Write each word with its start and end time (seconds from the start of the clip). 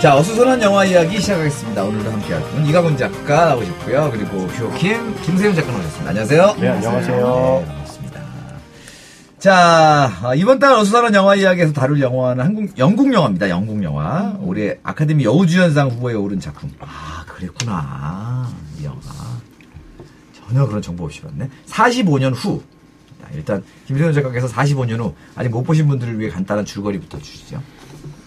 자, 0.00 0.14
어수선한 0.18 0.62
영화 0.62 0.84
이야기 0.84 1.18
시작하겠습니다. 1.20 1.82
오늘도 1.82 2.12
함께할 2.12 2.40
분 2.42 2.64
이가곤 2.66 2.96
작가 2.96 3.46
나오셨고요. 3.46 4.10
그리고 4.12 4.46
뷰킴 4.46 5.20
김세윤 5.22 5.54
작가 5.56 5.72
나오셨습니다. 5.72 6.10
안녕하세요. 6.10 6.56
네, 6.60 6.68
안녕하세요. 6.68 7.16
네, 7.16 7.66
반갑습니다. 7.66 8.20
자, 9.40 10.12
아, 10.22 10.34
이번 10.36 10.60
달 10.60 10.74
어수선한 10.74 11.12
영화 11.14 11.34
이야기에서 11.34 11.72
다룰 11.72 12.00
영화는 12.00 12.44
한국, 12.44 12.78
영국 12.78 13.12
영화입니다. 13.12 13.48
영국 13.48 13.82
영화. 13.82 14.36
올해 14.42 14.76
아카데미 14.84 15.24
여우주연상 15.24 15.88
후보에 15.88 16.14
오른 16.14 16.38
작품. 16.38 16.70
아, 16.78 17.24
그랬구나. 17.26 18.48
이 18.78 18.84
영화. 18.84 18.96
전혀 20.46 20.66
그런 20.66 20.80
정보 20.82 21.04
없이 21.04 21.20
봤네. 21.22 21.48
45년 21.66 22.32
후. 22.34 22.62
자, 23.22 23.28
일단 23.34 23.62
김세윤 23.86 24.12
작가께서 24.12 24.46
45년 24.48 24.98
후 25.00 25.14
아직 25.34 25.48
못 25.48 25.62
보신 25.64 25.88
분들을 25.88 26.18
위해 26.18 26.30
간단한 26.30 26.64
줄거리부터 26.64 27.18
주시죠. 27.18 27.62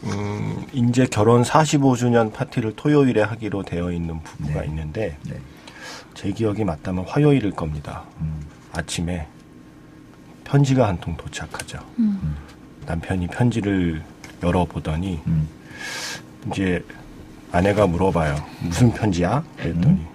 음, 0.05 0.65
이제 0.73 1.05
결혼 1.09 1.43
45주년 1.43 2.33
파티를 2.33 2.73
토요일에 2.75 3.21
하기로 3.21 3.63
되어 3.63 3.91
있는 3.91 4.21
부부가 4.23 4.61
네. 4.61 4.67
있는데 4.67 5.17
네. 5.27 5.39
제 6.13 6.31
기억이 6.31 6.63
맞다면 6.63 7.05
화요일일 7.07 7.51
겁니다. 7.51 8.03
음. 8.21 8.41
아침에 8.73 9.27
편지가 10.43 10.87
한 10.87 10.97
통 10.99 11.15
도착하죠. 11.15 11.79
남편이 12.85 13.27
편지를 13.27 14.03
열어보더니 14.41 15.19
음. 15.27 15.47
이제 16.47 16.83
아내가 17.51 17.85
물어봐요. 17.87 18.35
무슨 18.61 18.91
편지야? 18.93 19.43
그랬더니 19.57 19.85
음. 19.87 20.07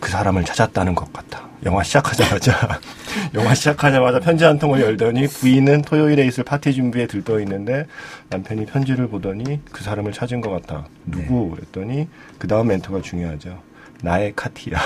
그 0.00 0.10
사람을 0.10 0.44
찾았다는 0.44 0.94
것 0.94 1.12
같다. 1.12 1.46
영화 1.64 1.82
시작하자마자 1.82 2.80
영화 3.34 3.54
시작하자마자 3.54 4.20
편지 4.20 4.44
한 4.44 4.58
통을 4.58 4.80
열더니 4.80 5.26
부인은 5.26 5.82
토요일에 5.82 6.26
있을 6.26 6.44
파티 6.44 6.72
준비에 6.72 7.06
들떠 7.06 7.40
있는데 7.40 7.86
남편이 8.28 8.66
편지를 8.66 9.08
보더니 9.08 9.60
그 9.72 9.82
사람을 9.82 10.12
찾은 10.12 10.40
것 10.40 10.50
같다. 10.50 10.86
누구? 11.06 11.50
그랬더니 11.50 12.08
그 12.38 12.46
다음 12.46 12.68
멘트가 12.68 13.00
중요하죠. 13.00 13.58
나의 14.02 14.32
카티야. 14.36 14.78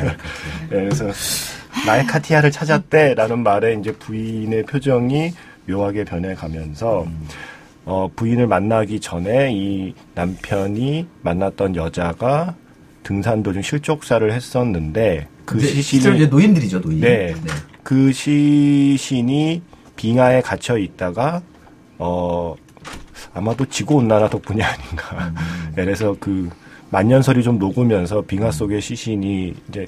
네, 0.00 0.16
그래서 0.70 1.06
나의 1.86 2.06
카티아를 2.06 2.50
찾았대라는 2.50 3.42
말에 3.42 3.74
이제 3.74 3.92
부인의 3.92 4.64
표정이 4.64 5.32
묘하게 5.66 6.04
변해가면서 6.04 7.06
어, 7.84 8.08
부인을 8.14 8.46
만나기 8.46 9.00
전에 9.00 9.50
이 9.52 9.94
남편이 10.14 11.08
만났던 11.22 11.76
여자가 11.76 12.54
등산 13.08 13.42
도중 13.42 13.62
실족사를 13.62 14.30
했었는데 14.30 15.28
그 15.46 15.58
시신이 15.58 16.16
이제 16.16 16.26
노인들이죠, 16.26 16.82
노인. 16.82 17.00
네. 17.00 17.34
그 17.82 18.12
시신이 18.12 19.62
빙하에 19.96 20.42
갇혀 20.42 20.76
있다가 20.76 21.40
어 21.96 22.54
아마도 23.32 23.64
지구 23.64 23.94
온난화 23.94 24.28
덕분이 24.28 24.60
아닌가. 24.62 25.28
음. 25.28 25.34
그래서 25.74 26.14
그 26.20 26.50
만년설이 26.90 27.42
좀 27.42 27.58
녹으면서 27.58 28.20
빙하 28.20 28.50
속의 28.50 28.82
시신이 28.82 29.54
이제 29.70 29.86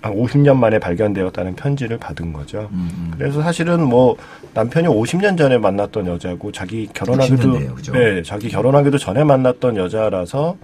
한 0.00 0.14
50년 0.14 0.58
만에 0.58 0.78
발견되었다는 0.78 1.56
편지를 1.56 1.98
받은 1.98 2.32
거죠. 2.32 2.68
음, 2.70 2.88
음. 2.96 3.14
그래서 3.18 3.42
사실은 3.42 3.82
뭐 3.82 4.16
남편이 4.54 4.86
50년 4.86 5.36
전에 5.36 5.58
만났던 5.58 6.06
여자고 6.06 6.52
자기 6.52 6.88
결혼하기도 6.94 7.34
60 7.34 7.50
년대예요, 7.50 7.74
그죠? 7.74 7.92
네, 7.94 8.22
자기 8.22 8.48
결혼하기도 8.48 8.96
전에 8.96 9.24
만났던 9.24 9.76
여자라서 9.76 10.56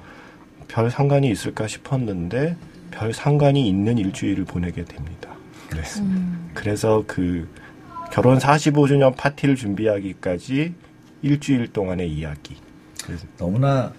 별 0.69 0.91
상관이 0.91 1.31
있을까 1.31 1.67
싶었는데 1.67 2.57
별 2.91 3.13
상관이 3.13 3.67
있는 3.69 3.99
일주일을 3.99 4.45
보내게 4.45 4.85
됩니다. 4.85 5.31
네. 5.73 5.83
그래서 6.55 7.03
그 7.07 7.49
결혼 8.13 8.39
45주년 8.39 9.17
파티를 9.17 9.57
준비하기까지 9.57 10.75
일주일 11.23 11.73
동안의 11.73 12.11
이야기. 12.13 12.57
그래서 13.05 13.27
너무나 13.37 13.93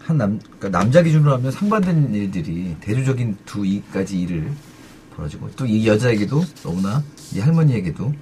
한 0.00 0.16
남, 0.16 0.38
그러니까 0.38 0.70
남자 0.70 1.02
기준으로 1.02 1.34
하면 1.34 1.50
상반된 1.52 2.14
일들이 2.14 2.74
대조적인 2.80 3.36
두 3.44 3.64
이까지 3.64 4.20
일을 4.22 4.50
벌어지고 5.14 5.50
또 5.50 5.66
이 5.66 5.86
여자에게도 5.86 6.42
너무나 6.62 7.02
이 7.34 7.40
할머니에게도 7.40 8.12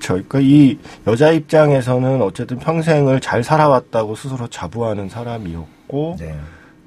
저, 0.00 0.14
그러니까 0.14 0.40
이 0.40 0.78
여자 1.06 1.30
입장에서는 1.30 2.22
어쨌든 2.22 2.58
평생을 2.58 3.20
잘 3.20 3.42
살아왔다고 3.44 4.14
스스로 4.14 4.48
자부하는 4.48 5.08
사람이었고 5.08 5.73
네. 6.18 6.34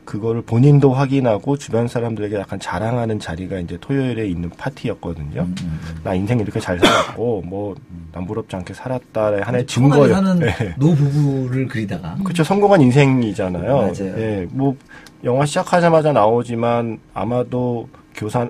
그거를 0.08 0.42
본인도 0.42 0.94
확인하고 0.94 1.58
주변 1.58 1.88
사람들에게 1.90 2.38
약간 2.38 2.60
자랑하는 2.60 3.20
자리가 3.20 3.60
이제 3.60 3.78
토요일에 3.80 4.26
있는 4.26 4.50
파티였거든요. 4.50 5.42
음, 5.42 5.56
음, 5.62 5.80
음. 5.84 6.00
나 6.02 6.14
인생 6.14 6.40
이렇게 6.40 6.62
잘 6.62 6.80
살았고 6.80 7.44
뭐 7.46 7.76
남부럽지 8.14 8.56
않게 8.56 8.74
살았다의 8.74 9.42
하나의 9.42 9.66
증거예요. 9.68 10.14
사는 10.14 10.40
네. 10.40 10.54
노부부를 10.78 11.68
그리다가 11.68 12.16
그렇죠. 12.24 12.46
성공한 12.46 12.82
인생이잖아요. 12.82 13.76
맞아요. 13.76 14.18
예, 14.18 14.48
뭐 14.50 14.78
영화 15.26 15.46
시작하자마자 15.46 16.14
나오지만 16.14 17.00
아마도 17.14 17.90
교사 18.16 18.48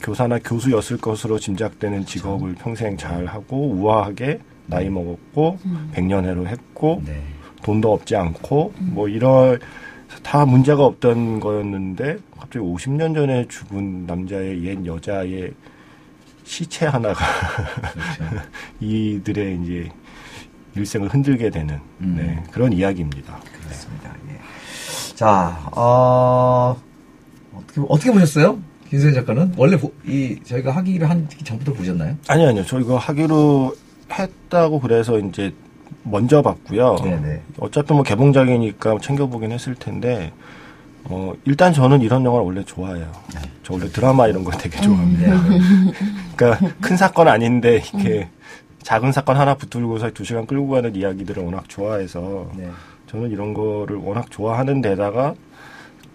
교사나 0.00 0.38
교수였을 0.38 0.96
것으로 0.96 1.38
짐작되는 1.38 2.06
직업을 2.06 2.54
평생 2.54 2.96
잘 2.96 3.26
하고 3.26 3.68
우아하게 3.68 4.40
나이 4.64 4.88
먹었고 4.88 5.58
백년해로 5.92 6.48
했고 6.48 7.02
네. 7.04 7.22
돈도 7.62 7.92
없지 7.92 8.16
않고 8.16 8.72
뭐 8.78 9.08
이런 9.08 9.58
다 10.22 10.44
문제가 10.46 10.84
없던 10.84 11.40
거였는데 11.40 12.18
갑자기 12.38 12.58
50년 12.64 13.14
전에 13.14 13.46
죽은 13.48 14.06
남자의 14.06 14.64
옛 14.64 14.84
여자의 14.86 15.52
시체 16.44 16.86
하나가 16.86 17.24
그렇죠. 17.92 18.46
이들의 18.80 19.58
이제 19.62 19.88
일생을 20.76 21.08
흔들게 21.08 21.50
되는 21.50 21.80
음. 22.00 22.14
네, 22.18 22.42
그런 22.52 22.72
이야기입니다. 22.72 23.40
그렇습니다. 23.62 24.14
예. 24.30 25.14
자, 25.16 25.58
어, 25.72 26.76
어떻게 27.54 27.80
어떻게 27.88 28.12
보셨어요? 28.12 28.60
김세현 28.90 29.14
작가는 29.14 29.52
원래 29.56 29.76
보- 29.78 29.92
이 30.06 30.38
저희가 30.44 30.70
하기를 30.76 31.08
한 31.10 31.26
전부터 31.44 31.72
보셨나요? 31.72 32.16
아니요, 32.28 32.48
아니요. 32.50 32.64
저 32.66 32.78
이거 32.78 32.96
하기로 32.98 33.74
했다고 34.12 34.80
그래서 34.80 35.18
이제 35.18 35.52
먼저 36.08 36.42
봤고요. 36.42 36.96
네네. 37.02 37.42
어차피 37.58 37.92
뭐 37.92 38.02
개봉작이니까 38.02 38.98
챙겨보긴 39.00 39.52
했을 39.52 39.74
텐데, 39.74 40.32
어, 41.04 41.32
일단 41.44 41.72
저는 41.72 42.00
이런 42.00 42.24
영화를 42.24 42.46
원래 42.46 42.64
좋아해요. 42.64 43.10
저 43.62 43.74
원래 43.74 43.88
드라마 43.88 44.26
이런 44.28 44.44
거 44.44 44.50
되게 44.52 44.80
좋아합니다. 44.80 45.48
네. 45.48 45.60
그러니까 46.36 46.68
큰 46.80 46.96
사건 46.96 47.28
아닌데, 47.28 47.82
이렇게 47.92 48.28
작은 48.82 49.12
사건 49.12 49.36
하나 49.36 49.54
붙들고서 49.54 50.10
두 50.10 50.24
시간 50.24 50.46
끌고 50.46 50.68
가는 50.68 50.94
이야기들을 50.94 51.42
워낙 51.42 51.68
좋아해서, 51.68 52.50
네. 52.56 52.70
저는 53.08 53.30
이런 53.30 53.52
거를 53.52 53.96
워낙 53.96 54.30
좋아하는 54.30 54.80
데다가, 54.80 55.34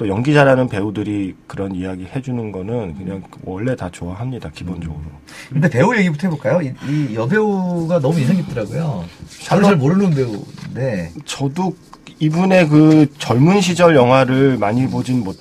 또 0.01 0.07
연기 0.07 0.33
잘하는 0.33 0.67
배우들이 0.67 1.35
그런 1.45 1.75
이야기 1.75 2.05
해주는 2.05 2.51
거는 2.51 2.95
그냥 2.97 3.21
원래 3.43 3.75
다 3.75 3.87
좋아합니다, 3.91 4.49
기본적으로. 4.49 4.99
근데 5.47 5.69
배우 5.69 5.95
얘기부터 5.95 6.27
해볼까요? 6.27 6.59
이, 6.63 6.73
이 6.89 7.13
여배우가 7.13 7.99
너무 7.99 8.19
인상 8.19 8.35
깊더라고요. 8.37 9.05
저는 9.43 9.63
잘 9.63 9.75
모르는 9.75 10.09
배우인데. 10.09 11.11
저도 11.25 11.75
이분의 12.17 12.69
그 12.69 13.05
젊은 13.19 13.61
시절 13.61 13.95
영화를 13.95 14.57
많이 14.57 14.87
보진 14.87 15.23
못 15.23 15.37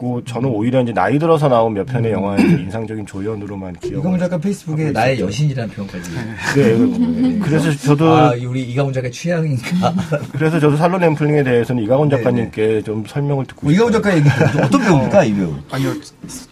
했고 0.00 0.24
저는 0.24 0.48
오히려 0.48 0.80
이제 0.80 0.92
나이 0.92 1.18
들어서 1.18 1.48
나온 1.48 1.74
몇 1.74 1.84
편의 1.84 2.10
영화의 2.12 2.42
인상적인 2.42 3.04
조연으로만 3.04 3.74
기억을 3.74 3.98
이강훈 3.98 4.18
작가 4.18 4.38
페이스북에 4.38 4.84
하고 4.86 4.92
나의 4.92 5.14
있었죠. 5.16 5.26
여신이라는 5.26 5.74
표현까지. 5.74 6.10
네, 6.56 7.38
그래서 7.42 7.70
저도 7.76 8.10
아, 8.10 8.34
이 8.34 8.46
우리 8.46 8.62
이강훈 8.62 8.92
작가의 8.94 9.12
취향인가? 9.12 9.94
그래서 10.32 10.58
저도 10.58 10.76
살론 10.76 11.02
앰플링에 11.04 11.44
대해서는 11.44 11.82
이강원 11.84 12.08
네, 12.08 12.16
작가님께 12.16 12.82
좀 12.82 13.04
설명을 13.06 13.46
듣고 13.46 13.66
뭐 13.66 13.72
이강훈 13.72 13.92
싶어요. 13.92 14.02
작가 14.02 14.16
얘기 14.16 14.60
어떤 14.64 14.80
배우입니까, 14.80 15.24
이 15.24 15.34
배우? 15.34 15.54
아니요, 15.70 15.94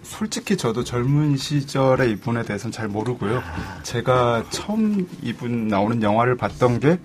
솔직히 0.03 0.57
저도 0.57 0.85
젊은 0.85 1.37
시절의 1.37 2.11
이분에 2.13 2.43
대해서는 2.43 2.71
잘 2.73 2.89
모르고요. 2.89 3.43
제가 3.83 4.45
처음 4.51 5.09
이분 5.23 5.69
나오는 5.69 6.03
영화를 6.03 6.37
봤던 6.37 6.81
게 6.81 6.99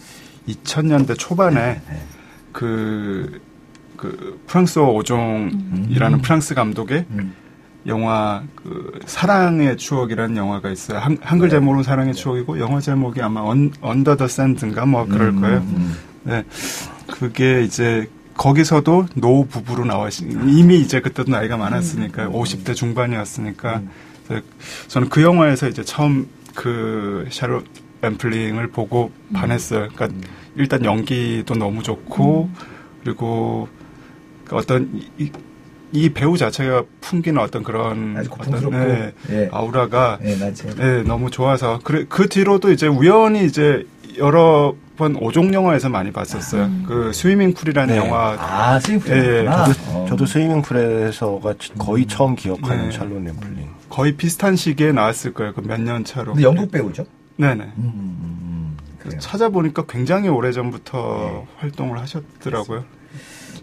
2000년대 0.47 1.17
초반에 1.17 1.81
그, 2.51 3.39
그 4.03 4.37
프랑스어 4.47 4.91
오종이라는 4.91 6.21
프랑스 6.21 6.53
감독의 6.53 7.05
음. 7.11 7.33
영화 7.87 8.43
그 8.55 8.99
사랑의 9.05 9.77
추억이라는 9.77 10.35
영화가 10.35 10.69
있어요. 10.71 10.99
한, 10.99 11.17
한글 11.21 11.49
제목은 11.49 11.83
사랑의 11.83 12.13
추억이고 12.13 12.59
영어 12.59 12.81
제목이 12.81 13.21
아마 13.21 13.39
언, 13.39 13.71
언더 13.79 14.17
더 14.17 14.27
샌드인가 14.27 14.85
뭐 14.85 15.05
그럴 15.05 15.29
음, 15.29 15.39
거예요. 15.41 15.57
음. 15.59 15.95
네. 16.23 16.43
그게 17.07 17.63
이제 17.63 18.09
거기서도 18.35 19.07
노 19.15 19.45
부부로 19.45 19.85
나와서 19.85 20.25
이미 20.47 20.81
이제 20.81 20.99
그때도 20.99 21.31
나이가 21.31 21.55
많았으니까 21.55 22.27
50대 22.27 22.75
중반이었으니까 22.75 23.83
저는 24.87 25.07
그 25.07 25.21
영화에서 25.21 25.69
이제 25.69 25.83
처음 25.83 26.27
그 26.55 27.25
샬롯 27.29 27.65
램플링을 28.01 28.67
보고 28.67 29.11
반했어요. 29.33 29.87
그러니까 29.93 30.19
일단 30.55 30.83
연기도 30.83 31.55
너무 31.55 31.83
좋고 31.83 32.49
그리고 33.03 33.67
그 33.71 33.82
어떤 34.53 34.89
이- 35.17 35.31
이이 35.91 36.09
배우 36.09 36.37
자체가 36.37 36.83
풍기는 37.01 37.39
어떤 37.41 37.61
그런 37.63 38.15
아주 38.17 38.29
어떤 38.31 38.45
고풍스럽고, 38.59 39.13
예. 39.31 39.49
아우라가 39.51 40.17
예. 40.23 40.35
네, 40.75 41.03
너무 41.03 41.29
좋아서 41.29 41.79
그래 41.83 42.05
그 42.09 42.27
뒤로도 42.27 42.71
이제 42.71 42.87
우연히 42.87 43.45
이제 43.45 43.85
여러 44.17 44.73
번 44.97 45.15
오종 45.15 45.53
영화에서 45.53 45.89
많이 45.89 46.11
봤었어요. 46.11 46.69
그 46.87 47.11
스위밍 47.13 47.53
풀이라는 47.53 47.93
네. 47.95 47.99
영화 47.99 48.35
아, 48.39 48.79
스윙 48.79 48.99
예, 49.07 49.11
예. 49.11 49.21
프로구나. 49.43 49.65
저도, 49.65 49.79
어. 49.91 50.05
저도 50.09 50.25
스위밍풀에서가 50.25 51.53
거의 51.79 52.05
처음 52.07 52.35
기억하는 52.35 52.89
네. 52.89 52.91
샬롯 52.91 53.11
램플린. 53.23 53.67
거의 53.89 54.15
비슷한 54.15 54.55
시기에 54.55 54.91
나왔을 54.91 55.33
거예요. 55.33 55.53
그 55.53 55.61
몇 55.61 55.79
년 55.79 56.03
차로. 56.03 56.33
근데 56.33 56.43
영국 56.43 56.71
배우죠? 56.71 57.05
네네. 57.37 57.63
음, 57.63 57.71
음, 57.77 58.17
음, 58.21 58.77
그래요. 58.99 59.19
찾아보니까 59.19 59.85
굉장히 59.87 60.29
오래 60.29 60.51
전부터 60.51 61.45
활동을 61.57 61.99
하셨더라고요. 61.99 62.83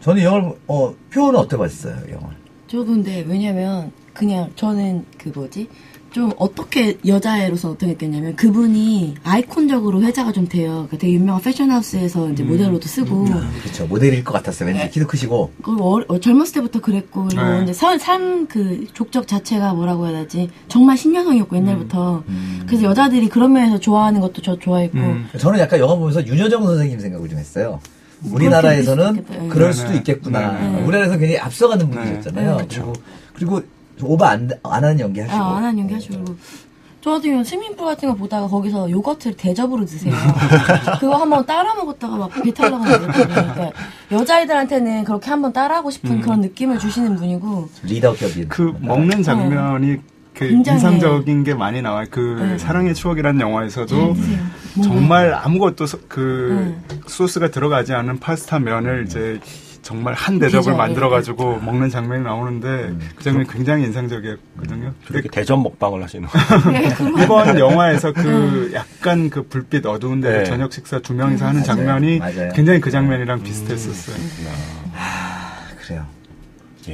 저는 0.01 0.23
영화를, 0.23 0.53
어, 0.67 0.95
표현은 1.13 1.39
어때 1.39 1.57
봤어요, 1.57 1.97
영화? 2.11 2.31
저도 2.67 2.87
근데 2.87 3.25
왜냐면 3.27 3.93
그냥 4.15 4.51
저는 4.57 5.05
그 5.19 5.31
뭐지 5.35 5.69
좀 6.13 6.33
어떻게 6.39 6.99
여자애로서 7.07 7.71
어떻게 7.71 7.93
했겠냐면 7.93 8.35
그분이 8.35 9.15
아이콘적으로 9.23 10.03
회자가 10.03 10.33
좀 10.33 10.49
돼요. 10.49 10.71
그러니까 10.71 10.99
되게 10.99 11.13
유명한 11.13 11.41
패션하우스에서 11.43 12.31
이제 12.31 12.43
모델로도 12.43 12.87
쓰고 12.87 13.25
그렇죠. 13.25 13.87
모델일 13.87 14.25
것 14.25 14.33
같았어요. 14.33 14.69
왠지 14.69 14.91
키도 14.91 15.07
크시고. 15.07 15.53
그리고 15.63 15.99
어, 15.99 16.05
어, 16.09 16.19
젊었을 16.19 16.55
때부터 16.55 16.81
그랬고 16.81 17.29
그리고 17.29 17.43
네. 17.43 17.63
이제 17.63 17.73
삶그 17.73 18.87
족적 18.93 19.29
자체가 19.29 19.75
뭐라고 19.75 20.09
해야 20.09 20.23
되지 20.23 20.51
정말 20.69 20.97
신여성이었고 20.97 21.57
옛날부터 21.57 22.25
그래서 22.67 22.83
여자들이 22.85 23.29
그런 23.29 23.53
면에서 23.53 23.79
좋아하는 23.79 24.21
것도 24.21 24.43
저 24.43 24.59
좋아했고 24.59 24.99
음. 24.99 25.29
저는 25.39 25.61
약간 25.61 25.79
영화 25.79 25.95
보면서 25.95 26.27
윤여정 26.27 26.65
선생님 26.65 26.99
생각을 26.99 27.29
좀 27.29 27.39
했어요. 27.39 27.79
우리나라에서는 28.31 29.49
그럴 29.49 29.73
수도 29.73 29.89
네, 29.89 29.89
수도 29.89 29.91
네. 29.93 29.97
있겠구나. 29.99 30.53
네, 30.53 30.69
네. 30.71 30.83
우리나라에서 30.83 31.17
굉장히 31.17 31.39
앞서가는 31.39 31.91
분이셨잖아요. 31.91 32.57
네, 32.57 32.67
그리고, 32.69 32.93
그리고 33.35 33.63
오버 34.03 34.25
안, 34.27 34.51
안 34.63 34.85
하는 34.85 35.01
연기 35.01 35.21
하시고. 35.21 35.37
아, 35.43 35.57
안 35.59 35.65
하는 35.65 35.79
연기 35.81 35.95
하시고. 35.95 36.25
저 37.03 37.13
같은 37.13 37.23
경우는 37.31 37.45
Swimming 37.45 37.73
Pool 37.73 37.87
같은 37.87 38.11
거 38.11 38.15
보다가 38.15 38.47
거기서 38.47 38.91
요거트를 38.91 39.35
대접으로 39.39 39.87
드세요. 39.87 40.13
그거 41.01 41.17
한번 41.17 41.47
따라 41.47 41.75
먹었다가 41.75 42.15
막 42.17 42.31
배탈 42.43 42.71
나고. 42.71 42.85
그러니까 42.85 43.71
여자아이들한테는 44.13 45.05
그렇게 45.05 45.31
한번 45.31 45.51
따라하고 45.53 45.91
싶은 45.91 46.21
그런 46.21 46.43
느낌을 46.43 46.79
주시는 46.79 47.17
분이고. 47.17 47.71
리더격인. 47.85 48.49
그 48.49 48.75
먹는 48.81 49.23
장면이 49.23 49.97
그 50.35 50.49
굉장히- 50.49 50.77
인상적인 50.79 51.45
게 51.45 51.55
많이 51.55 51.81
나와요. 51.81 52.07
그 52.11 52.37
네. 52.39 52.59
사랑의 52.59 52.95
추억이라는 52.95 53.41
영화에서도 53.41 54.15
드세요. 54.15 54.39
정말 54.83 55.35
아무것도 55.35 55.87
소, 55.87 55.99
그 56.09 56.79
네. 56.89 56.99
소스가 57.07 57.51
들어가지 57.51 57.93
않은 57.93 58.19
파스타 58.19 58.59
면을 58.59 59.05
이제 59.07 59.41
정말 59.83 60.15
한 60.15 60.39
대접을 60.39 60.77
만들어가지고 60.77 61.61
먹는 61.61 61.89
장면이 61.89 62.23
나오는데 62.23 62.95
그 63.17 63.25
장면이 63.25 63.49
굉장히 63.49 63.85
인상적이었거든요. 63.85 64.93
이렇게 65.09 65.29
대전 65.29 65.63
먹방을 65.63 66.03
하시는. 66.03 66.29
네, 66.71 66.95
그런 66.95 67.23
이번 67.23 67.59
영화에서 67.59 68.13
그 68.13 68.71
약간 68.75 69.31
그 69.31 69.43
불빛 69.45 69.87
어두운 69.87 70.21
데 70.21 70.39
네. 70.39 70.45
저녁 70.45 70.73
식사 70.73 70.99
두 70.99 71.15
명이서 71.15 71.47
하는 71.47 71.63
맞아요. 71.63 71.65
장면이 71.65 72.19
맞아요. 72.19 72.53
굉장히 72.55 72.81
그 72.81 72.91
장면이랑 72.91 73.43
비슷했었어요. 73.43 74.17
그래요. 75.83 76.07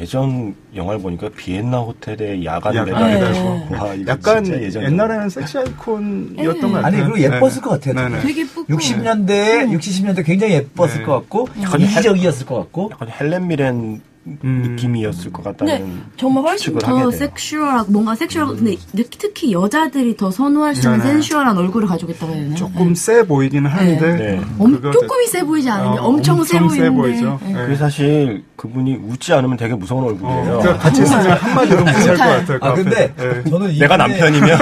예전 0.01 0.55
영화를 0.75 1.01
보니까 1.01 1.29
비엔나 1.31 1.79
호텔의 1.79 2.45
야간. 2.45 2.85
배달. 2.85 3.33
와, 3.73 3.95
이거 3.95 4.13
약간 4.13 4.47
옛날에는 4.47 5.29
섹시 5.29 5.59
아이콘이었던 5.59 6.37
네. 6.37 6.61
것 6.61 6.73
같아요. 6.73 6.85
아니, 6.85 6.97
그리고 6.97 7.19
예뻤을 7.21 7.63
것 7.63 7.71
같아요. 7.71 7.95
네네. 7.95 8.21
되게 8.23 8.43
예쁘고. 8.43 8.73
60년대, 8.75 9.73
60, 9.73 10.05
70년대 10.05 10.25
굉장히 10.25 10.55
예뻤을 10.55 10.99
네. 10.99 11.05
것 11.05 11.13
같고, 11.15 11.49
이기적이었을 11.79 12.47
것 12.47 12.57
같고. 12.57 12.91
약간 12.93 13.09
헬렌 13.09 13.49
미렌 13.49 14.01
음. 14.27 14.63
느낌이었을 14.71 15.33
것 15.33 15.45
같다는 15.45 16.03
정말 16.17 16.45
훨씬 16.45 16.77
더. 16.79 17.11
섹슈얼하고 17.11 17.93
뭔가 17.93 18.15
섹슈얼하고 18.17 18.57
근데 18.57 18.77
특히 18.93 19.53
여자들이 19.53 20.17
더 20.17 20.31
선호할 20.31 20.75
수 20.75 20.89
있는 20.89 20.99
네네. 20.99 21.13
센슈얼한 21.13 21.57
얼굴을 21.57 21.87
가지고 21.87 22.13
있다고 22.13 22.33
해야 22.33 22.43
되나? 22.43 22.57
조금 22.57 22.95
세 22.95 23.23
보이기는 23.23 23.71
하는데 23.71 24.15
네. 24.17 24.41
엄, 24.59 24.73
그거 24.73 24.91
조금이 24.91 25.27
세 25.27 25.43
보이지 25.43 25.71
않은데 25.71 25.99
어, 25.99 26.03
엄청, 26.05 26.43
세 26.45 26.59
엄청 26.59 26.69
세 26.77 26.91
보이는데 26.91 26.97
보이죠. 26.97 27.39
네. 27.43 27.53
네. 27.53 27.63
그게 27.63 27.77
사실 27.77 28.45
그분이 28.57 28.97
웃지 28.97 29.33
않으면 29.33 29.57
되게 29.57 29.75
무서운 29.75 30.05
어, 30.05 30.07
얼굴이에요. 30.09 30.43
그러니까 30.61 30.79
같이 30.79 31.03
있으면 31.03 31.31
한마디로 31.33 31.79
못할 31.79 32.07
것 32.07 32.17
같아요. 32.17 32.59
그 32.59 32.67
아, 32.67 32.75
근데. 32.75 33.15
네. 33.17 33.45
저는 33.51 33.79
내가 33.79 33.97
남편이면? 33.97 34.59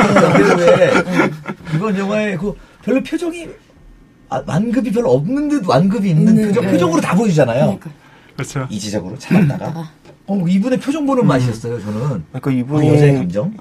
왜 0.59 0.93
이번 1.75 1.99
영화에 1.99 2.37
그 2.37 2.55
별로 2.83 3.03
표정이 3.03 3.49
아, 4.29 4.43
완급이 4.47 4.91
별로 4.91 5.13
없는 5.13 5.49
듯 5.49 5.67
완급이 5.67 6.11
있는 6.11 6.35
있는, 6.35 6.49
표정, 6.49 6.65
네. 6.65 6.73
표정으로 6.73 7.01
다 7.01 7.15
보여주잖아요. 7.15 7.79
그러니까. 7.79 7.91
그렇죠. 8.37 8.67
이지적으로 8.71 9.19
참았다가. 9.19 9.91
어, 10.27 10.39
이분의 10.49 10.81
표정 10.81 11.05
보는 11.05 11.27
맛이었어요, 11.27 11.79
저는. 11.81 12.25
그러니까 12.33 12.51
아, 12.51 12.53
이분이 12.53 12.89
여자의 12.89 13.15
감정. 13.17 13.53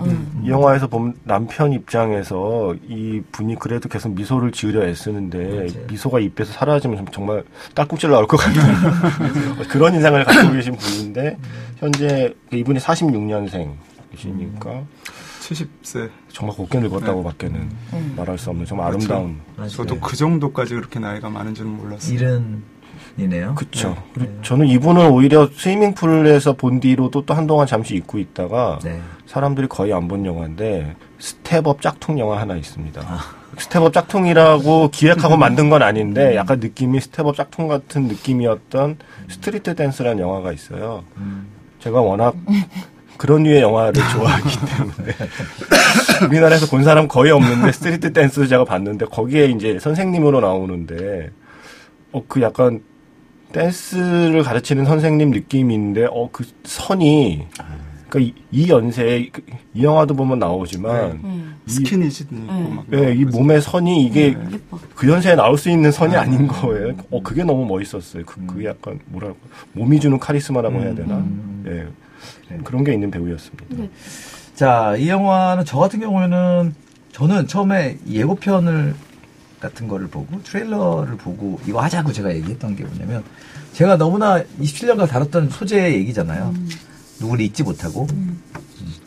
이 0.44 0.50
영화에서 0.50 0.88
보면 0.88 1.14
남편 1.26 1.74
입장에서 1.74 2.74
이 2.88 3.22
분이 3.34 3.56
그래도 3.60 3.90
계속 3.90 4.14
미소를 4.14 4.54
지으려 4.54 4.88
애쓰는데 4.88 5.38
맞아요. 5.74 5.88
미소가 5.90 6.20
입에서 6.22 6.54
사라지면 6.54 7.06
정말 7.12 7.44
딸꾹질 7.76 8.12
나올 8.12 8.28
것 8.28 8.38
같은 8.38 8.62
그런 9.68 9.94
인상을 9.94 10.24
갖고 10.24 10.54
계신 10.54 10.78
분인데 10.78 11.38
현재 11.80 12.34
이분이 12.54 12.80
46년생이시니까 12.80 14.86
70세. 15.42 16.10
정말 16.30 16.56
곱게 16.56 16.80
늙었다고 16.80 17.24
밖에는 17.24 17.70
말할 18.16 18.38
수 18.38 18.50
없는 18.52 18.66
정말 18.66 18.88
아름다운 18.88 19.42
저도 19.68 20.00
그 20.00 20.16
정도까지 20.16 20.76
그렇게 20.76 21.00
나이가 21.00 21.30
많은 21.30 21.54
줄은 21.54 21.72
몰랐어요. 21.76 22.14
이른 22.16 22.64
이네요. 23.18 23.54
그쵸. 23.56 23.96
그리고 24.14 24.32
저는 24.42 24.66
이분을 24.68 25.06
오히려 25.12 25.48
Swimming 25.54 26.04
Pool에서 26.04 26.54
본 26.54 26.80
뒤로도 26.80 27.26
또 27.26 27.34
한동안 27.34 27.68
잠시 27.68 27.96
잊고 27.96 28.18
있다가 28.18 28.80
네. 28.84 29.00
사람들이 29.28 29.68
거의 29.68 29.94
안 29.94 30.08
본 30.08 30.26
영화인데 30.26 30.96
Step 31.20 31.61
Up 31.61 31.82
짝퉁 31.82 32.18
영화 32.20 32.40
하나 32.40 32.56
있습니다. 32.56 33.02
Step 33.58 33.82
Up 33.82 33.94
짝퉁이라고 33.94 34.90
기획하고 34.92 35.38
만든 35.38 35.70
건 35.70 35.84
아닌데 35.84 36.36
약간 36.36 36.60
느낌이 36.60 37.00
Step 37.02 37.24
Up 37.24 37.36
짝퉁 37.36 37.68
같은 37.68 38.08
느낌이었던 38.08 38.98
Street 39.30 39.76
Dance라는 39.76 40.20
영화가 40.20 40.52
있어요. 40.52 41.04
제가 41.80 42.02
워낙 42.02 42.36
그런 43.18 43.44
류의 43.44 43.62
영화를 43.62 43.94
좋아하기 43.94 44.50
때문에 44.66 45.14
우리나라에서 46.30 46.66
본 46.66 46.84
사람 46.84 47.08
거의 47.08 47.32
없는데 47.32 47.72
Street 47.72 48.12
Dance 48.12 48.48
제가 48.48 48.66
봤는데 48.66 49.06
거기에 49.06 49.46
이제 49.46 49.78
선생님으로 49.80 50.42
나오는데 50.42 51.30
어 52.12 52.24
그 52.28 52.42
약간 52.42 52.82
댄스를 53.54 54.44
가르치는 54.44 54.86
선생님 54.86 55.32
느낌인데 55.32 56.08
어 56.12 56.30
그 56.32 56.44
선이 56.64 57.48
그러니까 58.10 58.20
이, 58.20 58.34
이 58.52 58.70
연세에 58.70 59.30
그- 59.32 59.42
이 59.74 59.84
영화도 59.84 60.16
보면 60.16 60.38
나오지만 60.40 61.12
음. 61.24 61.56
이, 61.68 61.72
스키니진 61.72 62.28
입고 62.32 62.54
막. 62.54 62.86
예, 62.94 63.14
이 63.16 63.26
몸의 63.26 63.62
선이 63.62 64.06
이게 64.06 64.28
예뻐. 64.52 64.80
그 64.96 65.10
연세에 65.10 65.36
나올 65.36 65.58
수 65.58 65.70
있는 65.70 65.92
선이 65.92 66.16
아닌 66.16 66.46
거예요. 66.48 66.96
어 67.10 67.22
그게 67.24 67.44
너무 67.44 67.66
멋있었어요. 67.66 68.24
그 68.26 68.46
그게 68.46 68.66
약간 68.68 69.00
뭐랄까 69.06 69.36
몸이 69.74 70.00
주는 70.00 70.20
카리스마라고 70.20 70.80
해야 70.82 70.94
되나? 70.94 71.26
예. 71.68 71.88
그런 72.64 72.84
게 72.84 72.94
있는 72.94 73.10
배우였습니다. 73.10 73.66
자, 74.56 74.96
이 74.96 75.10
영화는 75.10 75.66
저 75.66 75.80
같은 75.80 76.00
경우에는 76.00 76.76
저는 77.12 77.48
처음에 77.48 77.98
예고편을 78.08 78.94
같은 79.64 79.88
거를 79.88 80.08
보고 80.08 80.42
트레일러를 80.44 81.16
보고 81.16 81.60
이거 81.66 81.82
하자고 81.82 82.12
제가 82.12 82.36
얘기했던 82.36 82.76
게 82.76 82.84
뭐냐면 82.84 83.24
제가 83.72 83.98
너무나 83.98 84.44
27년간 84.62 85.08
다뤘던 85.08 85.50
소재의 85.50 85.96
얘기잖아요. 86.00 86.54
누구를 87.22 87.46
잊지 87.46 87.64
못하고. 87.64 88.06
음. 88.12 88.42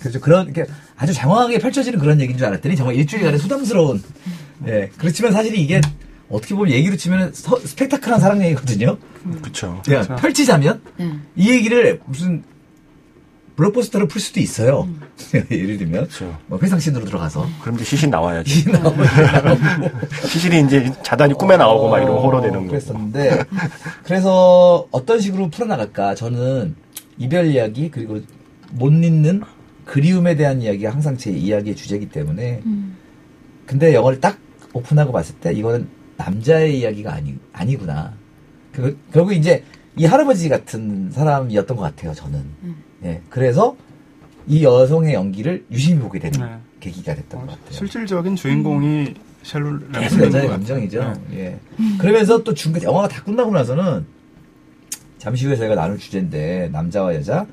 그래서 0.01 0.19
그런 0.19 0.47
이렇게 0.47 0.65
아주 0.97 1.13
장황하게 1.13 1.59
펼쳐지는 1.59 1.99
그런 1.99 2.21
얘기인 2.21 2.39
줄 2.39 2.47
알았더니 2.47 2.75
정말 2.75 2.97
일주일간의 2.97 3.39
수담스러운 3.39 4.03
예. 4.67 4.91
그렇지만 4.97 5.33
사실 5.33 5.55
이게 5.57 5.81
어떻게 6.31 6.55
보면 6.55 6.73
얘기로 6.73 6.97
치면 6.97 7.33
서- 7.35 7.61
스펙타클한 7.61 8.19
사랑 8.19 8.43
얘기거든요. 8.43 8.97
그렇죠. 9.43 9.81
그냥 9.85 10.07
펼치자면 10.17 10.81
네. 10.97 11.13
이 11.37 11.51
얘기를 11.51 12.01
무슨 12.07 12.43
블록버스터로 13.57 14.07
풀 14.07 14.21
수도 14.21 14.41
있어요. 14.41 14.89
예를 15.51 15.79
들면 15.79 16.03
그렇죠. 16.09 16.39
뭐 16.47 16.59
회상씬으로 16.63 17.05
들어가서 17.07 17.47
그럼 17.63 17.77
이제 17.77 17.85
시신 17.85 18.11
나와야지. 18.11 18.71
나오고 18.71 19.03
시신이 20.29 20.67
이제 20.67 20.93
자단이 21.03 21.35
꿈에 21.35 21.57
나오고 21.57 21.89
막 21.89 21.99
이러면 21.99 22.23
호러 22.23 22.41
되는 22.41 22.55
거고. 22.55 22.67
어, 22.67 22.69
그랬었는데 22.69 23.45
그래서 24.05 24.87
어떤 24.91 25.21
식으로 25.21 25.49
풀어나갈까 25.51 26.15
저는 26.15 26.77
이별 27.19 27.47
이야기 27.47 27.91
그리고 27.91 28.21
못 28.73 28.91
잊는 28.93 29.43
그리움에 29.87 30.37
대한 30.37 30.61
이야기가 30.61 30.91
항상 30.93 31.17
제 31.17 31.31
이야기의 31.31 31.77
주제이기 31.77 32.11
때문에 32.11 32.61
음. 32.67 32.97
근데 33.65 33.95
영화를 33.95 34.21
딱 34.21 34.39
오픈하고 34.75 35.13
봤을 35.13 35.35
때 35.37 35.53
이거는 35.53 35.89
남자의 36.19 36.79
이야기가 36.81 37.13
아니 37.13 37.37
아니구나. 37.53 38.13
그 38.73 38.99
결국 39.13 39.33
이제 39.33 39.65
이 39.97 40.05
할아버지 40.05 40.49
같은 40.51 41.11
사람이었던 41.11 41.77
것 41.77 41.83
같아요. 41.83 42.13
저는. 42.13 42.39
음. 42.63 42.86
예. 43.05 43.21
그래서 43.31 43.77
이 44.47 44.63
여성의 44.65 45.15
연기를 45.15 45.65
유심히 45.71 46.01
보게 46.01 46.19
되는 46.19 46.41
네. 46.41 46.57
계기가 46.81 47.15
됐던 47.15 47.41
것 47.47 47.53
같아요. 47.53 47.71
실질적인 47.71 48.37
주인공이 48.37 49.15
샬롯 49.43 49.93
계속 49.93 50.17
램플인 50.17 50.25
여자의 50.27 50.47
것 50.47 50.53
감정이죠. 50.53 51.15
네. 51.31 51.39
예. 51.39 51.59
그러면서 51.99 52.43
또 52.43 52.55
중간 52.55 52.83
영화가 52.83 53.09
다 53.09 53.23
끝나고 53.23 53.51
나서는 53.53 54.07
잠시 55.19 55.47
후에 55.47 55.57
저희가 55.57 55.75
나눌 55.75 55.99
주제인데 55.99 56.71
남자와 56.73 57.15
여자 57.15 57.47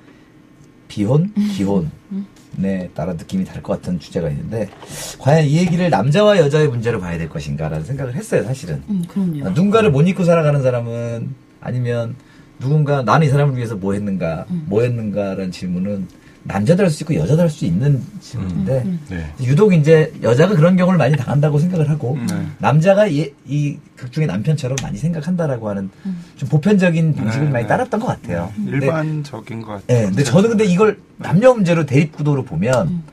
비혼, 0.87 1.33
기혼에 1.55 2.89
따라 2.93 3.13
느낌이 3.13 3.45
다를 3.45 3.63
것 3.63 3.73
같은 3.73 3.99
주제가 3.99 4.29
있는데 4.29 4.69
과연 5.17 5.45
이 5.45 5.57
얘기를 5.57 5.89
남자와 5.89 6.37
여자의 6.37 6.67
문제로 6.67 6.99
봐야 6.99 7.17
될 7.17 7.29
것인가라는 7.29 7.83
생각을 7.83 8.13
했어요, 8.13 8.43
사실은. 8.43 8.83
음, 8.89 9.03
그럼요. 9.07 9.49
누군가를 9.49 9.89
못 9.89 10.07
잊고 10.07 10.23
살아가는 10.23 10.61
사람은 10.61 11.33
아니면 11.61 12.15
누군가 12.59 13.01
나는 13.01 13.27
이 13.27 13.29
사람을 13.29 13.55
위해서 13.57 13.75
뭐 13.75 13.93
했는가, 13.93 14.45
뭐 14.65 14.81
했는가라는 14.83 15.51
질문은 15.51 16.07
남자도 16.45 16.83
할 16.83 16.89
수 16.89 17.03
있고 17.03 17.15
여자도 17.15 17.41
할 17.41 17.49
수 17.49 17.65
있는 17.65 18.01
질문인데 18.19 18.83
네. 19.09 19.33
유독 19.41 19.73
이제 19.73 20.11
여자가 20.21 20.55
그런 20.55 20.75
경우를 20.75 20.97
많이 20.97 21.15
당한다고 21.15 21.57
생각을 21.57 21.89
하고 21.89 22.17
네. 22.29 22.45
남자가 22.59 23.07
이, 23.07 23.31
이 23.47 23.77
극중의 23.95 24.27
남편처럼 24.27 24.75
많이 24.81 24.97
생각한다라고 24.97 25.69
하는 25.69 25.89
좀 26.35 26.49
보편적인 26.49 27.15
방식을 27.15 27.45
네, 27.45 27.51
많이 27.51 27.63
네. 27.63 27.67
따랐던 27.69 27.99
것 27.99 28.07
같아요. 28.07 28.51
근데 28.55 28.71
일반적인 28.71 29.61
것 29.61 29.71
같아요. 29.71 29.97
예, 29.97 30.05
근데 30.05 30.23
저는 30.23 30.49
근데 30.49 30.65
이걸 30.65 30.99
남녀 31.17 31.53
문제로 31.53 31.85
대립 31.85 32.11
구도로 32.11 32.43
보면 32.43 33.03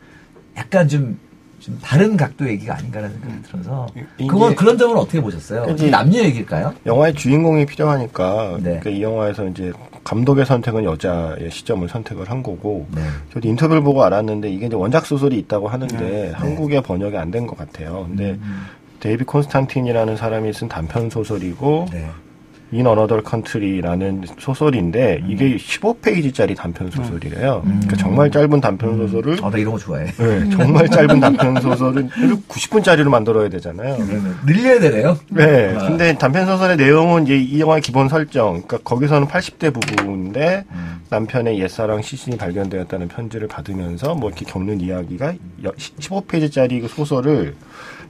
약간 0.57 0.89
좀, 0.89 1.17
좀 1.61 1.79
다른 1.83 2.17
각도 2.17 2.49
얘기가 2.49 2.75
아닌가라는 2.77 3.21
생각이 3.21 3.43
들어서 3.43 3.87
이게- 3.95 4.27
그건 4.27 4.55
그런 4.55 4.79
점은 4.79 4.97
어떻게 4.97 5.21
보셨어요? 5.21 5.67
이게 5.71 5.91
남녀 5.91 6.21
얘기일까요? 6.21 6.73
영화의 6.87 7.15
주인공이 7.15 7.67
필요하니까 7.67 8.57
네. 8.57 8.63
그러니까 8.81 8.91
이 8.91 9.03
영화에서 9.03 9.47
이제 9.49 9.71
감독의 10.03 10.47
선택은 10.47 10.85
여자의 10.85 11.51
시점을 11.51 11.87
선택을 11.89 12.31
한 12.31 12.43
거고 12.43 12.87
네. 12.95 13.03
저도 13.35 13.47
인터뷰를 13.47 13.83
보고 13.83 14.03
알았는데 14.03 14.51
이게 14.51 14.67
이제 14.67 14.75
원작 14.75 15.05
소설이 15.05 15.37
있다고 15.39 15.69
하는데 15.69 15.97
네. 15.99 16.31
한국에 16.35 16.81
번역이 16.81 17.17
안 17.17 17.31
된 17.31 17.47
것 17.47 17.57
같아요. 17.59 18.07
근데 18.09 18.31
음. 18.31 18.63
데이빗 19.01 19.25
콘스탄틴이라는 19.25 20.17
사람이 20.17 20.53
쓴 20.55 20.69
단편 20.69 21.11
소설이고 21.11 21.89
네. 21.93 22.09
In 22.73 22.87
Another 22.87 23.23
Country라는 23.29 24.25
소설인데 24.39 25.25
이게 25.29 25.57
15페이지짜리 25.57 26.57
단편 26.57 26.91
소설이래요. 26.91 27.63
그러니까 27.65 27.97
정말 27.97 28.31
짧은 28.31 28.61
단편 28.61 28.97
소설을 28.97 29.39
아, 29.43 29.51
나 29.51 29.59
이런 29.59 29.73
거 29.73 29.79
좋아해. 29.79 30.07
네, 30.07 30.51
정말 30.51 30.89
짧은 30.89 31.21
단편 31.21 31.61
소설을 31.61 32.09
90분짜리를 32.49 33.09
만들어야 33.09 33.49
되잖아요. 33.49 33.97
늘려야 34.47 34.79
되네요? 34.79 35.19
네. 35.31 35.75
아. 35.77 35.89
근데 35.89 36.17
단편 36.17 36.47
소설의 36.47 36.77
내용은 36.77 37.25
이제 37.25 37.37
이 37.37 37.61
영화의 37.61 37.83
기본 37.83 38.09
설정. 38.09 38.63
그러니까 38.63 38.79
거기서는 38.79 39.27
80대 39.27 39.75
부부인데 39.75 40.65
음. 40.71 41.01
남편의 41.11 41.59
옛사랑 41.61 42.03
시신이 42.03 42.37
발견되었다는 42.37 43.09
편지를 43.09 43.49
받으면서 43.49 44.15
뭐 44.15 44.31
이렇게 44.31 44.45
겪는 44.45 44.81
이야기가 44.81 45.35
15페이지짜리 45.63 46.81
그 46.81 46.89
소설을 46.89 47.57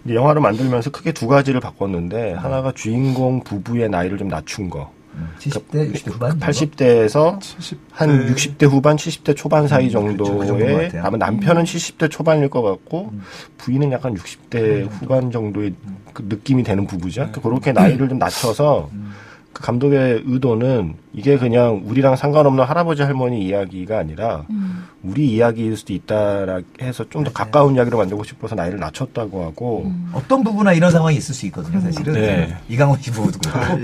영화로 0.09 0.41
만들면서 0.41 0.91
크게 0.91 1.13
두 1.13 1.27
가지를 1.27 1.61
바꿨는데 1.61 2.33
하나가 2.35 2.73
주인공 2.73 3.43
부부의 3.43 3.89
나이를 3.89 4.19
좀 4.19 4.29
낮춘 4.29 4.71
거. 4.71 4.91
70대, 5.39 5.93
60대 5.93 6.13
후반? 6.13 6.31
정도? 6.31 6.47
80대에서 6.47 7.39
70대. 7.41 7.79
한 7.91 8.35
60대 8.35 8.69
후반, 8.69 8.97
70대 8.97 9.37
초반 9.37 9.69
사이 9.69 9.85
음, 9.85 10.17
그 10.17 10.47
정도의 10.47 10.85
같아요. 10.85 11.03
아마 11.05 11.17
남편은 11.17 11.65
70대 11.65 12.11
초반일 12.11 12.49
것 12.49 12.63
같고 12.63 13.11
음. 13.13 13.23
부인은 13.59 13.93
약간 13.93 14.15
60대 14.15 14.89
후반 14.91 15.31
정도의 15.31 15.75
그 16.13 16.25
느낌이 16.29 16.63
되는 16.63 16.87
부부죠. 16.87 17.25
네. 17.25 17.31
그 17.33 17.41
그렇게 17.41 17.73
나이를 17.73 18.09
좀 18.09 18.19
낮춰서 18.19 18.89
음. 18.93 19.13
그 19.53 19.63
감독의 19.63 20.23
의도는 20.27 20.95
이게 21.13 21.37
그냥 21.37 21.83
우리랑 21.85 22.17
상관없는 22.17 22.65
할아버지 22.65 23.03
할머니 23.03 23.45
이야기가 23.45 23.99
아니라 23.99 24.47
음. 24.51 24.60
우리 25.03 25.31
이야기일 25.31 25.77
수도 25.77 25.95
있다라 25.95 26.61
해서 26.83 27.09
좀 27.09 27.25
네. 27.25 27.31
더 27.31 27.33
가까운 27.33 27.75
이야기로 27.75 27.97
만들고 27.97 28.23
싶어서 28.25 28.55
나이를 28.55 28.79
낮췄다고 28.79 29.45
하고 29.45 29.85
음. 29.87 30.11
어떤 30.13 30.45
부부나 30.45 30.75
이런 30.75 30.91
상황이 30.91 31.17
있을 31.17 31.35
수 31.35 31.47
있거든요, 31.47 31.81
사실은. 31.81 32.13
네. 32.13 32.57
이강원 32.69 33.01
씨 33.01 33.11
부부도 33.11 33.39
그렇고. 33.39 33.79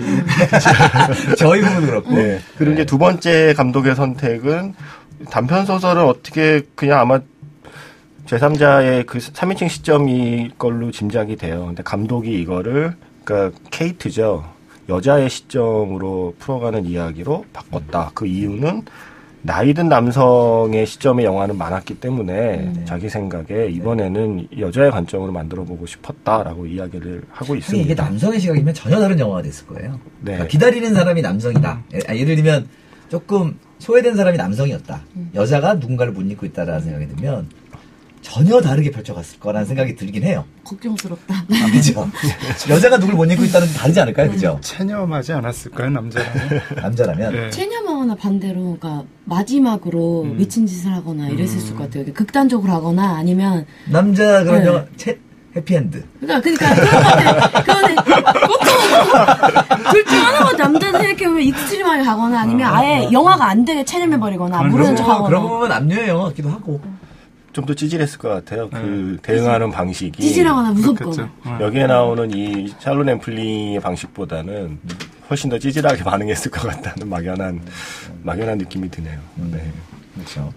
저희 1.39 1.63
부부도 1.63 1.87
그렇고. 1.87 2.15
네. 2.15 2.41
그리고 2.59 2.75
이제 2.75 2.85
두 2.85 2.99
번째 2.99 3.55
감독의 3.55 3.95
선택은 3.95 4.75
단편 5.31 5.65
소설을 5.65 6.03
어떻게 6.03 6.63
그냥 6.75 7.01
아마 7.01 7.21
제3자의 8.27 9.07
그 9.07 9.19
3인칭 9.19 9.69
시점일 9.69 10.53
걸로 10.59 10.91
짐작이 10.91 11.37
돼요. 11.37 11.67
근데 11.67 11.83
감독이 11.83 12.35
이거를 12.41 12.95
그러니까 13.25 13.59
케이트죠. 13.71 14.45
여자의 14.89 15.31
시점으로 15.31 16.35
풀어가는 16.39 16.85
이야기로 16.87 17.47
바꿨다. 17.53 18.11
그 18.15 18.27
이유는 18.27 18.85
나이 19.47 19.73
든 19.75 19.88
남성의 19.88 20.87
시점의 20.87 21.25
영화는 21.25 21.57
많았기 21.57 22.00
때문에 22.00 22.73
자기 22.85 23.09
생각에 23.09 23.69
이번에는 23.71 24.49
여자의 24.59 24.91
관점으로 24.91 25.31
만들어 25.31 25.62
보고 25.62 25.87
싶었다라고 25.87 26.67
이야기를 26.67 27.23
하고 27.31 27.55
있습니다. 27.55 27.85
이게 27.85 27.95
남성의 27.95 28.41
시각이면 28.41 28.75
전혀 28.75 28.99
다른 28.99 29.19
영화가 29.21 29.43
됐을 29.43 29.67
거예요. 29.69 29.93
네. 30.21 30.33
그러니까 30.33 30.47
기다리는 30.49 30.93
사람이 30.93 31.23
남성이다. 31.23 31.83
예- 31.95 32.00
아, 32.09 32.17
예를 32.17 32.35
들면 32.35 32.67
조금 33.09 33.57
소외된 33.79 34.17
사람이 34.17 34.37
남성이었다. 34.37 35.00
여자가 35.37 35.75
누군가를 35.75 36.12
못 36.12 36.23
잊고 36.23 36.45
있다라는 36.45 36.81
생각이 36.81 37.07
들면 37.07 37.47
전혀 38.26 38.61
다르게 38.61 38.90
펼쳐갔을 38.90 39.38
거라는 39.38 39.66
생각이 39.68 39.95
들긴 39.95 40.25
해요. 40.25 40.45
걱정스럽다. 40.64 41.33
아, 41.33 41.71
그죠? 41.71 42.11
여자가 42.68 42.99
누굴 42.99 43.14
못 43.14 43.25
잊고 43.30 43.45
있다는 43.45 43.68
게 43.68 43.73
다르지 43.75 44.00
않을까요? 44.00 44.30
그죠? 44.33 44.59
체념하지 44.62 45.33
않았을까요, 45.33 45.90
남자라면? 45.90 46.61
남자라면. 46.75 47.33
네. 47.33 47.50
체념하거나 47.50 48.16
반대로, 48.16 48.76
그러니까 48.80 49.04
마지막으로 49.26 50.23
음. 50.23 50.37
미친 50.38 50.66
짓을 50.66 50.92
하거나 50.92 51.28
이랬을 51.28 51.76
것 51.76 51.85
같아요. 51.85 52.12
극단적으로 52.12 52.73
하거나 52.73 53.14
아니면 53.16 53.64
남자 53.88 54.42
그런 54.42 54.61
네. 54.61 54.66
영화, 54.66 54.85
채, 54.97 55.21
해피엔드. 55.54 56.04
그러니까 56.18 56.40
그러니까 56.40 56.75
그런 56.75 56.90
것 56.90 57.40
같아. 57.40 57.62
그거는 57.62 57.97
둘중 59.92 60.18
하나가 60.18 60.52
남자들 60.56 61.00
생각해보면 61.00 61.42
extreme하게 61.43 62.03
가거나 62.02 62.40
아니면 62.40 62.75
아예 62.75 63.09
영화가 63.12 63.49
안 63.49 63.64
되게 63.64 63.85
체념해버리거나 63.85 64.64
모르는 64.64 64.97
척 64.97 65.23
그런 65.26 65.42
보면 65.42 65.68
남녀의 65.68 66.09
영화 66.09 66.25
같기도 66.25 66.50
하고. 66.50 66.80
좀 67.57 67.65
더 67.67 67.73
찌질했을 67.75 68.19
것 68.19 68.29
같아요. 68.29 68.69
그 68.69 69.17
대응하는 69.23 69.71
방식이. 69.71 70.21
찌질하거나. 70.23 70.73
무섭거나. 70.73 71.31
어. 71.45 71.59
여기에 71.63 71.87
나오는 71.87 72.31
이 72.31 72.69
샬롯 72.81 73.09
램플링의 73.09 73.81
방식보다는 73.81 74.79
훨씬 75.31 75.49
더 75.49 75.59
찌질하게 75.59 76.05
반응했을 76.05 76.51
것 76.51 76.69
같다는 76.69 77.09
막연한 77.09 77.63
막연한 78.23 78.59
느낌이 78.59 78.91
드네요. 78.91 79.19
네. 79.37 79.73
그렇죠. 80.15 80.53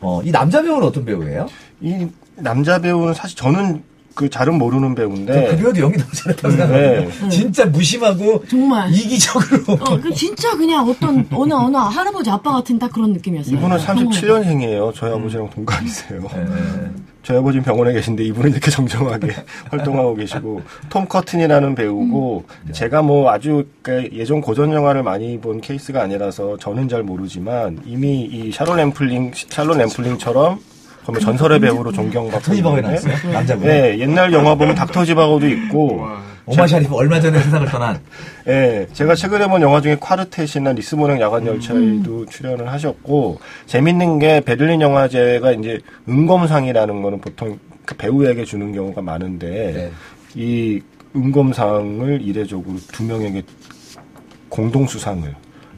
어, 0.00 0.22
이 0.24 0.32
남자 0.32 0.62
배우는 0.62 0.88
어떤 0.88 1.04
배우예요? 1.04 1.48
이 1.82 2.08
남자 2.36 2.78
배우는 2.78 3.12
사실 3.12 3.36
저는 3.36 3.82
그 4.14 4.28
잘은 4.28 4.54
모르는 4.58 4.94
배우인데 4.94 5.48
그 5.50 5.56
배우도 5.56 5.80
연기 5.80 5.98
너무 5.98 6.12
잘했다고 6.12 6.50
생각하거든요. 6.56 7.28
진짜 7.30 7.64
무심하고 7.66 8.44
정말. 8.48 8.92
이기적으로. 8.92 9.74
어, 9.74 10.00
그 10.00 10.12
진짜 10.14 10.56
그냥 10.56 10.88
어떤 10.88 11.26
어느 11.32 11.52
어느 11.54 11.76
할아버지 11.76 12.30
아빠 12.30 12.52
같은 12.52 12.78
딱 12.78 12.92
그런 12.92 13.12
느낌이었어요. 13.12 13.56
이분은 13.56 13.78
그런 13.78 14.04
거. 14.04 14.10
37년생이에요. 14.10 14.94
저희 14.94 15.12
아버지랑 15.12 15.50
동갑이세요. 15.50 16.20
네. 16.20 16.90
저희 17.22 17.38
아버지는 17.38 17.64
병원에 17.64 17.92
계신데 17.92 18.24
이분은 18.24 18.50
이렇게 18.50 18.70
정정하게 18.70 19.28
활동하고 19.70 20.16
계시고 20.16 20.62
톰 20.88 21.06
커트니라는 21.06 21.74
배우고 21.76 22.44
제가 22.72 23.02
뭐 23.02 23.30
아주 23.30 23.64
그 23.80 24.08
예전 24.12 24.40
고전 24.40 24.72
영화를 24.72 25.04
많이 25.04 25.38
본 25.40 25.60
케이스가 25.60 26.02
아니라서 26.02 26.56
저는 26.58 26.88
잘 26.88 27.04
모르지만 27.04 27.78
이미 27.86 28.22
이 28.24 28.50
샬롯 28.50 28.80
램플링 28.80 29.32
샬롯 29.34 29.80
램플링처럼 29.82 30.58
정말 31.04 31.20
전설의 31.20 31.60
배우로 31.60 31.90
존경받고 31.92 32.54
있는데 32.54 32.80
나왔어요? 32.82 33.32
남자 33.32 33.56
배우. 33.58 33.66
네, 33.66 33.98
옛날 33.98 34.32
영화 34.32 34.54
보면 34.54 34.74
닥터 34.74 35.04
지바고도 35.04 35.48
있고 35.48 36.06
오마 36.46 36.66
샤리프 36.66 36.94
얼마 36.94 37.20
전에 37.20 37.40
세상을 37.40 37.68
떠난. 37.68 38.00
예, 38.48 38.86
제가 38.92 39.14
최근에 39.14 39.46
본 39.48 39.62
영화 39.62 39.80
중에 39.80 39.96
콰르텟이나 39.96 40.74
리스본행 40.74 41.20
야간 41.20 41.46
열차에도 41.46 42.26
출연을 42.26 42.70
하셨고 42.70 43.38
재밌는 43.66 44.18
게 44.18 44.40
베를린 44.40 44.80
영화제가 44.80 45.52
이제 45.52 45.80
은곰상이라는 46.08 47.02
거는 47.02 47.20
보통 47.20 47.58
그 47.84 47.96
배우에게 47.96 48.44
주는 48.44 48.72
경우가 48.72 49.02
많은데 49.02 49.48
네. 49.72 49.90
이 50.34 50.80
은곰상을 51.16 52.22
이례적으로 52.22 52.76
두 52.92 53.02
명에게 53.04 53.42
공동 54.48 54.86
수상을 54.86 55.22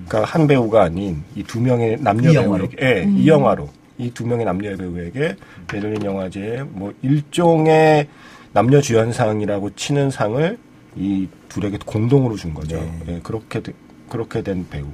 그러니까 0.08 0.30
한 0.30 0.46
배우가 0.46 0.82
아닌 0.82 1.22
이 1.34 1.42
두 1.44 1.60
명의 1.60 1.96
남녀 2.00 2.30
이 2.30 2.34
영화로? 2.34 2.68
배우에게 2.68 3.00
예, 3.00 3.06
이 3.10 3.26
영화로 3.28 3.68
이 3.98 4.10
두 4.10 4.26
명의 4.26 4.44
남녀 4.44 4.76
배우에게 4.76 5.36
베를린 5.68 6.04
영화제에 6.04 6.62
뭐 6.64 6.92
일종의 7.02 8.08
남녀 8.52 8.80
주연상이라고 8.80 9.74
치는 9.76 10.10
상을 10.10 10.58
이 10.96 11.28
둘에게 11.48 11.78
공동으로 11.84 12.36
준 12.36 12.54
거죠. 12.54 12.76
네. 12.76 13.00
예, 13.08 13.20
그렇게 13.22 13.60
되- 13.60 13.72
그렇게 14.08 14.42
된 14.42 14.66
배우. 14.68 14.86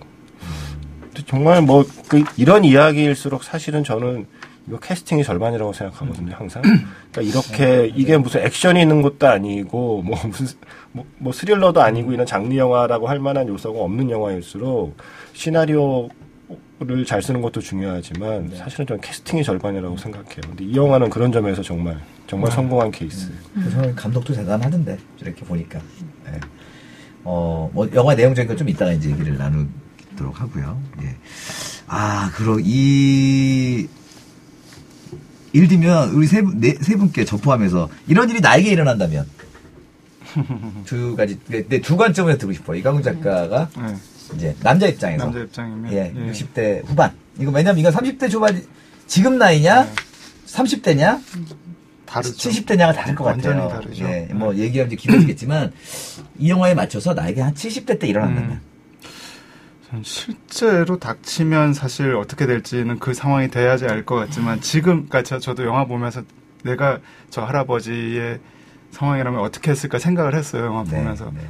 정말 1.26 1.60
뭐 1.62 1.84
그 2.08 2.22
이런 2.36 2.64
이야기일수록 2.64 3.42
사실은 3.44 3.84
저는 3.84 4.26
이거 4.68 4.78
캐스팅이 4.78 5.24
절반이라고 5.24 5.72
생각하거든요, 5.72 6.34
항상. 6.34 6.62
그러니까 6.62 7.20
이렇게 7.22 7.92
이게 7.94 8.16
무슨 8.16 8.42
액션이 8.42 8.80
있는 8.82 9.02
것도 9.02 9.26
아니고 9.26 10.02
뭐 10.02 10.18
무슨 10.26 10.46
뭐, 10.92 11.04
뭐 11.18 11.32
스릴러도 11.32 11.80
아니고 11.82 12.12
이런 12.12 12.26
장르 12.26 12.54
영화라고 12.54 13.08
할 13.08 13.18
만한 13.18 13.48
요소가 13.48 13.80
없는 13.80 14.10
영화일수록 14.10 14.96
시나리오 15.32 16.08
를잘 16.80 17.22
쓰는 17.22 17.42
것도 17.42 17.60
중요하지만 17.60 18.52
사실은 18.56 18.86
저는 18.86 19.00
캐스팅이 19.02 19.44
절반이라고 19.44 19.96
생각해요. 19.98 20.40
근데 20.46 20.64
이 20.64 20.74
영화는 20.74 21.10
그런 21.10 21.30
점에서 21.30 21.62
정말 21.62 22.00
정말 22.26 22.50
성공한 22.50 22.90
케이스. 22.90 23.30
저는 23.70 23.94
감독도 23.94 24.32
대단하던데 24.32 24.96
이렇게 25.20 25.44
보니까. 25.44 25.78
네. 26.24 26.40
어, 27.24 27.70
뭐 27.74 27.86
영화 27.94 28.14
내용적인 28.14 28.48
건 28.48 28.56
좀 28.56 28.68
이따가 28.68 28.92
이제 28.92 29.10
얘기를 29.10 29.36
나누도록 29.36 30.40
하고요. 30.40 30.80
예. 31.02 31.16
아, 31.86 32.30
그러, 32.34 32.56
이, 32.60 33.86
예를 35.54 35.66
들면, 35.68 36.10
우리 36.10 36.26
세, 36.28 36.40
분, 36.40 36.60
네, 36.60 36.74
세 36.80 36.94
분께 36.96 37.24
접포하면서, 37.24 37.88
이런 38.06 38.30
일이 38.30 38.40
나에게 38.40 38.70
일어난다면, 38.70 39.26
두 40.86 41.16
가지, 41.16 41.38
네, 41.48 41.64
네, 41.68 41.80
두 41.80 41.96
관점을 41.96 42.38
듣고 42.38 42.52
싶어요. 42.52 42.78
이강훈 42.78 43.02
작가가, 43.02 43.68
네. 43.76 43.96
이제, 44.36 44.54
남자 44.62 44.86
입장에서. 44.86 45.24
남자 45.24 45.40
입장이면 45.40 45.92
예, 45.92 46.12
예. 46.14 46.30
60대 46.32 46.86
후반. 46.86 47.12
이거 47.38 47.50
왜냐면 47.50 47.78
이건 47.78 47.92
30대 47.92 48.30
초반, 48.30 48.62
지금 49.06 49.38
나이냐, 49.38 49.84
네. 49.84 49.90
30대냐, 50.46 51.20
다르죠. 52.06 52.50
70대냐가 52.50 52.94
다를 52.94 53.14
것 53.14 53.24
완전히 53.24 53.60
같아요. 53.60 53.80
다르죠. 53.80 54.04
예, 54.04 54.26
네. 54.28 54.34
뭐 54.34 54.54
얘기하면 54.54 54.88
이제 54.92 54.96
길어지겠지만, 54.96 55.72
이 56.38 56.50
영화에 56.50 56.74
맞춰서 56.74 57.14
나에게 57.14 57.40
한 57.40 57.54
70대 57.54 57.98
때 57.98 58.06
일어난다면. 58.08 58.50
음. 58.50 58.60
전 59.90 60.02
실제로 60.04 60.98
닥치면 60.98 61.74
사실 61.74 62.14
어떻게 62.14 62.46
될지는 62.46 62.98
그 63.00 63.12
상황이 63.12 63.50
돼야지 63.50 63.86
알 63.86 64.04
것 64.04 64.14
같지만 64.14 64.60
지금 64.60 65.08
그러니까 65.08 65.24
저- 65.24 65.40
저도 65.40 65.64
영화 65.64 65.84
보면서 65.84 66.22
내가 66.62 67.00
저 67.28 67.42
할아버지의 67.42 68.38
상황이라면 68.92 69.40
어떻게 69.40 69.72
했을까 69.72 69.98
생각을 69.98 70.36
했어요 70.36 70.66
영화 70.66 70.84
네, 70.84 70.90
보면서 70.90 71.32
네. 71.34 71.40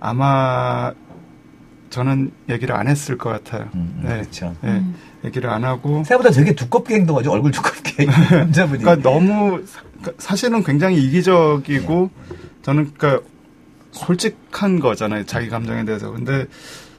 아마 0.00 0.92
저는 1.94 2.32
얘기를 2.48 2.74
안 2.74 2.88
했을 2.88 3.16
것 3.16 3.30
같아요. 3.30 3.68
음, 3.76 4.00
음, 4.00 4.02
그렇죠. 4.04 4.52
예, 4.64 4.82
얘기를 5.24 5.48
안 5.48 5.62
하고 5.64 6.02
생각보다 6.02 6.30
되게 6.30 6.52
두껍게 6.52 6.96
행동하죠. 6.96 7.30
얼굴 7.30 7.52
두껍게. 7.52 8.04
남자분이. 8.34 8.82
그러니까 8.82 9.08
너무 9.08 9.62
사- 9.64 9.80
그러니까 10.00 10.12
사실은 10.18 10.64
굉장히 10.64 11.00
이기적이고 11.04 12.10
저는 12.62 12.90
그러니까 12.98 13.24
솔직한 13.92 14.80
거잖아요 14.80 15.24
자기 15.24 15.48
감정에 15.48 15.84
대해서 15.84 16.10
근데 16.10 16.46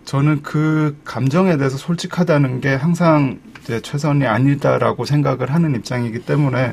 저는 0.06 0.44
그 0.44 0.98
감정에 1.04 1.58
대해서 1.58 1.76
솔직하다는 1.76 2.62
게 2.62 2.74
항상 2.74 3.40
이제 3.64 3.82
최선이 3.82 4.26
아니다라고 4.26 5.04
생각을 5.04 5.52
하는 5.54 5.76
입장이기 5.76 6.20
때문에 6.20 6.72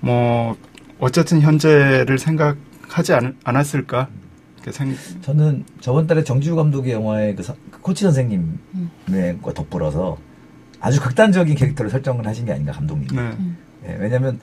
뭐 0.00 0.56
어쨌든 0.98 1.40
현재를 1.40 2.18
생각하지 2.18 3.12
않, 3.14 3.36
않았을까 3.44 4.08
생 4.70 4.94
저는 5.22 5.64
저번 5.80 6.06
달에 6.06 6.22
정지우 6.22 6.54
감독의 6.56 6.92
영화의 6.92 7.34
그, 7.34 7.42
서- 7.42 7.56
그 7.70 7.80
코치 7.80 8.04
선생님의 8.04 9.38
과 9.42 9.52
덧불어서 9.52 10.16
아주 10.80 11.00
극단적인 11.00 11.54
캐릭터를 11.56 11.90
설정을 11.90 12.26
하신 12.26 12.44
게 12.46 12.52
아닌가 12.52 12.72
감독님이. 12.72 13.12
네. 13.20 13.30
예, 13.88 13.96
왜냐면 13.98 14.38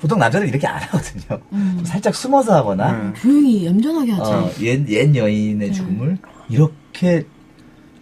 보통 0.00 0.18
남자들 0.18 0.48
이렇게 0.48 0.66
안 0.66 0.80
하거든요. 0.82 1.40
음. 1.52 1.74
좀 1.78 1.84
살짝 1.84 2.14
숨어서 2.14 2.54
하거나 2.54 2.92
네. 2.92 3.12
조용히 3.20 3.66
얌전하게 3.66 4.12
하지. 4.12 4.30
어, 4.30 4.50
옛, 4.60 4.88
옛 4.88 5.14
여인의 5.14 5.72
죽음을 5.72 6.18
이렇게 6.48 7.24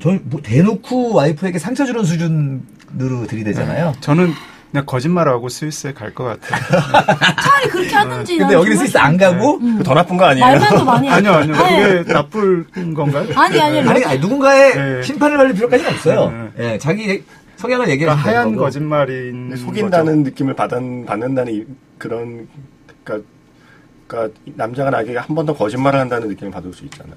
저, 0.01 0.17
뭐 0.25 0.41
대놓고 0.43 1.15
와이프에게 1.15 1.59
상처 1.59 1.87
주는 1.87 2.05
수준으로 2.05 3.27
들이대잖아요. 3.29 3.95
저는 4.01 4.31
그냥 4.77 4.85
거짓말하고 4.85 5.49
스위스에 5.49 5.93
갈 5.95 6.13
것 6.13 6.25
같아요. 6.25 6.61
차라리 7.43 7.69
그렇게 7.71 7.95
하든지. 7.95 8.37
근데 8.37 8.53
난 8.53 8.61
여기는 8.61 8.77
스위스 8.77 8.99
안 8.99 9.17
가고 9.17 9.57
음. 9.57 9.83
더 9.83 9.95
나쁜 9.95 10.19
거 10.19 10.27
아니에요? 10.27 10.45
말만 10.45 10.69
더 10.77 10.85
많이 10.85 11.09
아니요. 11.11 11.33
아니요. 11.33 11.55
그게 11.55 12.13
나쁠 12.13 12.67
건가요? 12.95 13.27
아니, 13.35 13.61
아니, 13.61 13.81
아니, 13.81 14.05
아니 14.05 14.19
누군가의 14.19 14.75
네. 14.75 15.03
심판을 15.03 15.39
받을 15.39 15.55
필요까지는 15.55 15.91
없어요. 15.93 16.51
네. 16.57 16.73
예, 16.75 16.79
자기 16.79 17.25
성향을 17.57 17.89
얘기해 17.89 18.05
그러니까 18.07 18.29
하얀 18.31 18.51
거고. 18.53 18.65
거짓말인 18.65 19.57
속인다는 19.57 20.23
느낌을 20.25 20.53
받은 20.55 21.07
받는다는 21.07 21.55
이- 21.55 21.65
그런 21.97 22.47
그러니까, 23.03 23.27
그러니까 24.07 24.39
남자가 24.57 24.91
나에게 24.91 25.17
한 25.17 25.35
번 25.35 25.47
더 25.47 25.55
거짓말을 25.55 25.99
한다는 25.99 26.29
느낌을 26.29 26.53
받을 26.53 26.71
수 26.75 26.85
있잖아요. 26.85 27.15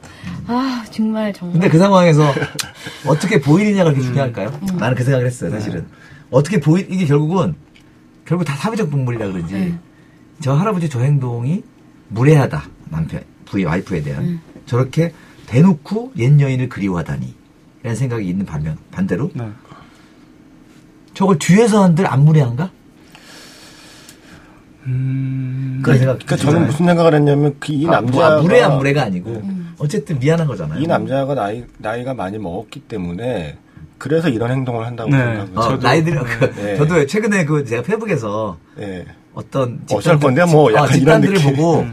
아, 0.48 0.86
정말, 0.92 1.34
정말. 1.34 1.54
근데 1.54 1.68
그 1.70 1.78
상황에서 1.78 2.24
어떻게 3.06 3.40
보이느냐가 3.42 3.90
그렇게 3.92 4.06
중요할까요? 4.08 4.58
나는 4.80 4.96
그 4.96 5.04
생각을 5.04 5.26
했어요, 5.28 5.52
사실은. 5.52 5.86
어떻게 6.32 6.60
보이, 6.60 6.86
이게 6.90 7.06
결국은, 7.06 7.56
결국 8.26 8.44
다 8.44 8.56
사회적 8.56 8.90
동물이라 8.90 9.32
그러지. 9.32 9.54
네. 9.54 9.80
저 10.40 10.54
할아버지 10.54 10.90
저 10.90 11.02
행동이 11.02 11.64
무례하다. 12.10 12.64
남편, 12.90 13.22
부의 13.46 13.66
와이프에 13.66 14.02
대한. 14.02 14.24
음. 14.24 14.42
저렇게 14.66 15.14
대놓고 15.48 16.14
옛 16.18 16.40
여인을 16.40 16.70
그리워하다니. 16.70 17.36
이런 17.84 17.96
생각이 17.96 18.28
있는 18.28 18.46
반면, 18.46 18.78
반대로, 18.92 19.32
네. 19.34 19.50
저걸 21.14 21.40
뒤에서 21.40 21.84
한들 21.84 22.06
안 22.08 22.24
무례한가? 22.24 22.72
음, 24.84 25.82
그런 25.84 25.98
생각. 25.98 26.20
그러니까 26.20 26.36
저는 26.38 26.66
무슨 26.68 26.86
생각을 26.86 27.14
했냐면 27.14 27.56
그이 27.60 27.86
아, 27.88 27.92
남자가 27.92 28.36
뭐, 28.36 28.44
무례 28.44 28.62
안 28.62 28.78
무례가 28.78 29.04
아니고, 29.04 29.32
음. 29.32 29.74
어쨌든 29.78 30.20
미안한 30.20 30.48
거잖아요. 30.48 30.80
이 30.82 30.88
남자가 30.88 31.34
나이 31.34 31.64
나이가 31.78 32.14
많이 32.14 32.38
먹었기 32.38 32.82
때문에 32.82 33.58
그래서 34.00 34.30
이런 34.30 34.50
행동을 34.52 34.86
한다고 34.88 35.10
네. 35.12 35.18
생각을 35.18 35.48
어, 35.56 35.62
저도 35.62 35.88
나이들, 35.88 36.20
그, 36.24 36.56
네. 36.56 36.78
저도 36.78 37.06
최근에 37.06 37.46
그 37.46 37.64
제가 37.66 37.84
페북에서 37.84 38.58
예. 38.80 39.06
어떤 39.34 39.82
어쩔 39.92 40.16
집단들- 40.16 40.22
건데 40.22 40.46
뭐 40.46 40.70
집- 40.70 40.76
약간 40.78 40.90
어, 40.90 40.96
이런 40.98 41.22
집단들을 41.22 41.34
느낌. 41.36 41.56
보고 41.56 41.86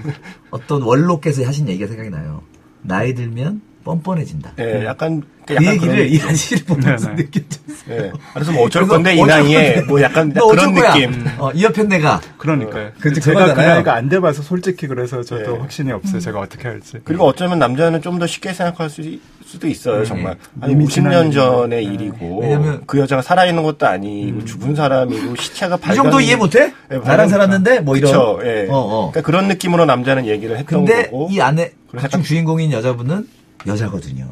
어떤 0.51 0.83
원로께서 0.83 1.45
하신 1.45 1.69
얘기가 1.69 1.87
생각이 1.89 2.09
나요. 2.11 2.43
나이 2.83 3.13
들면 3.15 3.61
뻔뻔해진다. 3.85 4.53
예, 4.61 4.85
약간 4.85 5.23
그 5.47 5.65
얘기를 5.65 6.09
이 6.13 6.21
아저씨를 6.21 6.65
보면서 6.65 7.09
네네. 7.11 7.23
느꼈어요. 7.23 7.47
예. 7.91 8.13
그래서 8.35 8.53
뭐 8.53 8.65
어쩔 8.67 8.83
그래서 8.83 8.95
건데 8.95 9.15
이 9.15 9.23
나이에. 9.23 9.81
뭐 9.83 10.03
약간 10.03 10.33
너 10.33 10.49
그런? 10.49 10.75
느낌. 10.75 11.25
어, 11.39 11.51
이 11.53 11.63
옆엔 11.63 11.89
내가. 11.89 12.21
그러니까요. 12.37 12.91
그치, 13.01 13.21
제가 13.21 13.55
그. 13.55 13.61
나이가 13.61 13.95
안 13.95 14.09
돼봐서 14.09 14.43
솔직히 14.43 14.87
그래서 14.89 15.23
저도 15.23 15.53
네. 15.53 15.59
확신이 15.61 15.93
없어요. 15.93 16.21
제가 16.21 16.41
어떻게 16.41 16.67
할지. 16.69 16.99
그리고 17.05 17.25
어쩌면 17.27 17.59
남자는 17.61 18.03
좀 18.03 18.17
더 18.17 18.27
쉽게 18.27 18.55
생각할 18.55 18.89
수, 18.91 19.03
수도 19.45 19.69
있어요, 19.69 20.03
정말. 20.05 20.37
아니, 20.61 20.73
이미 20.73 20.87
50년 20.87 20.91
지난 20.91 21.31
전의. 21.31 21.85
일이고. 21.85 22.41
왜냐면- 22.41 22.83
그 22.87 22.99
여자가 22.99 23.21
살아있는 23.21 23.63
것도 23.63 23.87
아니고, 23.87 24.45
죽은 24.47 24.75
사람이고, 24.75 25.37
시체가 25.37 25.77
이 25.77 25.81
발견. 25.81 26.05
정도 26.05 26.19
이해 26.21 26.35
못해? 26.35 26.73
예, 26.91 26.95
나랑 26.95 27.03
발견- 27.05 27.29
살았는데 27.29 27.81
뭐 27.81 27.97
이런. 27.97 28.11
그쵸, 28.11 28.41
예. 28.43 28.67
어, 28.71 28.75
어. 28.79 29.11
그러니까 29.13 29.21
그런 29.21 29.49
느낌으로 29.49 29.85
남자는 29.85 30.25
얘기를 30.27 30.57
했던 30.59 30.87
근데 30.87 31.05
거고. 31.11 31.29
이 31.31 31.41
안에 31.43 31.73
약간- 31.95 32.23
주인공인 32.23 32.73
여자분은 32.73 33.29
여자거든요. 33.67 34.27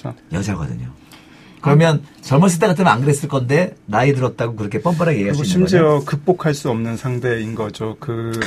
그렇죠. 0.00 0.14
여자거든요. 0.32 0.88
그러면 1.62 2.02
젊었을 2.20 2.60
때 2.60 2.66
같으면 2.68 2.92
안 2.92 3.00
그랬을 3.00 3.28
건데 3.28 3.74
나이 3.86 4.12
들었다고 4.14 4.54
그렇게 4.54 4.80
뻔뻔하게 4.80 5.18
얘기할 5.18 5.34
수 5.34 5.42
있는 5.42 5.60
거죠. 5.64 5.76
심지어 5.76 6.04
극복할 6.04 6.54
수 6.54 6.70
없는 6.70 6.96
상대인 6.96 7.56
거죠. 7.56 7.96
그 7.98 8.38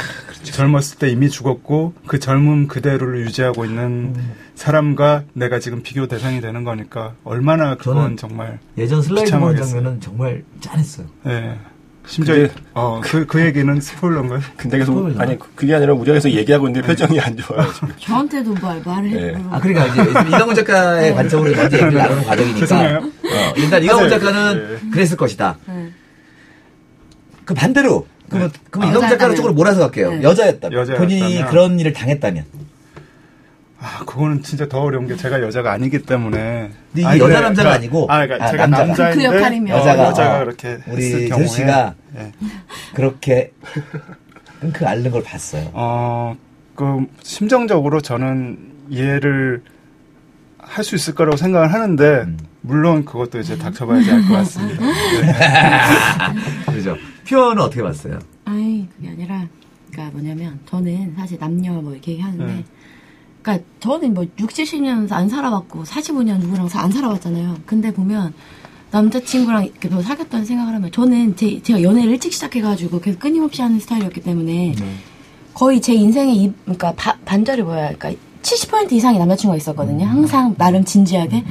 젊었을 0.43 0.99
때 0.99 1.09
이미 1.09 1.29
죽었고 1.29 1.95
그 2.07 2.19
젊음 2.19 2.67
그대로를 2.67 3.25
유지하고 3.25 3.65
있는 3.65 4.15
사람과 4.55 5.23
내가 5.33 5.59
지금 5.59 5.83
비교 5.83 6.07
대상이 6.07 6.39
되는 6.39 6.63
거니까 6.63 7.15
얼마나 7.25 7.75
그건 7.75 8.15
정말 8.15 8.59
예전 8.77 9.01
슬라이드. 9.01 9.29
장면은 9.29 9.99
정말 9.99 10.43
짠했어요. 10.61 11.07
예. 11.27 11.57
심지어 12.09 12.33
근데- 12.35 12.53
어 12.73 13.01
그 13.03 13.25
그 13.27 13.39
얘기는 13.45 13.79
스포일러인가요? 13.79 14.39
근데 14.57 14.79
계속, 14.79 14.95
그거는- 14.95 15.19
아니, 15.19 15.37
그게 15.55 15.75
아니라 15.75 15.93
우리가 15.93 16.15
계속 16.15 16.29
얘기하고 16.29 16.67
있는데 16.67 16.87
표정이 16.87 17.19
안 17.19 17.37
좋아요, 17.37 17.71
지금. 17.73 17.89
저한테도 17.99 18.53
말, 18.55 18.81
말을 18.83 19.11
예. 19.13 19.27
했고. 19.35 19.43
아, 19.51 19.59
그러니까 19.59 19.85
이제 19.85 20.01
이강훈 20.27 20.55
작가의 20.55 21.13
관점으로 21.13 21.55
먼저 21.55 21.77
얘기를 21.77 21.93
나누는 21.93 22.23
과정이니까. 22.23 22.59
죄송해요. 22.61 22.97
어, 22.97 23.53
일단 23.57 23.83
이강훈. 23.83 24.09
작가는 24.09 24.91
그랬을 24.91 25.17
것이다. 25.17 25.57
네. 25.67 25.89
그 27.45 27.53
반대로. 27.53 28.07
그러면, 28.27 28.51
그럼 28.71 28.87
아, 28.87 28.91
이강훈 28.91 29.09
작가는. 29.09 29.35
쪽으로 29.35 29.53
몰아서 29.53 29.79
갈게요. 29.81 30.11
네. 30.11 30.23
여자였다면. 30.23 30.79
여자였다면. 30.79 30.97
본인이 31.19 31.45
그런 31.45 31.79
일을 31.79 31.93
당했다면. 31.93 32.43
아, 33.81 33.99
그거는 34.05 34.43
진짜 34.43 34.67
더 34.67 34.81
어려운 34.81 35.07
게 35.07 35.15
제가 35.15 35.41
여자가 35.41 35.71
아니기 35.71 35.99
때문에. 36.03 36.69
근데 36.91 37.01
이게 37.01 37.05
아니, 37.05 37.19
여자 37.19 37.27
그래, 37.35 37.41
남자가 37.41 37.69
그러니까- 37.69 37.75
아니고, 37.75 38.05
아, 38.11 38.25
그러니까 38.25 38.45
아, 38.45 38.51
제가 38.51 38.67
남자가. 38.67 38.85
남자인데 38.87 39.27
그 39.29 39.35
역할이면. 39.35 39.75
어, 39.75 39.79
여자가, 39.79 40.03
여자가 40.07 40.35
어, 40.35 40.39
그렇게 40.43 40.77
우리 40.87 41.03
했을 41.05 41.19
제수 41.19 41.29
경우에 41.29 41.47
씨가 41.47 41.95
예. 42.17 42.31
그렇게 42.93 43.53
끙끙 44.59 44.85
앓는 44.87 45.11
걸 45.11 45.23
봤어요. 45.23 45.69
어, 45.73 46.35
그 46.75 47.05
심정적으로 47.23 48.01
저는 48.01 48.57
이해를 48.89 49.63
할 50.57 50.83
수 50.83 50.95
있을 50.95 51.15
거라고 51.15 51.35
생각을 51.37 51.73
하는데 51.73 52.03
음. 52.27 52.37
물론 52.61 53.03
그것도 53.05 53.39
이제 53.39 53.57
닥쳐봐야지 53.57 54.11
알 54.11 54.21
것 54.27 54.33
같습니다. 54.35 54.85
네. 54.85 55.33
그죠? 56.73 56.95
표현은 57.27 57.61
어떻게 57.63 57.81
봤어요? 57.81 58.19
아니 58.45 58.87
그게 58.95 59.09
아니라 59.09 59.47
그러니까 59.91 60.11
뭐냐면 60.17 60.59
저는 60.69 61.15
사실 61.17 61.39
남녀 61.39 61.71
뭐 61.73 61.93
이렇게 61.93 62.11
얘기하는데 62.11 62.45
네. 62.45 62.63
그러니까 63.41 63.65
저는 63.79 64.13
뭐 64.13 64.25
60, 64.39 64.65
70년 64.65 65.11
안 65.11 65.29
살아봤고 65.29 65.83
45년 65.83 66.39
누구랑 66.39 66.67
사- 66.69 66.81
안 66.81 66.91
살아봤잖아요. 66.91 67.57
근데 67.65 67.91
보면 67.93 68.33
남자친구랑 68.91 69.65
이렇게 69.65 69.87
뭐 69.87 70.01
사귀었다는 70.01 70.45
생각을 70.45 70.73
하면 70.75 70.91
저는 70.91 71.35
제, 71.35 71.61
제가 71.61 71.81
연애를 71.83 72.11
일찍 72.11 72.33
시작해가지고 72.33 72.99
계속 73.01 73.19
끊임없이 73.19 73.61
하는 73.61 73.79
스타일이었기 73.79 74.21
때문에 74.21 74.73
거의 75.53 75.79
제 75.81 75.93
인생의 75.93 76.35
이, 76.35 76.53
그러니까 76.63 76.93
바- 76.95 77.17
반절이 77.25 77.63
뭐야. 77.63 77.93
그러니까 77.95 78.11
70% 78.41 78.91
이상의 78.93 79.19
남자친구가 79.19 79.57
있었거든요. 79.57 80.05
항상 80.05 80.55
나름 80.57 80.83
진지하게. 80.85 81.43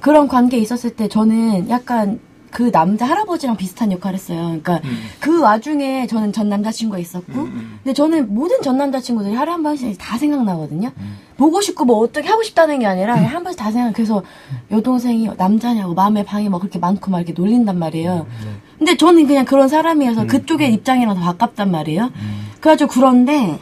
그런 0.00 0.28
관계에 0.28 0.60
있었을 0.60 0.90
때 0.90 1.08
저는 1.08 1.68
약간 1.70 2.20
그 2.54 2.70
남자 2.70 3.04
할아버지랑 3.04 3.56
비슷한 3.56 3.90
역할을 3.90 4.14
했어요. 4.14 4.42
그러니까 4.42 4.80
그 5.18 5.40
와중에 5.40 6.06
저는 6.06 6.32
전 6.32 6.48
남자친구가 6.48 7.00
있었고, 7.00 7.32
근데 7.32 7.92
저는 7.92 8.32
모든 8.32 8.62
전 8.62 8.78
남자친구들이 8.78 9.34
하루에 9.34 9.52
한 9.52 9.64
번씩 9.64 9.98
다 9.98 10.16
생각나거든요. 10.16 10.92
보고 11.36 11.60
싶고 11.60 11.84
뭐 11.84 11.98
어떻게 11.98 12.28
하고 12.28 12.44
싶다는 12.44 12.78
게 12.78 12.86
아니라 12.86 13.14
그냥 13.14 13.34
한 13.34 13.42
번씩 13.42 13.58
다 13.58 13.72
생각. 13.72 13.92
그래서 13.92 14.22
여동생이 14.70 15.30
남자냐고 15.36 15.94
마음의 15.94 16.24
방이 16.24 16.48
막 16.48 16.60
그렇게 16.60 16.78
많고 16.78 17.10
막 17.10 17.18
이렇게 17.18 17.32
놀린단 17.32 17.76
말이에요. 17.76 18.28
근데 18.78 18.96
저는 18.96 19.26
그냥 19.26 19.44
그런 19.44 19.66
사람이어서 19.66 20.26
그쪽의 20.28 20.72
입장이랑 20.74 21.16
더 21.16 21.22
가깝단 21.22 21.72
말이에요. 21.72 22.12
그래가지고 22.60 22.88
그런데 22.92 23.58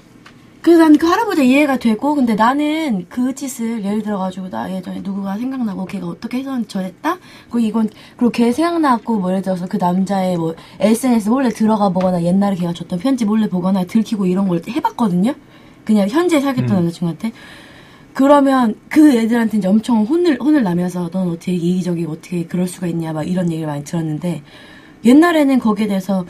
그래서 0.62 0.84
난 0.84 0.96
그 0.96 1.06
할아버지 1.08 1.44
이해가 1.44 1.78
되고 1.78 2.14
근데 2.14 2.36
나는 2.36 3.06
그 3.08 3.34
짓을 3.34 3.84
예를 3.84 4.02
들어가지고 4.02 4.48
나 4.48 4.72
예전에 4.72 5.00
누구가 5.00 5.36
생각나고 5.36 5.86
걔가 5.86 6.06
어떻게 6.06 6.38
해서 6.38 6.62
저랬다? 6.68 7.18
그리고 7.50 7.58
이건 7.58 7.90
그리고 8.16 8.30
걔 8.30 8.52
생각나고 8.52 9.18
뭐 9.18 9.30
예를 9.30 9.42
들어서 9.42 9.66
그 9.66 9.76
남자의 9.76 10.36
뭐 10.36 10.54
SNS 10.78 11.30
몰래 11.30 11.48
들어가 11.48 11.88
보거나 11.88 12.22
옛날에 12.22 12.54
걔가 12.54 12.72
줬던 12.72 13.00
편지 13.00 13.24
몰래 13.24 13.48
보거나 13.48 13.84
들키고 13.84 14.26
이런 14.26 14.46
걸 14.46 14.62
해봤거든요? 14.68 15.34
그냥 15.84 16.08
현재 16.08 16.38
사귀었던 16.40 16.76
남자친구한테? 16.76 17.32
그러면 18.14 18.76
그 18.88 19.16
애들한테 19.16 19.58
이제 19.58 19.66
엄청 19.66 20.04
혼을 20.04 20.38
혼을 20.40 20.62
나면서 20.62 21.08
넌 21.10 21.28
어떻게 21.28 21.54
이기적이고 21.54 22.12
어떻게 22.12 22.44
그럴 22.46 22.68
수가 22.68 22.86
있냐 22.86 23.12
막 23.12 23.26
이런 23.26 23.50
얘기를 23.50 23.66
많이 23.66 23.82
들었는데 23.82 24.42
옛날에는 25.04 25.58
거기에 25.58 25.86
대해서 25.86 26.24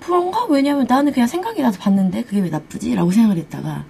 그런가? 0.00 0.46
왜냐면 0.48 0.86
나는 0.88 1.12
그냥 1.12 1.26
생각이 1.26 1.60
나서 1.62 1.78
봤는데 1.78 2.22
그게 2.24 2.40
왜 2.40 2.50
나쁘지 2.50 2.94
라고 2.94 3.10
생각을 3.10 3.36
했다가 3.36 3.84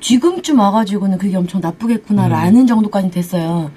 지금쯤 0.00 0.58
와가지고는 0.58 1.18
그게 1.18 1.36
엄청 1.36 1.60
나쁘겠구나라는 1.60 2.66
정도까지 2.66 3.10
됐어요. 3.10 3.70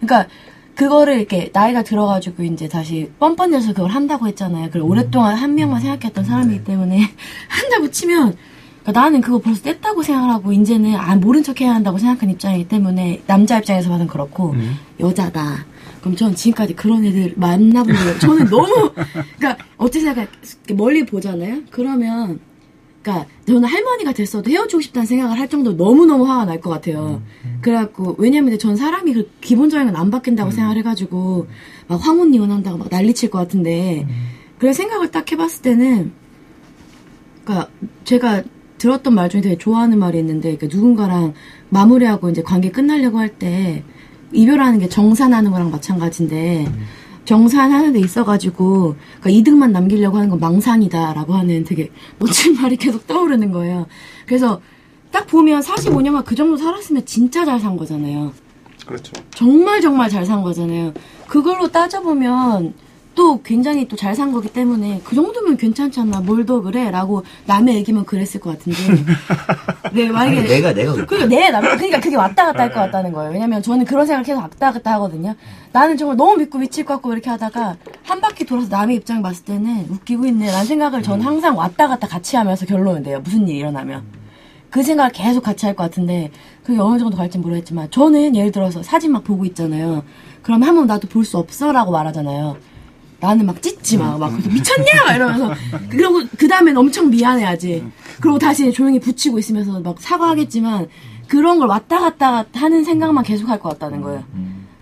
그러니까 0.00 0.28
그거를 0.74 1.18
이렇게 1.18 1.50
나이가 1.52 1.82
들어가지고 1.82 2.42
이제 2.44 2.68
다시 2.68 3.10
뻔뻔해서 3.18 3.72
그걸 3.72 3.90
한다고 3.90 4.26
했잖아요. 4.28 4.66
그걸 4.66 4.82
오랫동안 4.82 5.36
한 5.36 5.54
명만 5.54 5.80
생각했던 5.80 6.24
사람이기 6.24 6.64
때문에 6.64 7.00
한다고 7.48 7.90
치면 7.90 8.36
그러니까 8.82 9.00
나는 9.00 9.20
그거 9.20 9.38
벌써 9.38 9.62
뗐다고 9.62 10.02
생각하고 10.02 10.52
이제는 10.52 10.94
아 10.96 11.16
모른 11.16 11.42
척 11.42 11.60
해야 11.60 11.74
한다고 11.74 11.98
생각하는 11.98 12.34
입장이기 12.34 12.68
때문에 12.68 13.22
남자 13.26 13.58
입장에서 13.58 13.90
봐는 13.90 14.06
그렇고 14.06 14.54
여자다. 14.98 15.66
그럼 16.00 16.16
저는 16.16 16.34
지금까지 16.34 16.74
그런 16.74 17.04
애들 17.04 17.34
만나본 17.36 17.94
적 17.94 18.20
저는 18.20 18.46
너무 18.48 18.92
그러니까 19.38 19.56
어떻게 19.76 20.00
생각해 20.00 20.28
멀리 20.74 21.04
보잖아요. 21.04 21.62
그러면 21.70 22.40
그러니까 23.02 23.26
저는 23.46 23.64
할머니가 23.64 24.12
됐어도 24.12 24.50
헤어지고 24.50 24.80
싶다는 24.82 25.06
생각을 25.06 25.38
할 25.38 25.48
정도로 25.48 25.76
너무너무 25.76 26.26
화가 26.28 26.44
날 26.44 26.60
것 26.60 26.70
같아요. 26.70 27.22
그래갖고 27.62 28.16
왜냐면 28.18 28.58
전 28.58 28.76
사람이 28.76 29.12
그 29.14 29.30
기본적인 29.40 29.86
건 29.86 29.96
안 29.96 30.10
바뀐다고 30.10 30.50
생각을 30.50 30.76
해가지고 30.78 31.46
막 31.88 31.96
황혼 32.04 32.34
이혼한다고 32.34 32.78
막 32.78 32.88
난리칠 32.90 33.30
것 33.30 33.38
같은데 33.38 34.06
그래 34.58 34.72
생각을 34.72 35.10
딱 35.10 35.30
해봤을 35.30 35.62
때는 35.62 36.12
그러니까 37.44 37.70
제가 38.04 38.42
들었던 38.78 39.14
말 39.14 39.28
중에 39.28 39.40
되게 39.42 39.58
좋아하는 39.58 39.98
말이 39.98 40.18
있는데 40.18 40.56
그러니까 40.56 40.74
누군가랑 40.74 41.34
마무리하고 41.70 42.30
이제 42.30 42.42
관계 42.42 42.70
끝나려고 42.70 43.18
할 43.18 43.28
때 43.38 43.82
이별하는 44.32 44.78
게 44.78 44.88
정산하는 44.88 45.50
거랑 45.50 45.70
마찬가지인데 45.70 46.66
정산하는 47.24 47.92
데 47.92 48.00
있어가지고 48.00 48.96
그러니까 49.20 49.30
이득만 49.30 49.72
남기려고 49.72 50.16
하는 50.16 50.30
건 50.30 50.40
망상이다라고 50.40 51.34
하는 51.34 51.64
되게 51.64 51.90
멋진 52.18 52.54
말이 52.54 52.76
계속 52.76 53.06
떠오르는 53.06 53.52
거예요. 53.52 53.86
그래서 54.26 54.60
딱 55.10 55.26
보면 55.26 55.60
45년만 55.62 56.24
그 56.24 56.34
정도 56.34 56.56
살았으면 56.56 57.04
진짜 57.06 57.44
잘 57.44 57.60
산 57.60 57.76
거잖아요. 57.76 58.32
그렇죠. 58.86 59.12
정말 59.34 59.80
정말 59.80 60.08
잘 60.08 60.24
산 60.24 60.42
거잖아요. 60.42 60.92
그걸로 61.28 61.68
따져보면 61.68 62.74
또 63.20 63.42
굉장히 63.42 63.86
또 63.86 63.96
잘 63.96 64.14
산 64.16 64.32
거기 64.32 64.48
때문에 64.48 65.02
그 65.04 65.14
정도면 65.14 65.58
괜찮지 65.58 66.00
않나 66.00 66.20
뭘 66.20 66.46
더 66.46 66.62
그래 66.62 66.90
라고 66.90 67.22
남의 67.44 67.74
얘기면 67.76 68.06
그랬을 68.06 68.40
것 68.40 68.58
같은데 68.58 68.78
네 69.92 70.08
만약에 70.08 70.38
아니, 70.38 70.48
내가 70.48 70.72
내가. 70.72 70.94
그러니까 71.04 71.26
내 71.26 71.50
남, 71.50 71.60
그러니까 71.62 72.00
그게 72.00 72.16
왔다 72.16 72.46
갔다 72.46 72.62
할 72.62 72.70
것 72.70 72.76
같다는 72.76 73.12
거예요. 73.12 73.30
왜냐면 73.30 73.62
저는 73.62 73.84
그런 73.84 74.06
생각 74.06 74.22
계속 74.22 74.40
왔다 74.40 74.72
갔다 74.72 74.92
하거든요. 74.94 75.34
나는 75.70 75.98
정말 75.98 76.16
너무 76.16 76.36
믿고 76.38 76.56
미칠 76.58 76.86
것 76.86 76.94
같고 76.94 77.12
이렇게 77.12 77.28
하다가 77.28 77.76
한 78.04 78.20
바퀴 78.22 78.46
돌아서 78.46 78.68
남의 78.70 78.96
입장 78.96 79.20
봤을 79.20 79.44
때는 79.44 79.86
웃기고 79.90 80.24
있네. 80.24 80.46
라는 80.50 80.64
생각을 80.64 81.02
저는 81.02 81.22
항상 81.24 81.58
왔다 81.58 81.88
갔다 81.88 82.08
같이 82.08 82.36
하면서 82.36 82.64
결론을 82.64 83.02
내요. 83.02 83.20
무슨 83.20 83.46
일이 83.46 83.58
일어나면. 83.58 84.02
그 84.70 84.82
생각을 84.82 85.12
계속 85.12 85.42
같이 85.42 85.66
할 85.66 85.74
것 85.76 85.82
같은데 85.84 86.30
그게 86.64 86.78
어느 86.80 86.98
정도 86.98 87.18
갈지 87.18 87.36
모르겠지만 87.38 87.90
저는 87.90 88.34
예를 88.34 88.50
들어서 88.50 88.82
사진 88.82 89.12
막 89.12 89.24
보고 89.24 89.44
있잖아요. 89.44 90.04
그러면 90.42 90.68
한번 90.68 90.86
나도 90.86 91.06
볼 91.08 91.24
수 91.26 91.36
없어라고 91.36 91.92
말하잖아요. 91.92 92.56
나는 93.20 93.46
막 93.46 93.60
찢지 93.62 93.98
마. 93.98 94.16
막 94.16 94.30
그래서 94.30 94.48
미쳤냐? 94.48 95.04
막 95.06 95.14
이러면서 95.14 95.54
그리고 95.90 96.22
그 96.38 96.48
다음엔 96.48 96.76
엄청 96.76 97.10
미안해야지. 97.10 97.84
그리고 98.20 98.38
다시 98.38 98.72
조용히 98.72 98.98
붙이고 98.98 99.38
있으면서 99.38 99.80
막 99.80 100.00
사과하겠지만 100.00 100.88
그런 101.28 101.58
걸 101.58 101.68
왔다 101.68 102.00
갔다 102.00 102.44
하는 102.54 102.82
생각만 102.84 103.22
계속 103.24 103.48
할 103.48 103.58
것 103.60 103.68
같다는 103.70 104.00
거예요. 104.00 104.24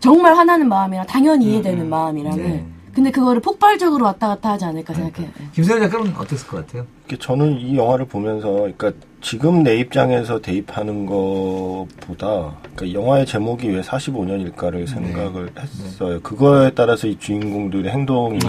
정말 0.00 0.34
화나는 0.36 0.68
마음이랑 0.68 1.06
당연히 1.06 1.46
이해되는 1.46 1.88
마음이랑은 1.90 2.38
네. 2.42 2.66
근데 2.98 3.12
그거를 3.12 3.40
폭발적으로 3.40 4.06
왔다 4.06 4.26
갔다 4.26 4.50
하지 4.50 4.64
않을까 4.64 4.92
생각해요. 4.92 5.30
김세현 5.52 5.82
작가는 5.82 6.16
어땠을 6.16 6.48
것 6.48 6.66
같아요? 6.66 6.84
저는 7.20 7.60
이 7.60 7.76
영화를 7.76 8.06
보면서, 8.06 8.50
그러니까 8.50 8.90
지금 9.20 9.62
내 9.62 9.76
입장에서 9.76 10.40
대입하는 10.40 11.06
것보다, 11.06 12.56
그러니까 12.74 13.00
영화의 13.00 13.24
제목이 13.24 13.68
왜 13.68 13.82
45년일까를 13.82 14.88
생각을 14.88 15.50
했어요. 15.56 16.18
그거에 16.22 16.70
따라서 16.70 17.06
이 17.06 17.16
주인공들의 17.20 17.88
행동이 17.88 18.40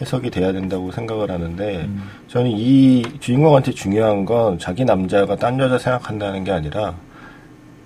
해석이 0.00 0.30
돼야 0.30 0.50
된다고 0.50 0.90
생각을 0.90 1.30
하는데, 1.30 1.90
저는 2.28 2.50
이 2.50 3.02
주인공한테 3.20 3.72
중요한 3.72 4.24
건 4.24 4.58
자기 4.58 4.86
남자가 4.86 5.36
딴 5.36 5.60
여자 5.60 5.76
생각한다는 5.76 6.42
게 6.42 6.52
아니라, 6.52 6.94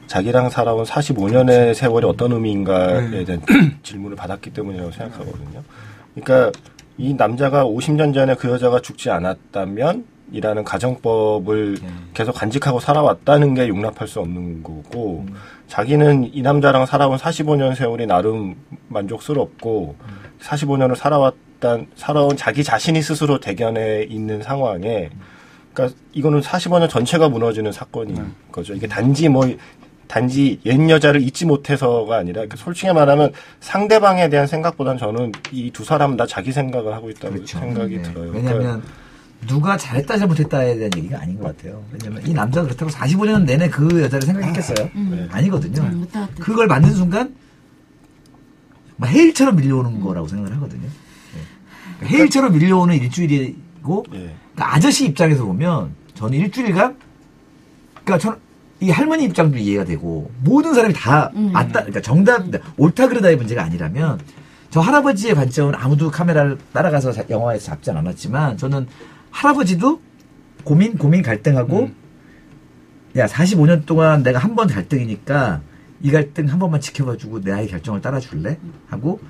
자기랑 0.07 0.51
살아온 0.51 0.85
45년의 0.85 1.75
세월이 1.75 2.07
어떤 2.07 2.33
의미인가에 2.33 3.25
대한 3.25 3.43
질문을 3.83 4.17
받았기 4.17 4.51
때문이라고 4.51 4.91
생각하거든요. 4.93 5.63
그러니까 6.15 6.53
이 6.99 7.15
남자가 7.15 7.65
50년 7.65 8.13
전에 8.15 8.35
그 8.35 8.49
여자가 8.49 8.81
죽지 8.81 9.11
않았다면 9.11 10.05
이라는 10.33 10.65
가정법을 10.65 11.79
계속 12.15 12.33
간직하고 12.33 12.81
살아왔다는 12.81 13.55
게 13.55 13.69
용납할 13.69 14.09
수 14.09 14.21
없는 14.21 14.63
거고 14.63 15.27
자기는 15.69 16.31
이 16.33 16.43
남자랑 16.43 16.87
살아온 16.87 17.19
45년 17.19 17.75
세월이 17.75 18.07
나름 18.07 18.57
만족스럽고 18.89 19.97
45년을 20.41 20.97
살아왔단 20.97 21.87
살아온 21.97 22.37
자기 22.37 22.65
자신이 22.65 23.03
스스로 23.03 23.41
대견해 23.41 24.05
있는 24.05 24.43
상황에 24.43 25.11
그러니까 25.73 25.97
이거는 26.13 26.41
45년 26.41 26.89
전체가 26.89 27.29
무너지는 27.29 27.73
사건인 27.73 28.35
거죠. 28.51 28.75
이게 28.75 28.87
단지 28.87 29.29
뭐 29.29 29.47
단지 30.13 30.61
옛 30.67 30.91
여자를 30.91 31.23
잊지 31.23 31.47
못해서가 31.47 32.19
아니라 32.19 32.43
그러니까 32.43 32.59
솔직히 32.59 32.93
말하면 32.93 33.33
상대방에 33.61 34.29
대한 34.29 34.47
생각보다는 34.47 34.99
저는 34.99 35.33
이 35.53 35.71
두 35.73 35.85
사람 35.85 36.19
다 36.19 36.27
자기 36.27 36.53
생각을 36.53 36.93
하고 36.93 37.09
있다고 37.09 37.47
생각이 37.47 37.97
네. 37.97 38.03
들어요. 38.03 38.31
왜냐하면 38.31 38.61
그러니까 38.63 38.89
누가 39.47 39.79
잘했다 39.79 40.19
잘못했다에 40.19 40.77
대한 40.77 40.91
얘기가 40.99 41.19
아닌 41.19 41.39
것 41.39 41.57
같아요. 41.57 41.83
왜냐면 41.93 42.27
이 42.27 42.35
남자가 42.35 42.67
그렇다고 42.67 42.91
45년 42.93 43.45
내내 43.47 43.71
그 43.71 44.03
여자를 44.03 44.27
생각했겠어요? 44.27 44.91
아니거든요. 45.31 45.81
음, 45.83 46.01
왔다 46.01 46.21
갔다. 46.27 46.45
그걸 46.45 46.67
만든 46.67 46.93
순간 46.93 47.35
막 48.99 49.07
해일처럼 49.07 49.57
밀려오는 49.57 49.99
거라고 49.99 50.29
생각을 50.29 50.55
하거든요. 50.57 50.83
네. 50.83 51.41
그러니까 52.01 52.19
해일처럼 52.19 52.53
밀려오는 52.53 52.95
일주일이고 52.97 54.05
예. 54.13 54.19
그러니까 54.19 54.75
아저씨 54.75 55.07
입장에서 55.07 55.47
보면 55.47 55.95
저는 56.15 56.39
일주일간 56.39 56.99
그러니까 58.05 58.19
저는 58.19 58.42
이 58.83 58.91
할머니 58.91 59.25
입장도 59.25 59.59
이해가 59.59 59.85
되고 59.85 60.31
모든 60.43 60.75
사람이 60.75 60.93
다 60.95 61.31
맞다 61.53 61.81
그러니까 61.81 62.01
정답 62.03 62.43
옳다 62.77 63.07
그르다의 63.09 63.37
문제가 63.37 63.63
아니라면 63.63 64.19
저 64.71 64.81
할아버지의 64.81 65.35
관점은 65.37 65.75
아무도 65.77 66.11
카메라를 66.11 66.59
따라가서 66.73 67.13
자- 67.13 67.25
영화에서 67.31 67.67
잡지 67.67 67.91
않았지만 67.93 68.57
저는 68.57 68.87
할아버지도 69.31 70.01
고민 70.65 70.99
고민 70.99 71.23
갈등하고 71.23 71.91
야 73.17 73.27
45년 73.27 73.87
동안 73.87 74.23
내가 74.23 74.39
한 74.41 74.57
번 74.57 74.67
갈등이니까 74.69 75.61
이 76.03 76.11
갈등 76.11 76.49
한 76.49 76.59
번만 76.59 76.81
지켜봐주고 76.81 77.41
나의 77.41 77.69
결정을 77.69 78.01
따라줄래? 78.01 78.59
하고 78.89 79.21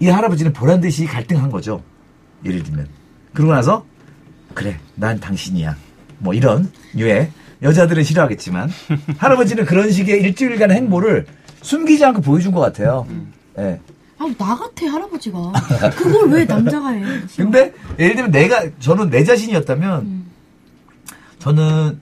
이 0.00 0.08
할아버지는 0.08 0.52
보란 0.54 0.80
듯이 0.80 1.04
갈등한 1.04 1.50
거죠. 1.50 1.82
예를 2.44 2.62
들면. 2.62 2.88
그러고 3.34 3.52
나서 3.52 3.84
그래 4.54 4.78
난 4.94 5.20
당신이야. 5.20 5.76
뭐 6.20 6.32
이런 6.32 6.70
유의 6.96 7.30
여자들은 7.62 8.04
싫어하겠지만 8.04 8.70
할아버지는 9.18 9.64
그런 9.64 9.90
식의 9.90 10.22
일주일간의 10.22 10.76
행보를 10.76 11.26
숨기지 11.62 12.04
않고 12.04 12.20
보여준 12.22 12.52
것 12.52 12.60
같아요 12.60 13.06
예. 13.58 13.80
아, 14.20 14.26
나 14.36 14.56
같아, 14.56 14.86
할아버지가. 14.86 15.52
그걸 15.96 16.30
왜 16.30 16.44
남자가 16.44 16.88
해? 16.90 17.04
근데 17.36 17.72
예를 18.00 18.16
들면 18.16 18.30
내가 18.32 18.64
저는 18.80 19.10
내 19.10 19.22
자신이었다면 19.22 20.24
저는 21.38 22.00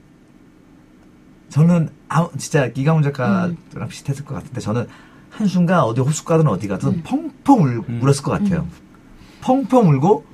저는 1.49 1.89
아 2.09 2.27
진짜 2.37 2.69
이강훈 2.75 3.03
작가랑 3.03 3.55
비슷했을 3.87 4.25
것 4.25 4.33
같은데 4.35 4.59
저는 4.59 4.87
한순간 5.29 5.81
어디 5.81 6.01
호숫가든 6.01 6.47
어디 6.47 6.67
가든 6.67 7.03
펑펑 7.03 7.61
울, 7.61 7.83
울었을 8.01 8.23
것 8.23 8.31
같아요. 8.31 8.67
펑펑 9.41 9.87
울고 9.89 10.25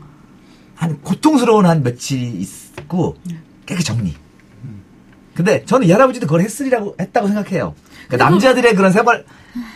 한 0.75 1.01
고통스러운 1.01 1.65
한 1.65 1.83
며칠이 1.83 2.47
있고 2.79 3.17
깨끗이 3.65 3.85
정리. 3.85 4.15
근데 5.33 5.63
저는 5.65 5.87
이 5.87 5.91
할아버지도 5.91 6.27
그걸 6.27 6.41
했으리라고 6.41 6.95
했다고 6.99 7.27
생각해요. 7.27 7.73
그러니까 8.07 8.29
남자들의 8.29 8.75
그런 8.75 8.91
생활 8.91 9.25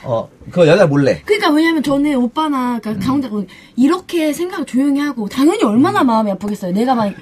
어 0.03 0.29
그거 0.49 0.67
여자 0.67 0.85
몰래 0.85 1.21
그러니까 1.25 1.49
왜냐면 1.51 1.81
저는 1.83 2.15
오빠나 2.15 2.79
그러니까 2.79 3.05
강훈자가 3.05 3.43
이렇게 3.75 4.33
생각 4.33 4.65
조용히 4.67 4.99
하고 4.99 5.27
당연히 5.29 5.63
얼마나 5.63 6.03
마음이 6.03 6.31
아프겠어요. 6.31 6.73
내가 6.73 6.93
막 6.95 7.13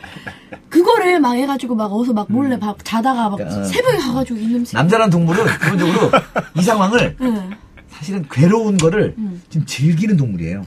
그거를 0.69 1.19
막 1.19 1.33
해가지고 1.33 1.75
막 1.75 1.93
어서 1.93 2.13
막 2.13 2.29
몰래 2.29 2.57
막 2.57 2.83
자다가 2.83 3.29
막 3.29 3.37
그러니까, 3.37 3.61
어. 3.61 3.63
새벽에 3.65 3.97
가가지고 3.97 4.39
이 4.39 4.47
냄새. 4.47 4.77
남자라는 4.77 5.11
동물은 5.11 5.45
기본적으로 5.63 6.11
이 6.57 6.61
상황을 6.61 7.15
응. 7.21 7.51
사실은 7.89 8.25
괴로운 8.29 8.77
거를 8.77 9.15
음. 9.17 9.41
지금 9.49 9.65
즐기는 9.65 10.17
동물이에요. 10.17 10.65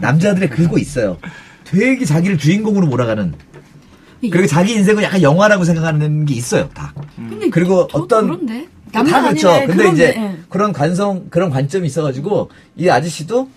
남자들의 0.00 0.50
그거 0.50 0.78
있어요. 0.78 1.18
되게 1.64 2.04
자기를 2.04 2.38
주인공으로 2.38 2.86
몰아가는. 2.86 3.34
그리고 4.20 4.46
자기 4.46 4.74
인생을 4.74 5.02
약간 5.02 5.22
영화라고 5.22 5.64
생각하는 5.64 6.24
게 6.26 6.34
있어요, 6.34 6.68
다. 6.70 6.92
근데 7.16 7.48
그리고 7.50 7.86
저도 7.86 8.04
어떤 8.04 8.26
그런데 8.26 8.68
다 8.92 9.02
그렇죠. 9.02 9.48
근데 9.48 9.66
그런데, 9.66 9.92
이제 9.92 10.14
예. 10.16 10.38
그런 10.48 10.72
관성 10.72 11.28
그런 11.30 11.48
관점이 11.50 11.86
있어가지고 11.86 12.50
이 12.76 12.88
아저씨도 12.88 13.48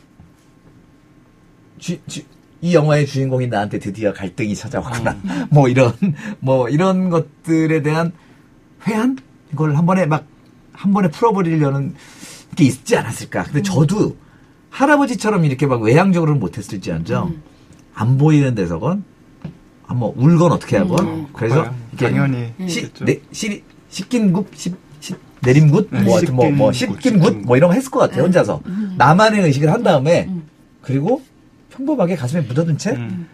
주, 1.80 1.98
주- 2.08 2.22
이 2.62 2.74
영화의 2.74 3.06
주인공인 3.06 3.50
나한테 3.50 3.80
드디어 3.80 4.14
갈등이 4.14 4.56
찾아왔구나. 4.56 5.12
음. 5.26 5.46
뭐 5.52 5.68
이런 5.68 5.92
뭐 6.40 6.70
이런 6.70 7.10
것들에 7.10 7.82
대한 7.82 8.14
회한 8.88 9.18
이걸 9.52 9.76
한 9.76 9.86
번에 9.86 10.06
막 10.06 10.26
한 10.74 10.92
번에 10.92 11.08
풀어버리려는 11.10 11.96
게 12.56 12.66
있지 12.66 12.98
않았을까. 12.98 13.42
음. 13.42 13.46
근데 13.46 13.62
저도 13.62 14.18
할아버지처럼 14.70 15.46
이렇게 15.46 15.66
막 15.68 15.82
외향적으로는 15.82 16.40
못했을지언정 16.40 17.28
음. 17.28 17.44
안 17.94 18.18
보이는 18.18 18.56
데서건 18.56 19.04
한번 19.86 20.14
울건 20.16 20.52
어떻게 20.52 20.78
하건 20.78 21.08
음. 21.08 21.28
그래서. 21.34 21.66
이렇게 21.92 22.10
당연히 22.10 22.54
시, 22.68 22.82
그랬죠. 22.82 23.06
네, 23.06 23.20
시, 23.32 23.64
식긴굿, 23.90 24.48
시, 24.56 24.74
시, 25.00 25.14
내림굿, 25.42 25.90
네, 25.92 26.02
뭐, 26.02 26.16
하여튼 26.16 26.36
뭐, 26.36 26.50
뭐, 26.52 26.72
씹긴굿, 26.72 27.02
씹긴굿, 27.02 27.26
씹긴굿. 27.26 27.46
뭐 27.46 27.58
이런 27.58 27.70
거 27.70 27.76
했을 27.76 27.92
것 27.92 28.00
같아요, 28.00 28.24
혼자서. 28.24 28.62
나만의 28.98 29.42
의식을 29.44 29.72
한 29.72 29.84
다음에, 29.84 30.26
음. 30.30 30.44
그리고 30.82 31.22
평범하게 31.72 32.16
가슴에 32.16 32.42
묻어둔 32.42 32.78
채, 32.78 32.92
음. 32.92 33.28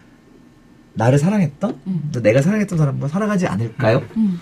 나를 0.94 1.18
사랑했던, 1.18 1.80
또 2.12 2.20
내가 2.20 2.42
사랑했던 2.42 2.76
사람과 2.76 3.08
살아가지 3.08 3.46
않을까요? 3.46 4.02
음. 4.16 4.40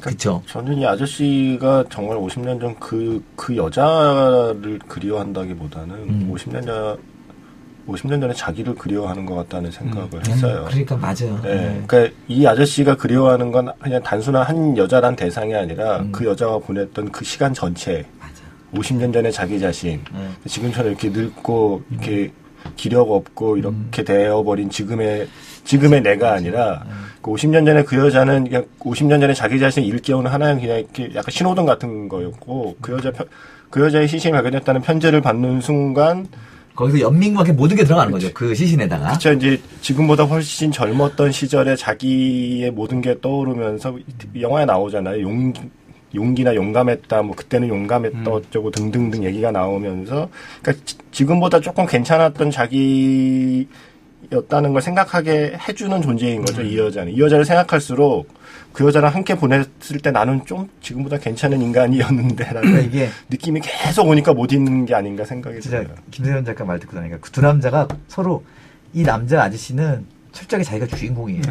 그쵸. 0.00 0.42
저는 0.46 0.78
이 0.78 0.86
아저씨가 0.86 1.84
정말 1.88 2.16
50년 2.18 2.60
전 2.60 2.74
그, 2.80 3.22
그 3.36 3.56
여자를 3.56 4.80
그리워한다기보다는 4.88 5.94
음. 5.94 6.32
50년 6.34 6.66
전, 6.66 6.98
50년 7.88 8.20
전에 8.20 8.32
자기를 8.32 8.74
그리워하는 8.76 9.26
것 9.26 9.34
같다는 9.34 9.70
생각을 9.70 10.08
했어요. 10.26 10.64
그러니까 10.68 10.96
맞아요. 10.96 11.40
네, 11.42 11.54
네. 11.54 11.82
그러니까 11.86 12.14
이 12.28 12.46
아저씨가 12.46 12.96
그리워하는 12.96 13.50
건 13.50 13.70
그냥 13.80 14.02
단순한 14.02 14.44
한 14.44 14.76
여자란 14.76 15.16
대상이 15.16 15.54
아니라 15.54 15.98
음. 16.00 16.12
그 16.12 16.24
여자가 16.24 16.58
보냈던 16.58 17.10
그 17.10 17.24
시간 17.24 17.52
전체, 17.52 18.04
맞아. 18.20 18.42
50년 18.74 19.12
전에 19.12 19.30
자기 19.30 19.58
자신, 19.58 20.00
음. 20.14 20.34
지금처럼 20.46 20.90
이렇게 20.92 21.08
늙고 21.10 21.82
이렇게 21.90 22.32
기력 22.76 23.10
없고 23.10 23.56
이렇게 23.56 24.04
되어버린 24.04 24.70
지금의 24.70 25.28
지금의 25.64 26.02
내가 26.02 26.32
아니라 26.34 26.84
그 27.20 27.30
50년 27.32 27.66
전에 27.66 27.82
그 27.82 27.96
여자는 27.96 28.44
그냥 28.44 28.64
50년 28.80 29.20
전에 29.20 29.34
자기 29.34 29.58
자신을 29.58 29.86
일깨우는 29.88 30.30
하나의 30.30 30.60
그냥 30.60 30.78
이렇게 30.78 31.06
약간 31.14 31.24
신호등 31.30 31.66
같은 31.66 32.08
거였고 32.08 32.76
그 32.80 32.92
여자 32.92 33.10
편- 33.10 33.26
그 33.70 33.80
여자의 33.80 34.06
시신이 34.06 34.32
발견됐다는 34.32 34.82
편지를 34.82 35.20
받는 35.20 35.60
순간 35.60 36.28
거기서 36.74 37.00
연민과의 37.00 37.52
모든 37.52 37.76
게 37.76 37.84
들어가는 37.84 38.10
거죠. 38.12 38.30
그 38.32 38.54
시신에다가. 38.54 39.12
그쵸 39.12 39.32
이제 39.32 39.60
지금보다 39.82 40.24
훨씬 40.24 40.72
젊었던 40.72 41.32
시절에 41.32 41.76
자기의 41.76 42.70
모든 42.70 43.00
게 43.00 43.20
떠오르면서 43.20 43.98
이 44.34 44.42
영화에 44.42 44.64
나오잖아요. 44.64 45.22
용기 45.22 45.60
용기나 46.14 46.54
용감했다 46.54 47.22
뭐 47.22 47.34
그때는 47.34 47.68
용감했다 47.68 48.30
어쩌고 48.30 48.70
등등등 48.70 49.24
얘기가 49.24 49.50
나오면서. 49.50 50.28
그러니까 50.62 50.84
지- 50.86 50.96
지금보다 51.10 51.60
조금 51.60 51.86
괜찮았던 51.86 52.50
자기였다는 52.50 53.66
걸 54.72 54.80
생각하게 54.82 55.54
해주는 55.68 56.00
존재인 56.02 56.42
거죠 56.44 56.62
이 56.62 56.78
여자는. 56.78 57.12
이 57.12 57.20
여자를 57.20 57.44
생각할수록 57.44 58.28
그 58.72 58.84
여자랑 58.86 59.14
함께 59.14 59.34
보냈을 59.34 59.98
때 60.02 60.10
나는 60.10 60.44
좀 60.46 60.68
지금보다 60.80 61.18
괜찮은 61.18 61.60
인간이었는데라는 61.60 62.60
그러니까 62.62 62.80
이게 62.80 63.08
느낌이 63.30 63.60
계속 63.60 64.08
오니까 64.08 64.32
못 64.32 64.52
있는 64.52 64.86
게 64.86 64.94
아닌가 64.94 65.24
생각이 65.24 65.60
진짜 65.60 65.80
들어요. 65.82 65.96
김세현 66.10 66.44
작가 66.44 66.64
말 66.64 66.78
듣고 66.78 66.96
나니까 66.96 67.18
그 67.18 67.30
두 67.30 67.40
남자가 67.40 67.88
서로 68.08 68.44
이 68.94 69.02
남자 69.02 69.42
아저씨는 69.42 70.06
철저하게 70.32 70.64
자기가 70.64 70.86
주인공이에요. 70.96 71.42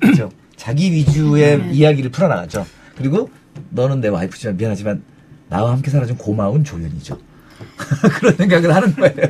그렇죠. 0.00 0.30
자기 0.56 0.90
위주의 0.92 1.60
이야기를 1.72 2.10
풀어나가죠. 2.10 2.66
그리고 2.96 3.30
너는 3.70 4.00
내 4.00 4.08
와이프지만 4.08 4.56
미안하지만 4.56 5.02
나와 5.48 5.72
함께 5.72 5.90
살아준 5.90 6.16
고마운 6.16 6.64
조연이죠. 6.64 7.18
그런 8.20 8.36
생각을 8.36 8.74
하는 8.74 8.94
거예요. 8.94 9.28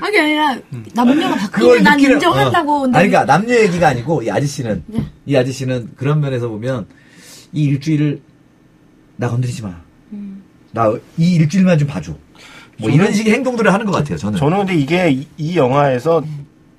아니 0.00 0.18
아니라 0.18 0.58
남녀가 0.94 1.34
바뀌면 1.36 1.50
그걸 1.50 1.82
난 1.82 1.98
느끼는- 1.98 2.12
인정한다고. 2.12 2.72
어. 2.72 2.82
아니, 2.84 2.92
그러니까 3.08 3.24
남녀 3.24 3.54
얘기가 3.54 3.88
아니고 3.88 4.22
이 4.22 4.30
아저씨는 4.30 4.82
네. 4.86 5.04
이 5.26 5.36
아저씨는 5.36 5.90
그런 5.96 6.20
면에서 6.20 6.48
보면 6.48 6.86
이 7.52 7.64
일주일을 7.64 8.20
나 9.16 9.28
건드리지 9.28 9.62
마. 9.62 9.74
음. 10.12 10.42
나이 10.72 10.96
일주일만 11.18 11.78
좀 11.78 11.88
봐줘. 11.88 12.12
뭐 12.78 12.88
저는- 12.90 12.94
이런 12.94 13.12
식의 13.12 13.32
행동들을 13.34 13.72
하는 13.72 13.86
것 13.86 13.92
같아요. 13.92 14.16
저는. 14.16 14.38
저는 14.38 14.58
근데 14.58 14.74
이게 14.74 15.10
이, 15.10 15.26
이 15.36 15.56
영화에서 15.56 16.22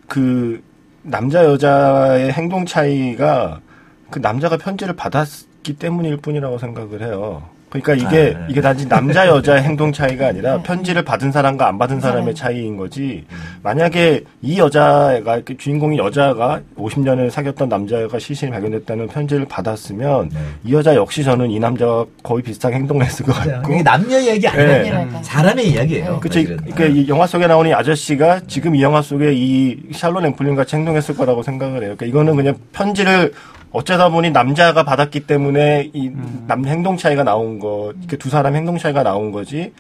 그 0.08 0.62
남자 1.04 1.44
여자의 1.46 2.32
행동 2.32 2.66
차이가 2.66 3.62
그 4.10 4.20
남자가 4.20 4.58
편지를 4.58 4.96
받았기 4.96 5.74
때문일 5.78 6.18
뿐이라고 6.18 6.58
생각을 6.58 7.02
해요. 7.04 7.48
그러니까 7.74 7.94
이게 7.96 8.36
아, 8.36 8.40
네. 8.40 8.46
이게 8.50 8.62
단지 8.62 8.88
남자 8.88 9.26
여자의 9.28 9.64
행동 9.64 9.92
차이가 9.92 10.28
아니라 10.28 10.62
편지를 10.62 11.04
받은 11.04 11.32
사람과 11.32 11.68
안 11.68 11.80
받은 11.80 12.00
사람의 12.00 12.36
사람. 12.36 12.36
차이인 12.36 12.78
거지. 12.78 13.26
만약에 13.64 14.24
이 14.44 14.60
여자가 14.60 15.42
주인공이 15.58 15.98
여자가 15.98 16.62
50년을 16.78 17.32
사귀었던 17.32 17.70
남자가 17.70 18.20
시신이 18.20 18.52
발견됐다는 18.52 19.08
편지를 19.08 19.46
받았으면 19.48 20.30
네. 20.30 20.38
이 20.64 20.74
여자 20.74 20.94
역시 20.96 21.24
저는 21.24 21.50
이 21.50 21.60
남자가 21.60 22.06
거의 22.22 22.44
비슷하게 22.44 22.76
행동을 22.76 23.06
했을 23.06 23.26
것. 23.26 23.34
같고 23.34 23.74
이게 23.74 23.82
남녀 23.82 24.20
이야기 24.20 24.48
아니에요. 24.48 25.06
네. 25.06 25.20
사람의 25.24 25.70
이야기예요. 25.72 26.22
사실은. 26.24 26.58
그러니까 26.58 26.86
이 26.86 27.08
영화 27.08 27.26
속에 27.26 27.48
나오는 27.48 27.72
이 27.72 27.74
아저씨가 27.74 28.42
지금 28.48 28.76
이 28.76 28.84
영화 28.84 29.02
속에 29.02 29.34
이 29.34 29.78
샬론 29.94 30.26
앰플린 30.28 30.56
같이 30.56 30.76
행동했을 30.76 31.16
거라고 31.16 31.42
생각을 31.42 31.84
해요. 31.84 31.96
그러니까 31.98 32.06
이거는 32.06 32.36
그냥 32.36 32.56
편지를 32.72 33.34
어쩌다 33.74 34.10
보니 34.10 34.30
남자가 34.30 34.84
받았기 34.84 35.22
때문에 35.22 35.90
이남 35.94 36.66
행동 36.68 36.96
차이가 36.96 37.24
나온 37.24 37.58
거, 37.58 37.92
이렇게 38.00 38.18
두 38.18 38.30
사람 38.30 38.56
행동 38.56 38.78
차이가 38.78 39.02
나온 39.02 39.32
거지. 39.32 39.74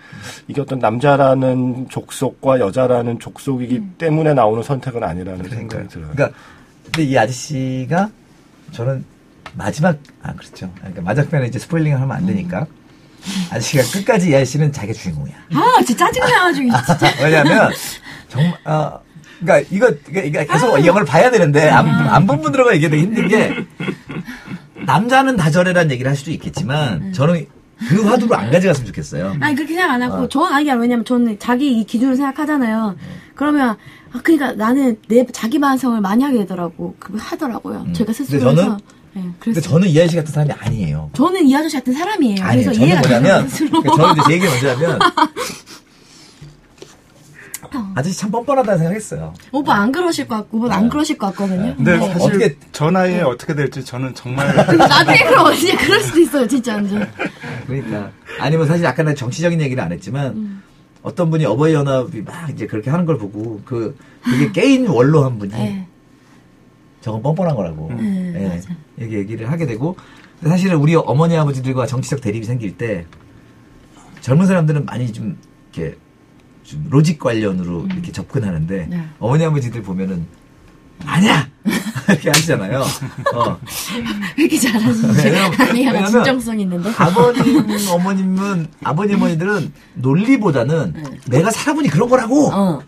이게 0.47 0.62
어떤 0.62 0.79
남자라는 0.79 1.88
족속과 1.89 2.60
여자라는 2.60 3.19
족속이기 3.19 3.82
때문에 3.99 4.34
나오는 4.34 4.63
선택은 4.63 5.03
아니라는 5.03 5.47
생각이 5.47 5.88
들어요. 5.89 6.10
그러니까 6.12 6.38
근데 6.86 7.03
이 7.03 7.17
아저씨가 7.17 8.10
저는 8.71 9.06
마지막 9.56 9.95
아 10.23 10.34
그렇죠. 10.34 10.71
그러니까 10.77 11.03
마지막 11.03 11.29
편에 11.29 11.45
이제 11.45 11.60
스포일링을 11.60 12.01
하면 12.01 12.17
안 12.17 12.25
되니까 12.25 12.65
아저씨가 13.51 13.84
끝까지 13.99 14.32
이 14.32 14.36
아저씨는 14.36 14.71
자기가 14.71 14.93
주인공이야. 14.93 15.36
아 15.53 15.84
진짜 15.86 16.08
짜증나가지고 16.08 16.69
진짜. 16.86 17.12
왜냐하면 17.23 17.71
정말 18.27 18.58
아 18.63 18.99
그러니까 19.39 19.69
이거 19.72 19.91
이거 20.22 20.46
계속 20.46 20.78
이 20.80 20.88
영화를 20.88 21.06
봐야 21.06 21.30
되는데 21.32 21.69
안본 21.69 22.41
분들과 22.41 22.74
얘기하기 22.76 22.98
힘든 22.98 23.28
게 23.28 23.65
남자는 24.86 25.38
다 25.38 25.50
저래란 25.50 25.91
얘기를 25.91 26.10
할 26.10 26.15
수도 26.15 26.32
있겠지만 26.32 27.13
저는 27.13 27.46
그 27.89 28.02
화두로 28.04 28.36
안 28.36 28.52
가져갔으면 28.52 28.88
좋겠어요. 28.88 29.36
아니 29.39 29.56
그렇게 29.56 29.74
생각 29.74 29.91
안 29.91 30.02
하고 30.02 30.24
어. 30.24 30.30
저는 30.30 30.54
아니 30.54 30.69
왜냐면 30.72 31.04
저는 31.04 31.38
자기 31.39 31.80
이 31.80 31.84
기준을 31.84 32.15
생각하잖아요. 32.15 32.96
그러면 33.36 33.76
아 34.12 34.19
그러니까 34.24 34.54
나는 34.54 34.98
내 35.08 35.26
자기 35.32 35.60
반성을 35.60 36.00
많이 36.02 36.24
하게 36.24 36.39
되더라고. 36.39 36.96
그 37.00 37.17
하더라고요. 37.17 37.88
제가 37.93 38.13
스스로 38.13 38.52
음. 38.52 38.56
근데 38.56 38.62
저는-. 38.62 38.78
네, 39.15 39.22
근데 39.39 39.62
저는 39.62 39.88
이 39.89 40.00
아저씨 40.00 40.15
같은 40.15 40.32
사람이 40.34 40.52
아니에요. 40.60 41.12
저는 41.13 41.46
이 41.46 41.56
아저씨 41.56 41.76
같은 41.78 41.93
사람이에요. 41.93 42.43
아니에요. 42.43 42.65
그래서 42.65 42.74
저는 42.74 42.88
이해가 42.88 43.02
뭐냐면. 43.02 43.48
그러니까 43.48 43.96
저는 43.96 44.13
이제 44.13 44.22
제 44.28 44.34
얘기가 44.34 44.52
뭐냐면 44.52 45.00
아저씨 47.96 48.18
참 48.18 48.32
뻔뻔하다는 48.32 48.78
생각했어요. 48.80 49.34
오빠 49.52 49.76
안 49.76 49.92
그러실 49.92 50.28
것 50.28 50.36
같고 50.38 50.58
오빠 50.60 50.76
안 50.76 50.90
그러실 50.90 51.18
것 51.18 51.28
같거든요. 51.28 51.76
근데 51.76 51.98
네. 51.98 52.08
사실 52.14 52.22
어떻게- 52.22 52.58
저 52.72 52.92
나이에 52.92 53.22
어떻게 53.22 53.54
될지 53.56 53.84
저는 53.84 54.14
정말 54.16 54.48
나중에 54.78 55.24
그럼 55.26 55.54
이제 55.54 55.76
그럴 55.76 56.00
수도 56.02 56.20
있어요, 56.20 56.48
진짜 56.48 56.74
완전. 56.76 57.08
그러니까 57.68 58.12
아니면 58.40 58.68
사실 58.68 58.86
아까 58.86 59.04
나 59.04 59.14
정치적인 59.14 59.62
얘기를 59.62 59.82
안 59.84 59.92
했지만 59.92 60.62
어떤 61.02 61.30
분이 61.30 61.46
어버이 61.46 61.74
연합이 61.74 62.22
막 62.22 62.50
이제 62.50 62.66
그렇게 62.68 62.90
하는 62.90 63.06
걸 63.06 63.18
보고 63.18 63.62
그 63.66 63.98
그게 64.24 64.52
게임 64.52 64.90
원로 64.90 65.24
한 65.26 65.38
분이 65.38 65.52
네. 65.52 65.88
저건 67.02 67.22
뻔뻔한 67.22 67.56
거라고 67.56 67.92
네, 68.00 68.34
예. 68.36 68.62
이렇게 68.98 69.18
얘기를 69.18 69.52
하게 69.52 69.66
되고 69.66 69.98
사실은 70.42 70.78
우리 70.78 70.96
어머니 70.96 71.36
아버지들과 71.38 71.86
정치적 71.86 72.22
대립이 72.22 72.46
생길 72.46 72.78
때 72.78 73.06
젊은 74.22 74.46
사람들은 74.48 74.86
많이 74.86 75.12
좀 75.12 75.38
이렇게 75.74 75.98
좀 76.63 76.88
로직 76.89 77.19
관련으로 77.19 77.86
이렇게 77.91 78.12
접근하는데 78.12 78.88
네. 78.89 79.04
어머니 79.19 79.43
아버지들 79.45 79.82
보면은 79.84 80.26
아니야 81.06 81.47
이렇게 82.08 82.30
하시잖아요. 82.30 82.80
어. 83.36 83.58
왜 84.38 84.43
이렇게 84.43 84.58
잘하시지? 84.58 85.08
왜냐면- 85.26 85.62
아니야, 85.62 86.06
진정성 86.08 86.60
있는데. 86.62 86.89
아버님 86.97 87.65
어머님은 87.91 88.67
아버님 88.84 89.15
어머니들은 89.17 89.73
논리보다는 89.95 90.93
내가 91.28 91.52
살아보니 91.52 91.89
그런 91.89 92.10
거라고 92.10 92.49
어. 92.54 92.80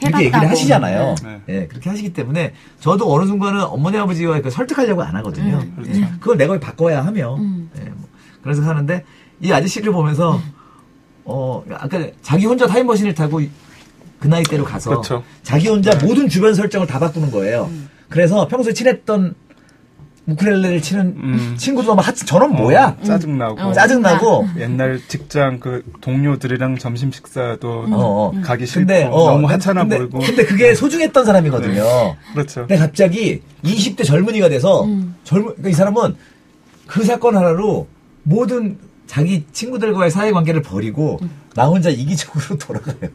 이렇게 0.00 0.24
얘기를. 0.26 0.48
하시잖아요. 0.48 1.14
네. 1.22 1.40
예, 1.48 1.66
그렇게 1.68 1.88
하시기 1.90 2.12
때문에 2.12 2.54
저도 2.80 3.12
어느 3.12 3.26
순간은 3.26 3.62
어머니 3.64 3.96
아버지와 3.98 4.40
그 4.40 4.50
설득하려고 4.50 5.02
안 5.02 5.14
하거든요. 5.16 5.58
음, 5.78 5.84
예, 5.86 6.00
그걸 6.18 6.36
내가 6.38 6.54
왜 6.54 6.60
바꿔야 6.60 7.04
하며. 7.04 7.36
음. 7.36 7.70
예, 7.78 7.84
뭐. 7.84 8.08
그래서 8.42 8.62
하는데 8.62 9.04
이 9.40 9.52
아저씨를 9.52 9.92
보면서 9.92 10.40
어 11.24 11.62
아까 11.70 12.00
자기 12.22 12.46
혼자 12.46 12.66
타임머신을 12.66 13.14
타고 13.14 13.40
그 14.18 14.28
나이대로 14.28 14.64
가서 14.64 14.90
그렇죠. 14.90 15.22
자기 15.42 15.68
혼자 15.68 15.92
모든 16.04 16.28
주변 16.28 16.54
설정을 16.54 16.86
다 16.86 16.98
바꾸는 16.98 17.30
거예요. 17.30 17.70
그래서 18.08 18.46
평소에 18.48 18.72
친했던 18.72 19.34
우크렐레를 20.26 20.80
치는 20.80 21.06
음. 21.16 21.54
친구도 21.58 21.96
막 21.96 22.06
하트 22.06 22.24
저런 22.24 22.54
뭐야? 22.54 22.96
짜증나고 23.02 23.60
어, 23.60 23.72
짜증나고 23.72 24.46
옛날 24.58 25.00
직장 25.08 25.58
그 25.58 25.82
동료들이랑 26.00 26.78
점심 26.78 27.10
식사도 27.10 27.68
어, 27.68 27.86
어. 27.90 28.32
가기 28.42 28.66
싫고 28.66 28.86
근데 28.86 29.04
어, 29.10 29.30
너무 29.32 29.48
나- 29.48 29.54
하찮아 29.54 29.80
근데, 29.82 29.98
보이고 29.98 30.20
근데 30.20 30.44
그게 30.44 30.74
소중했던 30.76 31.24
사람이거든요. 31.24 31.82
그렇죠. 32.34 32.60
근데 32.60 32.76
갑자기 32.76 33.42
20대 33.64 34.04
젊은이가 34.04 34.48
돼서 34.48 34.84
음. 34.84 35.16
젊은 35.24 35.46
그러니까 35.46 35.68
이 35.70 35.72
사람은 35.72 36.14
그 36.86 37.02
사건 37.04 37.36
하나로 37.36 37.88
모든 38.22 38.78
자기 39.12 39.44
친구들과의 39.52 40.10
사회관계를 40.10 40.62
버리고 40.62 41.20
나 41.54 41.66
혼자 41.66 41.90
이기적으로 41.90 42.56
돌아가요 42.56 43.10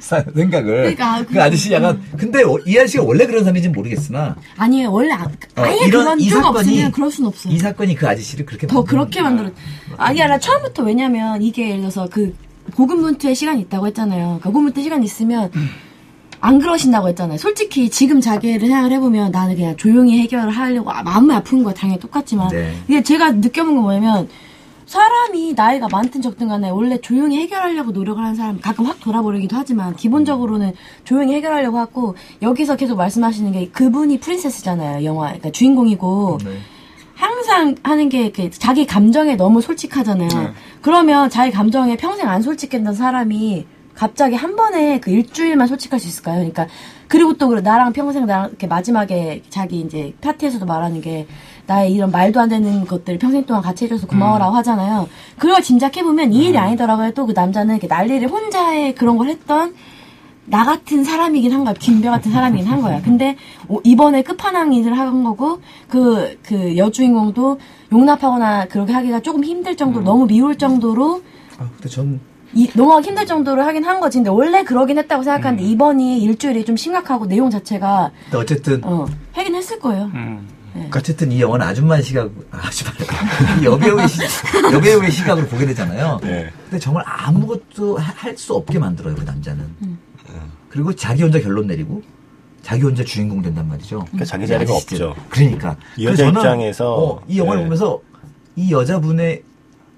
사- 0.00 0.24
생각을 0.34 0.96
그러니까 0.96 1.24
그 1.24 1.40
아저씨 1.40 1.72
약간 1.72 2.02
근데 2.16 2.42
어- 2.42 2.58
이 2.66 2.76
아저씨가 2.76 3.04
원래 3.04 3.24
그런 3.24 3.44
사람인지 3.44 3.68
는 3.68 3.74
모르겠으나 3.76 4.34
아니에요. 4.56 4.90
원래 4.90 5.12
아, 5.12 5.22
어, 5.22 5.62
아예 5.62 5.76
이런- 5.86 5.90
그런 6.02 6.20
이 6.20 6.28
사건이- 6.28 6.56
없으면 6.56 6.90
그럴 6.90 7.08
순 7.12 7.26
없어요. 7.26 7.54
이 7.54 7.58
사건이 7.58 7.94
그 7.94 8.08
아저씨를 8.08 8.46
그렇게 8.46 8.66
더 8.66 8.82
그렇게 8.82 9.22
만들어. 9.22 9.50
아니, 9.96 10.20
아니라 10.20 10.40
처음부터 10.40 10.82
왜냐면 10.82 11.40
이게 11.40 11.68
예를 11.68 11.82
들어서 11.82 12.08
그 12.10 12.34
고군분투의 12.74 13.36
시간이 13.36 13.60
있다고 13.62 13.86
했잖아요. 13.86 14.24
그러니까 14.24 14.48
고군분투 14.50 14.82
시간이 14.82 15.04
있으면 15.06 15.52
안 16.40 16.58
그러신다고 16.58 17.08
했잖아요. 17.10 17.38
솔직히 17.38 17.88
지금 17.90 18.20
자기를 18.20 18.58
생각을 18.60 18.90
해보면 18.90 19.30
나는 19.30 19.54
그냥 19.54 19.76
조용히 19.76 20.18
해결을 20.22 20.50
하려고 20.50 20.90
아, 20.90 21.04
마음이 21.04 21.32
아픈 21.32 21.62
거야. 21.62 21.74
당연히 21.74 22.00
똑같지만. 22.00 22.48
네. 22.48 22.74
이게 22.88 23.02
제가 23.04 23.30
느껴본 23.32 23.74
건 23.76 23.82
뭐냐면 23.84 24.28
사람이 24.88 25.52
나이가 25.52 25.86
많든 25.92 26.22
적든 26.22 26.48
간에 26.48 26.70
원래 26.70 26.98
조용히 26.98 27.38
해결하려고 27.40 27.92
노력을 27.92 28.22
하는 28.22 28.34
사람 28.34 28.58
가끔 28.58 28.86
확 28.86 29.00
돌아버리기도 29.00 29.54
하지만 29.54 29.94
기본적으로는 29.94 30.72
조용히 31.04 31.34
해결하려고 31.34 31.76
하고 31.78 32.16
여기서 32.40 32.76
계속 32.76 32.96
말씀하시는 32.96 33.52
게 33.52 33.68
그분이 33.68 34.18
프린세스잖아요. 34.18 35.04
영화. 35.04 35.26
그러니까 35.26 35.50
주인공이고 35.50 36.38
네. 36.42 36.58
항상 37.14 37.74
하는 37.82 38.08
게 38.08 38.22
이렇게 38.22 38.48
자기 38.48 38.86
감정에 38.86 39.36
너무 39.36 39.60
솔직하잖아요. 39.60 40.28
네. 40.28 40.52
그러면 40.80 41.28
자기 41.28 41.52
감정에 41.52 41.98
평생 41.98 42.26
안 42.26 42.40
솔직했던 42.40 42.94
사람이 42.94 43.66
갑자기 43.94 44.36
한 44.36 44.56
번에 44.56 45.00
그 45.00 45.10
일주일만 45.10 45.66
솔직할 45.66 46.00
수 46.00 46.08
있을까요? 46.08 46.36
그러니까 46.36 46.66
그리고 47.08 47.34
또 47.34 47.60
나랑 47.60 47.92
평생 47.92 48.24
나랑 48.24 48.50
이렇게 48.50 48.66
마지막에 48.66 49.42
자기 49.50 49.80
이제 49.80 50.14
파티에서도 50.22 50.64
말하는 50.64 51.02
게 51.02 51.26
나의 51.68 51.92
이런 51.92 52.10
말도 52.10 52.40
안 52.40 52.48
되는 52.48 52.86
것들을 52.86 53.18
평생 53.18 53.44
동안 53.44 53.62
같이 53.62 53.84
해줘서 53.84 54.06
고마워라고 54.06 54.56
하잖아요. 54.56 55.06
그걸 55.36 55.62
짐작해 55.62 56.02
보면 56.02 56.32
이 56.32 56.46
일이 56.46 56.56
아니더라고요. 56.58 57.12
또 57.12 57.26
그 57.28 57.32
남자는 57.32 57.74
이렇게 57.74 57.86
난리를 57.86 58.26
혼자의 58.30 58.94
그런 58.94 59.18
걸 59.18 59.28
했던 59.28 59.74
나 60.46 60.64
같은 60.64 61.04
사람이긴 61.04 61.52
한 61.52 61.64
거야. 61.64 61.74
김배 61.74 62.08
같은 62.08 62.32
사람이긴 62.32 62.66
한 62.66 62.80
거야. 62.80 63.02
근데 63.02 63.36
오- 63.68 63.82
이번에 63.84 64.22
끝판왕 64.22 64.72
일을 64.72 64.98
한 64.98 65.22
거고 65.22 65.60
그, 65.88 66.38
그 66.42 66.78
여주인공도 66.78 67.58
용납하거나 67.92 68.68
그렇게 68.68 68.94
하기가 68.94 69.20
조금 69.20 69.44
힘들 69.44 69.76
정도로 69.76 70.04
너무 70.06 70.26
미울 70.26 70.56
정도로 70.56 71.20
아, 71.58 71.68
근데 71.76 71.88
전 71.90 72.18
이, 72.54 72.66
넘어가기 72.74 73.08
힘들 73.08 73.26
정도로 73.26 73.62
하긴 73.62 73.84
한 73.84 74.00
거지. 74.00 74.16
근데 74.16 74.30
원래 74.30 74.64
그러긴 74.64 74.96
했다고 74.96 75.22
생각하는데 75.22 75.62
이번이 75.64 76.22
일주일이 76.22 76.64
좀 76.64 76.78
심각하고 76.78 77.26
내용 77.26 77.50
자체가 77.50 78.10
근데 78.24 78.38
어쨌든 78.38 78.80
어, 78.84 79.04
하긴 79.34 79.54
했을 79.54 79.78
거예요. 79.78 80.10
음. 80.14 80.48
어쨌든 80.94 81.32
이 81.32 81.40
영화는 81.40 81.66
아줌마 81.66 82.00
시각 82.00 82.30
아줌마 82.50 82.92
이 83.60 83.64
여배우의 83.64 84.08
시 84.08 84.20
여배우의 84.72 85.10
시각으로 85.10 85.46
보게 85.46 85.66
되잖아요. 85.66 86.18
네. 86.22 86.50
근데 86.64 86.78
정말 86.78 87.02
아무것도 87.06 87.98
할 87.98 88.36
수 88.36 88.54
없게 88.54 88.78
만들어요 88.78 89.14
그 89.14 89.22
남자는. 89.24 89.64
그리고 90.68 90.94
자기 90.94 91.22
혼자 91.22 91.40
결론 91.40 91.66
내리고 91.66 92.02
자기 92.62 92.82
혼자 92.82 93.02
주인공 93.02 93.40
된단 93.42 93.66
말이죠. 93.68 94.00
그러니까 94.06 94.24
자기 94.24 94.46
자리가. 94.46 94.74
없죠. 94.74 95.14
그러니까 95.30 95.76
이 95.96 96.04
여자 96.04 96.24
저는, 96.24 96.40
입장에서, 96.40 96.94
어, 96.94 97.22
이 97.26 97.38
영화를 97.38 97.62
네. 97.62 97.64
보면서 97.64 98.00
이 98.56 98.70
여자분의 98.72 99.42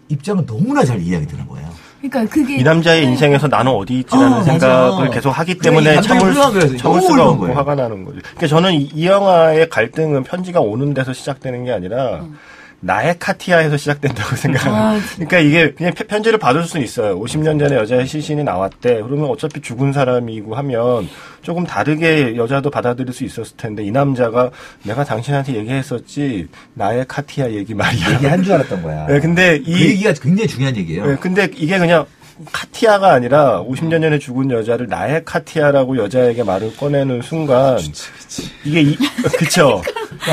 입장은 0.08 0.46
너무나 0.46 0.84
잘 0.84 1.00
이해하게 1.00 1.26
되는 1.26 1.46
거예요. 1.48 1.68
그러니까 2.00 2.32
그게 2.32 2.56
이 2.56 2.62
남자의 2.62 3.04
인생에서 3.04 3.46
나는 3.46 3.72
어디 3.72 4.00
있지라는 4.00 4.38
어, 4.38 4.42
생각을 4.42 5.04
맞아. 5.04 5.10
계속 5.10 5.30
하기 5.30 5.58
때문에 5.58 6.00
참을, 6.00 6.32
거예요. 6.32 6.76
참을 6.78 7.00
수가 7.02 7.28
없고 7.28 7.40
거예요. 7.40 7.56
화가 7.56 7.74
나는 7.74 8.04
거죠. 8.04 8.20
그러니까 8.22 8.46
저는 8.46 8.72
이, 8.74 8.90
이 8.94 9.06
영화의 9.06 9.68
갈등은 9.68 10.24
편지가 10.24 10.60
오는 10.60 10.94
데서 10.94 11.12
시작되는 11.12 11.64
게 11.64 11.72
아니라 11.72 12.24
나의 12.80 13.18
카티아에서 13.18 13.76
시작된다고 13.76 14.36
생각합니다. 14.36 14.84
아, 14.96 14.98
그러니까 15.16 15.38
이게 15.38 15.72
그냥 15.72 15.92
편지를 15.92 16.38
받을 16.38 16.64
수는 16.64 16.82
있어요. 16.84 17.20
50년 17.20 17.58
전에 17.58 17.76
여자의 17.76 18.06
시신이 18.06 18.42
나왔대. 18.44 19.02
그러면 19.02 19.26
어차피 19.28 19.60
죽은 19.60 19.92
사람이고 19.92 20.54
하면 20.54 21.08
조금 21.42 21.64
다르게 21.64 22.36
여자도 22.36 22.70
받아들일 22.70 23.12
수 23.12 23.24
있었을 23.24 23.56
텐데 23.56 23.84
이 23.84 23.90
남자가 23.90 24.50
내가 24.84 25.04
당신한테 25.04 25.54
얘기했었지 25.56 26.48
나의 26.74 27.04
카티아 27.06 27.50
얘기 27.50 27.74
말이야. 27.74 28.14
얘기한 28.14 28.42
줄 28.42 28.54
알았던 28.54 28.82
거야. 28.82 29.06
네, 29.06 29.20
근데 29.20 29.56
이 29.56 29.72
그 29.74 29.80
얘기가 29.80 30.12
굉장히 30.14 30.48
중요한 30.48 30.76
얘기예요. 30.76 31.06
네, 31.06 31.16
근데 31.20 31.48
이게 31.54 31.78
그냥 31.78 32.06
카티아가 32.52 33.12
아니라 33.12 33.62
50년 33.62 34.00
전에 34.00 34.18
죽은 34.18 34.50
여자를 34.50 34.86
나의 34.88 35.24
카티아라고 35.24 35.96
여자에게 35.98 36.42
말을 36.44 36.76
꺼내는 36.76 37.22
순간 37.22 37.78
이게 38.64 38.82
이, 38.82 38.96
그쵸 39.38 39.82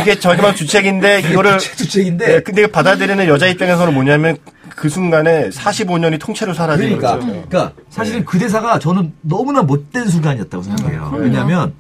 이게 0.02 0.20
저기만 0.20 0.56
주책인데 0.56 1.22
이거를 1.32 1.60
주책인데 1.60 2.28
네, 2.28 2.40
근데 2.42 2.68
받아들이는 2.68 3.28
여자 3.28 3.48
입장에서는 3.48 3.94
뭐냐면 3.94 4.38
그 4.70 4.90
순간에 4.90 5.50
45년이 5.50 6.20
통째로 6.20 6.54
사라지는 6.54 6.98
그러니까, 6.98 7.20
거죠. 7.20 7.28
그러니까 7.50 7.74
사실 7.90 8.24
그 8.24 8.38
대사가 8.38 8.80
저는 8.80 9.14
너무나 9.22 9.62
못된 9.64 10.08
순간이었다고 10.08 10.64
생각해요. 10.64 11.12
음, 11.14 11.22
왜냐하면 11.24 11.74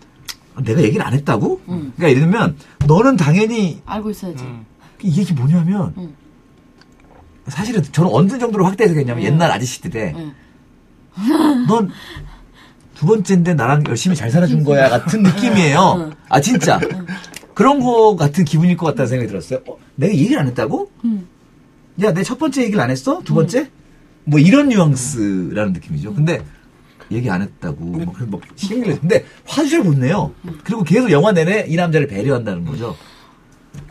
내가 0.63 0.81
얘기를 0.81 1.05
안 1.05 1.13
했다고? 1.13 1.61
그러니까 1.65 2.09
예를 2.09 2.21
들면 2.21 2.55
너는 2.87 3.15
당연히 3.17 3.81
알고 3.85 4.09
있어야지. 4.09 4.43
이 5.03 5.19
얘기 5.19 5.33
뭐냐면 5.33 5.93
음. 5.97 6.15
사실은 7.47 7.81
저는 7.83 8.09
어느 8.13 8.27
정도로 8.37 8.65
확대해서 8.65 8.93
그랬냐면 8.93 9.23
옛날 9.23 9.51
아저씨들의 9.51 10.13
음. 10.15 10.33
넌두 11.67 13.05
번째인데 13.05 13.53
나랑 13.53 13.83
열심히 13.87 14.15
잘 14.15 14.29
살아준 14.31 14.63
거야 14.63 14.89
같은 14.89 15.23
느낌이에요. 15.23 15.93
음. 16.09 16.13
아 16.29 16.41
진짜 16.41 16.79
그런 17.53 17.79
거 17.79 18.15
같은 18.15 18.45
기분일 18.45 18.77
것 18.77 18.85
같다는 18.87 19.07
생각이 19.07 19.27
들었어요. 19.29 19.59
어, 19.67 19.77
내가 19.95 20.13
얘기를 20.13 20.39
안 20.39 20.47
했다고? 20.47 20.91
음. 21.05 21.27
야, 22.03 22.13
내 22.13 22.23
첫 22.23 22.37
번째 22.37 22.61
얘기를 22.63 22.79
안 22.79 22.91
했어? 22.91 23.21
두 23.23 23.33
번째? 23.33 23.69
뭐 24.25 24.39
이런 24.39 24.69
뉘앙스라는 24.69 25.73
느낌이죠. 25.73 26.13
근데 26.13 26.43
얘기 27.09 27.29
안 27.29 27.41
했다고. 27.41 27.83
뭐, 27.83 28.13
그래서 28.13 28.29
뭐 28.29 28.41
신경을 28.55 28.93
내- 28.93 28.99
근데 28.99 29.25
잘못 29.69 29.97
내요. 29.97 30.31
그리고 30.63 30.83
계속 30.83 31.09
영화 31.09 31.31
내내 31.31 31.65
이 31.67 31.75
남자를 31.75 32.07
배려한다는 32.07 32.65
거죠. 32.65 32.95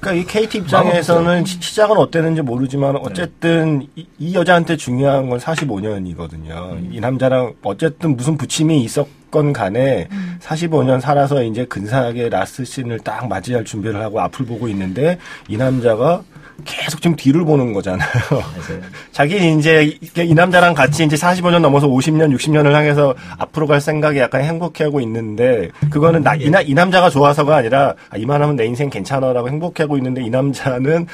그러니까 0.00 0.12
이 0.12 0.24
KT 0.26 0.58
입장에서는 0.58 1.44
시- 1.44 1.60
시작은 1.60 1.96
어땠는지 1.96 2.42
모르지만 2.42 2.96
어쨌든 2.96 3.86
이, 3.96 4.06
이 4.18 4.34
여자한테 4.34 4.76
중요한 4.76 5.28
건 5.28 5.38
45년이거든요. 5.38 6.92
이 6.92 7.00
남자랑 7.00 7.54
어쨌든 7.62 8.16
무슨 8.16 8.36
부침이 8.36 8.82
있었건 8.82 9.52
간에 9.52 10.08
45년 10.40 11.00
살아서 11.00 11.42
이제 11.42 11.64
근사하게 11.64 12.28
라스트 12.28 12.64
씬을 12.64 13.00
딱 13.00 13.28
맞이할 13.28 13.64
준비를 13.64 14.00
하고 14.00 14.20
앞을 14.20 14.46
보고 14.46 14.68
있는데 14.68 15.18
이 15.48 15.56
남자가 15.56 16.22
계속 16.64 17.00
지금 17.02 17.16
뒤를 17.16 17.44
보는 17.44 17.72
거잖아요. 17.72 18.08
자기 19.12 19.52
이제 19.58 19.84
이, 19.84 20.10
이 20.22 20.34
남자랑 20.34 20.74
같이 20.74 21.04
이제 21.04 21.14
45년 21.16 21.60
넘어서 21.60 21.86
50년, 21.86 22.34
60년을 22.34 22.72
향해서 22.72 23.14
앞으로 23.38 23.66
갈 23.66 23.80
생각이 23.80 24.18
약간 24.18 24.42
행복해하고 24.42 25.00
있는데 25.00 25.70
그거는 25.90 26.22
나, 26.22 26.34
이, 26.34 26.48
나- 26.50 26.60
이 26.62 26.74
남자가 26.74 27.10
좋아서가 27.10 27.56
아니라 27.56 27.94
아, 28.10 28.16
이만하면 28.16 28.56
내 28.56 28.64
인생 28.66 28.90
괜찮아라고 28.90 29.48
행복해하고 29.48 29.96
있는데 29.98 30.22
이 30.22 30.30
남자는 30.30 31.06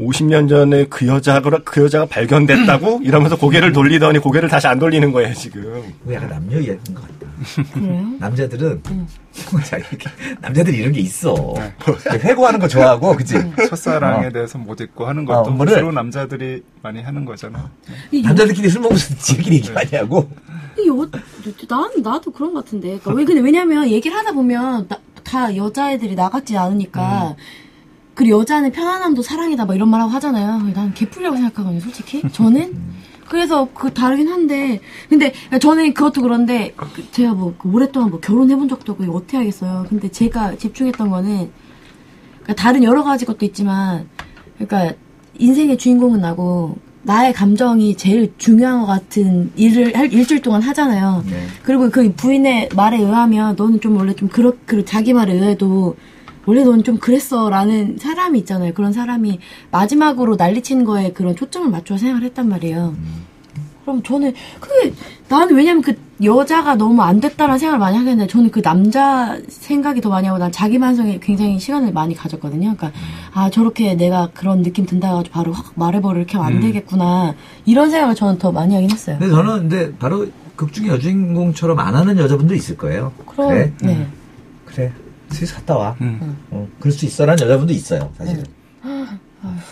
50년 0.00 0.48
전에 0.48 0.86
그 0.86 1.06
여자가 1.06 1.58
그 1.64 1.82
여자가 1.84 2.06
발견됐다고 2.06 3.00
이러면서 3.04 3.36
고개를 3.36 3.72
돌리더니 3.72 4.18
고개를 4.18 4.48
다시 4.48 4.66
안 4.66 4.78
돌리는 4.78 5.12
거예요 5.12 5.34
지금. 5.34 5.82
약간 6.10 6.28
남녀 6.30 6.56
이야기인 6.58 6.94
것 6.94 7.02
같다. 7.02 7.30
그래요? 7.74 8.06
남자들은 8.18 8.82
자, 9.64 9.76
이렇게 9.76 10.10
남자들이 10.40 10.78
이런 10.78 10.92
게 10.92 11.00
있어. 11.00 11.54
회고하는 12.08 12.58
거 12.60 12.68
좋아하고, 12.68 13.16
그치? 13.16 13.34
첫사랑에 13.68 14.26
어. 14.26 14.30
대해서 14.30 14.58
못 14.58 14.80
잊고 14.80 15.06
하는 15.06 15.26
어, 15.28 15.42
것도 15.42 15.56
뭐를- 15.56 15.74
주로 15.74 15.92
남자들이 15.92 16.62
많이 16.82 17.00
하는 17.02 17.24
거잖아. 17.24 17.70
남자들끼리 18.24 18.68
술 18.68 18.80
먹으면서 18.82 19.14
지들끼리 19.20 19.56
얘기 19.56 19.70
많이 19.70 19.94
하고. 19.96 20.18
어, 20.18 21.06
난 21.68 21.90
나도 22.02 22.30
그런 22.32 22.52
것 22.54 22.64
같은데. 22.64 22.88
그러니까 22.98 23.12
왜 23.12 23.24
근데 23.24 23.40
왜냐면 23.40 23.88
얘기를 23.88 24.16
하다 24.16 24.32
보면 24.32 24.88
나- 24.88 24.98
다 25.24 25.54
여자애들이 25.56 26.14
나 26.16 26.28
같지 26.28 26.56
않으니까. 26.56 27.36
그리고 28.20 28.40
여자는 28.40 28.70
편안함도 28.72 29.22
사랑이다 29.22 29.64
막 29.64 29.74
이런 29.74 29.88
말 29.88 30.02
하고 30.02 30.10
하잖아요. 30.10 30.60
난 30.74 30.92
개풀이라고 30.92 31.36
생각하거든요, 31.36 31.80
솔직히. 31.80 32.22
저는 32.32 32.76
그래서 33.30 33.66
그 33.72 33.94
다르긴 33.94 34.28
한데 34.28 34.80
근데 35.08 35.32
저는 35.58 35.94
그것도 35.94 36.20
그런데 36.20 36.74
그 36.76 37.10
제가 37.12 37.32
뭐그 37.32 37.70
오랫동안 37.72 38.10
뭐 38.10 38.20
결혼해본 38.20 38.68
적도 38.68 38.92
없고 38.92 39.04
어떻게 39.16 39.38
하겠어요. 39.38 39.86
근데 39.88 40.10
제가 40.10 40.56
집중했던 40.56 41.08
거는 41.08 41.50
그러니까 42.42 42.54
다른 42.56 42.84
여러 42.84 43.04
가지 43.04 43.24
것도 43.24 43.46
있지만 43.46 44.06
그러니까 44.58 44.94
인생의 45.38 45.78
주인공은 45.78 46.20
나고 46.20 46.76
나의 47.04 47.32
감정이 47.32 47.96
제일 47.96 48.34
중요한 48.36 48.80
것 48.80 48.86
같은 48.86 49.50
일을 49.56 49.96
할 49.96 50.12
일주일 50.12 50.42
동안 50.42 50.60
하잖아요. 50.60 51.24
네. 51.26 51.46
그리고 51.62 51.88
그 51.88 52.12
부인의 52.12 52.68
말에 52.76 52.98
의하면 52.98 53.56
너는 53.56 53.80
좀 53.80 53.96
원래 53.96 54.12
좀 54.12 54.28
그렇 54.28 54.52
그 54.66 54.84
자기 54.84 55.14
말에 55.14 55.32
의해도 55.32 55.96
원래 56.46 56.64
너는 56.64 56.84
좀 56.84 56.98
그랬어 56.98 57.50
라는 57.50 57.96
사람이 57.98 58.38
있잖아요. 58.40 58.72
그런 58.74 58.92
사람이 58.92 59.38
마지막으로 59.70 60.36
난리친 60.36 60.84
거에 60.84 61.12
그런 61.12 61.36
초점을 61.36 61.68
맞춰 61.70 61.96
생각을 61.96 62.24
했단 62.24 62.48
말이에요. 62.48 62.94
그럼 63.82 64.02
저는 64.02 64.34
그게 64.60 64.92
나는 65.28 65.54
왜냐면 65.56 65.82
그 65.82 65.94
여자가 66.22 66.74
너무 66.74 67.02
안 67.02 67.18
됐다라는 67.20 67.58
생각을 67.58 67.78
많이 67.78 67.96
하게 67.96 68.10
되는데 68.10 68.30
저는 68.30 68.50
그 68.50 68.60
남자 68.60 69.38
생각이 69.48 70.00
더 70.00 70.10
많이 70.10 70.26
하고 70.26 70.38
난 70.38 70.52
자기 70.52 70.78
반성에 70.78 71.18
굉장히 71.22 71.58
시간을 71.58 71.92
많이 71.92 72.14
가졌거든요. 72.14 72.76
그러니까 72.76 72.92
아 73.32 73.48
저렇게 73.50 73.94
내가 73.94 74.28
그런 74.34 74.62
느낌 74.62 74.84
든다 74.84 75.08
해가지고 75.08 75.32
바로 75.32 75.52
확 75.52 75.72
말해버려 75.76 76.18
이렇게 76.18 76.36
하면 76.36 76.52
안 76.52 76.60
되겠구나 76.60 77.34
이런 77.64 77.90
생각을 77.90 78.14
저는 78.14 78.38
더 78.38 78.52
많이 78.52 78.74
하긴 78.74 78.90
했어요. 78.90 79.16
근데 79.18 79.34
저는 79.34 79.68
근데 79.68 79.94
바로 79.96 80.26
극 80.56 80.72
중에 80.74 80.88
여주인공처럼 80.88 81.78
안 81.78 81.94
하는 81.96 82.18
여자분도 82.18 82.54
있을 82.54 82.76
거예요. 82.76 83.12
그럼 83.26 83.48
그래? 83.48 83.72
네. 83.82 84.06
그래. 84.66 84.92
스위스 85.30 85.54
갔다 85.54 85.76
와. 85.76 85.96
음. 86.00 86.38
어, 86.50 86.68
그럴 86.78 86.92
수 86.92 87.06
있어라는 87.06 87.42
여자분도 87.44 87.72
있어요, 87.72 88.12
사실은. 88.16 88.44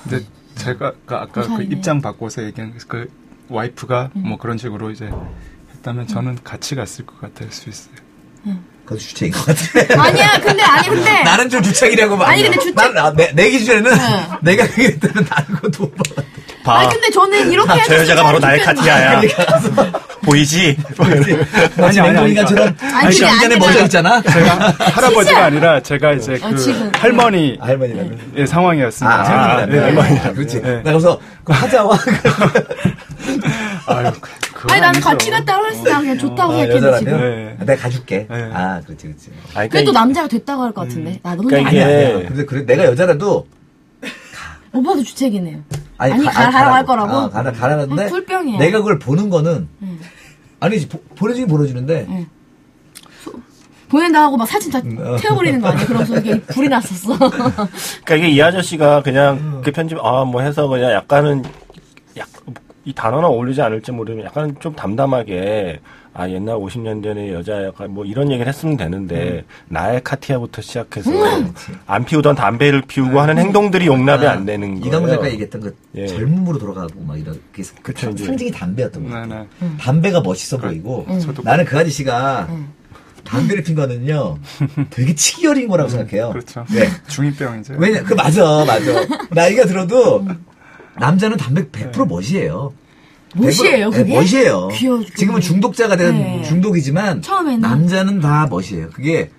근데 0.02 0.24
제가 0.54 0.94
그 1.06 1.14
아까 1.14 1.42
그. 1.56 1.62
입장 1.62 2.00
바꿔서 2.00 2.42
얘기한 2.44 2.74
그 2.88 3.10
와이프가 3.48 4.10
뭐 4.14 4.36
그런 4.38 4.58
식으로 4.58 4.90
이제 4.90 5.10
했다면 5.74 6.06
저는 6.06 6.38
같이 6.44 6.74
갔을 6.74 7.06
것 7.06 7.20
같아요 7.20 7.50
스위스. 7.50 7.90
그것도 8.88 8.98
주책인 9.00 9.32
것 9.32 9.44
같아. 9.44 10.02
아니야 10.02 10.40
근데 10.40 10.62
아니 10.62 10.88
근데 10.88 11.22
나는 11.22 11.50
좀 11.50 11.62
주책이라고 11.62 12.16
봐. 12.16 12.28
아니, 12.28 12.42
근데 12.42 12.58
주책- 12.58 12.74
난, 12.74 12.96
아, 12.96 13.12
내, 13.14 13.30
내 13.34 13.50
기준에는 13.50 13.90
네. 13.96 14.26
내가 14.40 14.66
그랬다면 14.66 15.26
다른 15.26 15.54
것도 15.60 15.82
못 15.84 15.94
봐. 15.94 16.22
봐. 16.64 16.78
아니 16.80 16.88
근데 16.92 17.10
저는 17.10 17.52
이렇게 17.52 17.68
저 17.86 17.92
해서 17.94 18.02
여자가 18.02 18.22
바로 18.22 18.38
나의. 18.38 18.60
카티아야. 18.62 19.20
보이지? 20.22 20.76
마치 21.76 22.00
아니, 22.00 22.00
아니, 22.00 22.12
맹동이가처럼 22.12 22.76
아니, 22.80 23.08
그게 23.14 23.26
경전에 23.26 23.54
아니라- 23.54 23.58
머져 23.58 23.84
있잖아. 23.84 24.22
제가 24.22 24.74
할아버지가 24.78 25.44
아니라 25.44 25.80
제가 25.80 26.12
이제 26.14 26.38
어, 26.42 26.48
그. 26.50 26.90
할머니 26.98 27.58
할머니라면. 27.60 28.32
의 28.36 28.46
상황이었습니다. 28.46 29.14
아, 29.14 29.22
할머니라면. 29.24 29.70
네, 29.70 29.78
할머니라면. 29.84 30.34
그렇지. 30.34 30.60
네. 30.62 30.74
나 30.76 30.82
그래서 30.92 31.20
그 31.44 31.52
하자와 31.52 31.98
아유, 33.86 34.12
그, 34.20 34.30
아니 34.70 34.80
나는. 34.80 35.00
같이 35.00 35.30
갔다 35.30 35.58
때 35.70 35.82
그냥 35.94 36.18
좋다고 36.18 36.52
아, 36.52 36.56
생각했는데 36.56 36.98
지금. 36.98 37.20
네. 37.20 37.56
내가 37.64 37.82
가줄게. 37.82 38.26
네. 38.28 38.50
아, 38.52 38.80
그렇지, 38.84 39.06
그렇지. 39.06 39.30
아니, 39.54 39.68
또 39.68 39.72
그러니까 39.72 39.92
남자가 40.00 40.28
됐다고 40.28 40.62
할 40.62 40.72
것 40.72 40.82
같은데. 40.82 41.20
나 41.22 41.34
너무 41.36 41.48
그러니까 41.48 41.70
아니야, 41.70 41.84
이게- 41.88 42.12
아니야. 42.14 42.28
근데 42.28 42.44
그래, 42.44 42.66
내가 42.66 42.84
여자라도 42.84 43.46
오빠도 44.72 45.02
주책이네요. 45.02 45.60
아니, 45.96 46.12
아니, 46.12 46.24
가, 46.26 46.30
가- 46.32 46.50
가라고 46.50 46.74
할 46.74 46.84
거라고? 46.86 47.12
어, 47.16 47.30
가라, 47.30 47.52
가라는데. 47.52 48.04
아, 48.04 48.08
꿀병이야. 48.08 48.58
내가 48.58 48.78
그걸 48.78 48.98
보는 48.98 49.30
거는. 49.30 49.68
응. 49.82 49.98
아니지, 50.60 50.88
보, 50.88 51.00
보내주긴 51.16 51.46
보내주는데. 51.48 52.06
응. 52.08 52.26
보낸다 53.88 54.22
하고 54.24 54.36
막 54.36 54.46
사진 54.46 54.70
다 54.70 54.80
음, 54.84 54.98
어. 55.00 55.16
태워버리는 55.16 55.60
거 55.62 55.68
아니야? 55.68 55.86
그러면서 55.86 56.18
이게 56.18 56.38
불이 56.42 56.68
났었어. 56.68 57.16
그러니까 58.04 58.16
이게 58.16 58.28
이 58.28 58.42
아저씨가 58.42 59.02
그냥 59.02 59.62
그 59.64 59.72
편집 59.72 59.96
아 60.04 60.24
뭐 60.26 60.42
해서 60.42 60.68
그냥 60.68 60.92
약간은 60.92 61.42
약 61.46 61.52
이 62.88 62.92
단어는 62.94 63.24
어울리지 63.28 63.60
않을지 63.60 63.92
모르면 63.92 64.24
약간 64.24 64.56
좀 64.60 64.74
담담하게 64.74 65.78
아 66.14 66.26
옛날 66.30 66.56
50년 66.56 67.02
전에 67.04 67.34
여자 67.34 67.62
약간 67.64 67.92
뭐 67.92 68.06
이런 68.06 68.30
얘기를 68.30 68.48
했으면 68.48 68.78
되는데 68.78 69.44
나의 69.68 70.00
카티아부터 70.02 70.62
시작해서 70.62 71.10
안 71.86 72.06
피우던 72.06 72.34
담배를 72.34 72.80
피우고 72.88 73.20
하는 73.20 73.36
행동들이 73.36 73.86
용납이 73.86 74.26
안 74.26 74.46
되는 74.46 74.76
거예요. 74.76 74.86
이강문 74.86 75.10
작가 75.10 75.30
얘기했던 75.30 75.60
그 75.60 75.76
예. 75.96 76.06
젊음으로 76.06 76.58
돌아가고 76.58 76.98
막 77.02 77.20
이런 77.20 77.38
그 77.52 77.62
그쵸. 77.82 78.06
상징이 78.16 78.50
담배였던 78.50 79.02
거 79.02 79.08
네, 79.10 79.20
같아요. 79.20 79.46
네. 79.60 79.68
담배가 79.78 80.22
멋있어 80.22 80.56
보이고 80.56 81.06
저도 81.20 81.42
나는 81.42 81.66
그 81.66 81.76
아저씨가 81.78 82.48
담배를 83.22 83.62
핀 83.64 83.74
거는요 83.74 84.38
되게 84.88 85.14
치기 85.14 85.46
어린 85.46 85.68
거라고 85.68 85.90
생각해요. 85.90 86.30
그렇죠. 86.30 86.64
네. 86.70 86.88
중이병이죠. 87.08 87.74
왜냐 87.76 88.02
그 88.02 88.14
맞아 88.14 88.64
맞아 88.64 89.06
나이가 89.30 89.66
들어도 89.66 90.24
남자는 91.00 91.36
담배 91.36 91.64
100% 91.68 92.06
멋이에요. 92.08 92.72
멋이에요, 93.34 93.90
100% 93.90 93.92
그게? 93.92 94.04
네, 94.04 94.14
멋이에요. 94.14 94.68
귀여워. 94.68 95.04
지금은 95.16 95.40
중독자가 95.40 95.96
된 95.96 96.12
네. 96.14 96.42
중독이지만 96.44 97.22
처음에는. 97.22 97.60
남자는 97.60 98.20
다 98.20 98.46
멋이에요. 98.50 98.90
그게 98.90 99.30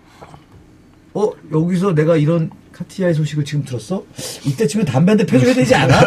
어 1.14 1.32
여기서 1.52 1.94
내가 1.96 2.16
이런 2.16 2.52
카티아의 2.72 3.14
소식을 3.16 3.44
지금 3.46 3.66
들었어? 3.66 4.04
이때쯤에 4.46 4.86
담배 4.86 5.12
한 5.12 5.18
대 5.18 5.26
펴줘야 5.26 5.54
되지 5.54 5.74
않아? 5.76 6.00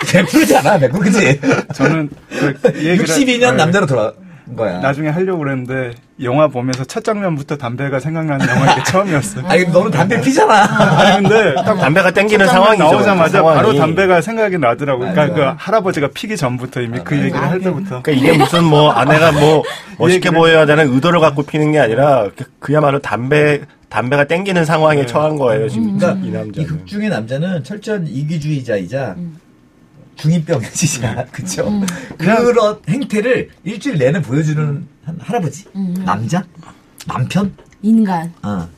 100%잖아, 0.00 0.78
100% 0.78 1.00
그지? 1.00 1.40
저는 1.74 2.10
그 2.28 2.72
얘기를 2.76 3.04
62년 3.04 3.40
네. 3.50 3.52
남자로 3.52 3.86
돌아간 3.86 4.14
거야. 4.56 4.78
나중에 4.80 5.08
하려고 5.08 5.40
그랬는데 5.40 5.92
영화 6.22 6.46
보면서 6.48 6.84
첫 6.84 7.02
장면부터 7.04 7.56
담배가 7.56 7.98
생각나는 8.00 8.46
영화 8.48 8.72
이게 8.72 8.82
처음이었어요. 8.84 9.44
아니 9.48 9.64
너는 9.64 9.90
담배 9.90 10.20
피잖아. 10.20 10.54
아니 11.00 11.22
근데 11.28 11.54
딱 11.54 11.74
담배가 11.74 12.10
땡기는 12.10 12.46
상황이죠. 12.46 12.84
나오자마자 12.84 13.38
상황이. 13.38 13.56
바로 13.56 13.74
담배가 13.74 14.20
생각이 14.20 14.58
나더라고요. 14.58 15.12
그러니까 15.12 15.34
맞아. 15.40 15.52
그 15.52 15.56
할아버지가 15.58 16.08
피기 16.14 16.36
전부터 16.36 16.80
이미 16.82 16.98
그 17.04 17.16
얘기를 17.16 17.40
할 17.40 17.60
때부터 17.60 18.02
그러니까 18.02 18.12
이게 18.12 18.36
무슨 18.38 18.64
뭐 18.64 18.90
아내가 18.92 19.32
뭐 19.32 19.62
멋있게 19.98 20.30
보여야 20.30 20.66
되는 20.66 20.92
의도를 20.92 21.20
갖고 21.20 21.42
피는 21.42 21.72
게 21.72 21.78
아니라 21.80 22.28
그- 22.36 22.44
그야말로 22.58 22.98
담배 23.00 23.60
담배가 23.88 24.24
땡기는 24.24 24.64
상황에 24.64 25.04
처한 25.04 25.36
거예요 25.36 25.68
지금 25.68 25.98
그러니까 25.98 26.26
이이 26.26 26.30
남자는. 26.32 26.66
극 26.68 26.86
중의 26.86 27.10
남자는 27.10 27.62
철저한 27.62 28.06
이기주의자이자 28.08 29.16
중이병이시자 30.22 31.26
그쵸? 31.32 31.68
그런 32.16 32.80
행태를 32.88 33.50
일주일 33.64 33.98
내내 33.98 34.22
보여주는 34.22 34.86
한 35.04 35.18
할아버지, 35.20 35.64
남자, 36.04 36.44
남편, 37.08 37.52
인간. 37.82 38.32
어. 38.42 38.68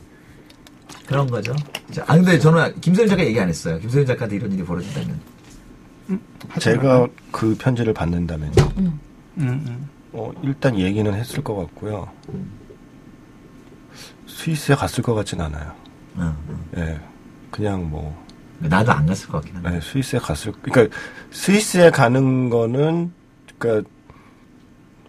그런 1.05 1.27
거죠. 1.27 1.55
자, 1.91 2.03
아 2.07 2.15
근데 2.15 2.39
저는 2.39 2.81
김선일 2.81 3.07
작가 3.07 3.23
얘기 3.23 3.39
안 3.39 3.47
했어요. 3.47 3.77
김선일 3.79 4.07
작가한테 4.07 4.37
이런 4.37 4.51
일이 4.51 4.63
벌어진다면 4.63 5.19
제가 6.59 7.07
그 7.31 7.55
편지를 7.59 7.93
받는다면요. 7.93 8.53
음, 8.77 8.99
음. 9.37 9.89
어, 10.13 10.31
일단 10.41 10.79
얘기는 10.79 11.13
했을 11.13 11.43
것 11.43 11.55
같고요. 11.55 12.09
스위스에 14.27 14.73
갔을 14.75 15.03
것 15.03 15.13
같진 15.13 15.41
않아요. 15.41 15.71
어, 16.15 16.35
예. 16.77 16.99
그냥 17.51 17.87
뭐, 17.87 18.24
나도 18.59 18.91
안 18.91 19.05
갔을 19.05 19.27
것 19.27 19.39
같긴 19.41 19.55
한데. 19.57 19.69
네, 19.71 19.79
스위스에 19.81 20.19
갔을, 20.19 20.53
그러니까 20.61 20.95
스위스에 21.31 21.89
가는 21.91 22.49
거는, 22.49 23.11
그러니까 23.57 23.89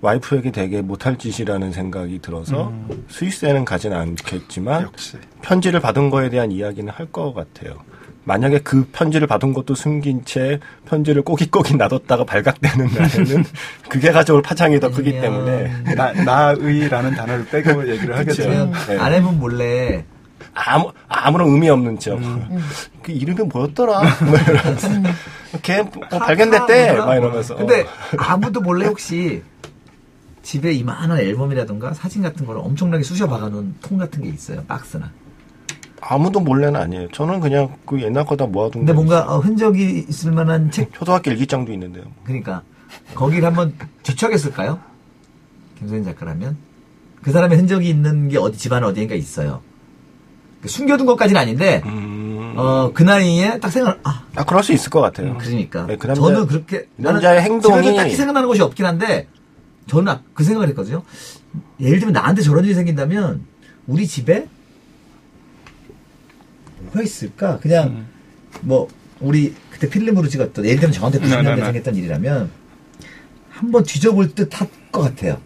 와이프에게 0.03 0.51
되게 0.53 0.83
못할 0.83 1.17
짓이라는 1.17 1.73
생각이 1.73 2.21
들어서 2.21 2.73
스위스에는 3.09 3.65
가진 3.65 3.93
않겠지만 3.93 4.83
역시 4.83 5.17
편지를 5.43 5.81
받은 5.81 6.11
거에 6.11 6.29
대한 6.29 6.53
이야기는 6.53 6.93
할 6.93 7.07
것 7.11 7.33
같아요. 7.35 7.79
만약에 8.25 8.59
그 8.59 8.87
편지를 8.93 9.27
받은 9.29 9.53
것도 9.53 9.75
숨긴 9.75 10.25
채 10.25 10.59
편지를 10.85 11.23
꼬깃꼬깃 11.23 11.77
놔뒀다가 11.77 12.25
발각되는 12.25 12.87
날에는 12.93 13.45
그게 13.89 14.11
가져올 14.11 14.43
파장이 14.43 14.81
더 14.81 14.91
크기 14.91 15.13
때문에 15.13 15.95
나, 15.95 16.13
나의라는 16.13 17.15
단어를 17.15 17.47
빼고 17.47 17.89
얘기를 17.89 18.17
하겠죠. 18.19 18.71
네. 18.89 18.99
아내분 18.99 19.39
몰래 19.39 20.05
아무 20.57 20.91
아무런 21.07 21.49
의미 21.51 21.69
없는 21.69 21.99
척. 21.99 22.19
그 23.03 23.13
이름이 23.13 23.43
뭐였더라? 23.53 24.01
뭐 24.25 24.39
이러면서 24.39 24.89
걔뭐 25.63 25.91
발견됐대. 26.11 26.93
막 26.97 27.15
이러면서. 27.15 27.57
근데 27.57 27.87
아무도 28.19 28.61
몰래 28.63 28.87
혹시 28.87 29.43
집에 30.43 30.73
이만한 30.73 31.19
앨범이라든가 31.19 31.93
사진 31.93 32.23
같은 32.23 32.47
거를 32.47 32.61
엄청나게 32.63 33.03
쑤셔 33.05 33.27
박아놓은 33.29 33.75
통 33.83 33.99
같은 33.99 34.23
게 34.23 34.29
있어요. 34.31 34.65
박스나. 34.67 35.11
아무도 36.01 36.41
몰래는 36.41 36.81
아니에요. 36.81 37.09
저는 37.13 37.41
그냥 37.41 37.75
그 37.85 38.01
옛날 38.01 38.25
거 38.25 38.37
다 38.37 38.47
모아둔 38.47 38.83
근데 38.83 38.93
거 38.93 38.97
뭔가 38.97 39.19
있어요. 39.21 39.31
어, 39.31 39.39
흔적이 39.41 40.07
있을 40.09 40.33
만한 40.33 40.71
책, 40.71 40.93
초등학교 40.93 41.31
일기장도 41.31 41.73
있는데요. 41.73 42.05
그러니까 42.25 42.63
거기를 43.15 43.45
한번 43.47 43.75
뒤척였을까요? 44.05 44.79
김선인 45.79 46.05
작가라면 46.05 46.57
그 47.23 47.33
사람의 47.33 47.59
흔적이 47.59 47.89
있는 47.91 48.29
게 48.29 48.39
어디 48.39 48.57
집안 48.57 48.85
어디인가 48.85 49.15
있어요. 49.17 49.61
그 50.63 50.69
숨겨둔 50.69 51.07
것까지는 51.07 51.41
아닌데 51.41 51.83
음. 51.85 52.55
어, 52.57 52.91
그 52.95 53.03
나이에 53.03 53.59
딱 53.61 53.69
생각, 53.71 54.01
아, 54.05 54.25
아 54.35 54.45
그럴 54.45 54.63
수 54.63 54.73
있을 54.73 54.89
것 54.91 55.01
같아요. 55.01 55.37
그러니까. 55.39 55.87
네, 55.87 55.97
그 55.97 56.07
남자- 56.07 56.23
저는 56.23 56.47
그렇게. 56.47 56.89
이 56.99 57.03
남자의 57.03 57.41
나는 57.43 57.61
행동이- 57.61 57.97
딱히 57.97 58.17
생각나는 58.17 58.49
곳이 58.49 58.63
없긴 58.63 58.87
한데, 58.87 59.29
저는 59.89 60.11
아- 60.11 60.23
그 60.33 60.43
생각을 60.43 60.69
했거든요. 60.71 61.03
예를 61.81 61.99
들면 61.99 62.15
나한테 62.15 62.41
저런 62.43 62.65
일이 62.65 62.73
생긴다면 62.75 63.43
우리 63.87 64.07
집에 64.07 64.49
뭐가 66.81 67.03
있을까? 67.03 67.59
그냥 67.59 67.89
음. 67.89 68.07
뭐 68.63 68.89
우리 69.21 69.55
그때 69.71 69.89
필름으로 69.89 70.29
찍었던 70.29 70.65
예를 70.65 70.79
들면 70.81 70.93
저한테 70.93 71.19
90년대 71.21 71.43
네네네. 71.45 71.65
생겼던 71.65 71.95
일이라면 71.95 72.51
한번 73.51 73.83
뒤져볼 73.85 74.35
듯 74.35 74.51
할 74.61 74.69
것 74.93 75.03
같아요. 75.03 75.39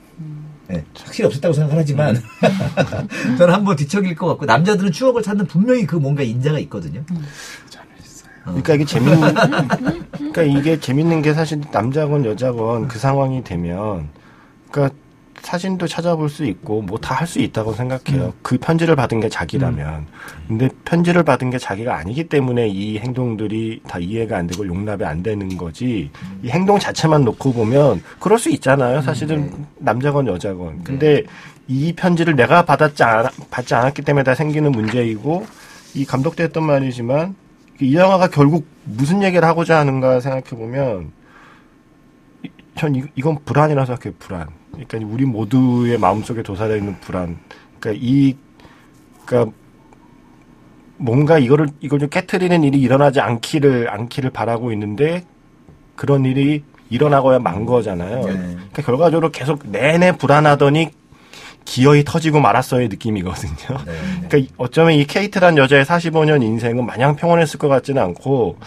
예, 0.73 0.85
확실히 1.03 1.27
없었다고 1.27 1.53
생각하지만 1.53 2.16
음. 2.16 3.37
저는 3.39 3.55
한번 3.55 3.77
뒤척일 3.77 4.14
것 4.14 4.27
같고 4.29 4.47
남자들은 4.47 4.93
추억을 4.93 5.23
찾는 5.23 5.47
분명히 5.47 5.87
그 5.87 5.97
뭔가 5.97 6.23
인자가 6.23 6.59
있거든요. 6.61 7.03
그러니까 8.45 8.75
이게 8.75 8.85
재밌는 8.85 9.35
그러니까 10.33 10.43
이게 10.43 10.81
재밌는 10.81 11.23
게 11.23 11.35
사실 11.35 11.61
남자건 11.73 12.25
여자건 12.25 12.89
그 12.89 12.99
상황이 12.99 13.45
되면 13.45 14.09
그러니까 14.71 14.97
사진도 15.43 15.86
찾아볼 15.86 16.28
수 16.28 16.45
있고 16.45 16.82
뭐 16.82 16.99
다 16.99 17.14
할 17.14 17.26
수 17.26 17.41
있다고 17.41 17.72
생각해요. 17.72 18.32
그 18.43 18.59
편지를 18.59 18.95
받은 18.97 19.20
게 19.20 19.28
자기라면. 19.28 20.07
근데 20.49 20.68
편지를 20.84 21.22
받은 21.22 21.51
게 21.51 21.59
자기가 21.59 21.97
아니기 21.97 22.24
때문에 22.24 22.68
이 22.68 22.99
행동들이 22.99 23.80
다 23.88 23.99
이해가 23.99 24.36
안 24.38 24.47
되고 24.47 24.66
용납이 24.66 25.05
안 25.05 25.22
되는 25.22 25.57
거지. 25.57 26.11
이 26.43 26.49
행동 26.51 26.78
자체만 26.78 27.24
놓고 27.24 27.53
보면 27.53 28.03
그럴 28.18 28.38
수 28.38 28.51
있잖아요. 28.51 29.01
사실은 29.03 29.51
남자건 29.78 30.26
여자건. 30.26 30.84
근데 30.84 31.22
이 31.68 31.93
편지를 31.93 32.36
내가 32.36 32.64
받았지 32.64 33.03
않, 33.03 33.26
받지 33.51 33.74
않았기 33.74 34.03
때문에 34.03 34.24
다 34.24 34.34
생기는 34.34 34.70
문제이고 34.72 35.47
이 35.95 36.05
감독도 36.05 36.43
했던 36.43 36.64
말이지만 36.64 37.34
이 37.80 37.95
영화가 37.97 38.28
결국 38.28 38.66
무슨 38.84 39.22
얘기를 39.22 39.47
하고자 39.47 39.78
하는가 39.78 40.20
생각해 40.20 40.45
보면 40.51 41.12
전 42.76 42.95
이, 42.95 43.05
이건 43.14 43.38
불안이라 43.45 43.86
생각해요. 43.86 44.14
불안. 44.18 44.60
그러니까 44.73 44.99
우리 45.07 45.25
모두의 45.25 45.99
마음속에 45.99 46.43
도사되어 46.43 46.77
있는 46.77 46.99
불안. 47.01 47.39
그러니까 47.79 48.03
이 48.05 48.37
그러니까 49.25 49.53
뭔가 50.97 51.39
이거를 51.39 51.68
이걸 51.81 51.99
좀 51.99 52.09
깨트리는 52.09 52.62
일이 52.64 52.79
일어나지 52.81 53.21
않기를 53.21 53.89
않기를 53.91 54.31
바라고 54.31 54.73
있는데 54.73 55.25
그런 55.97 56.25
일이 56.25 56.62
일어나고야 56.91 57.39
만 57.39 57.64
거잖아요. 57.66 58.16
네. 58.25 58.33
그러니까 58.33 58.83
결과적으로 58.83 59.31
계속 59.31 59.62
내내 59.71 60.12
불안하더니 60.16 60.91
기어이 61.64 62.05
터지고 62.05 62.41
말았어의 62.41 62.89
느낌이거든요. 62.89 63.79
네. 63.87 63.93
그러니까 64.16 64.39
이- 64.39 64.49
어쩌면 64.57 64.93
이 64.95 65.05
케이트란 65.07 65.57
여자의 65.57 65.85
45년 65.85 66.43
인생은 66.43 66.85
마냥 66.85 67.16
평온했을 67.16 67.59
것 67.59 67.68
같지는 67.68 68.03
않고 68.03 68.59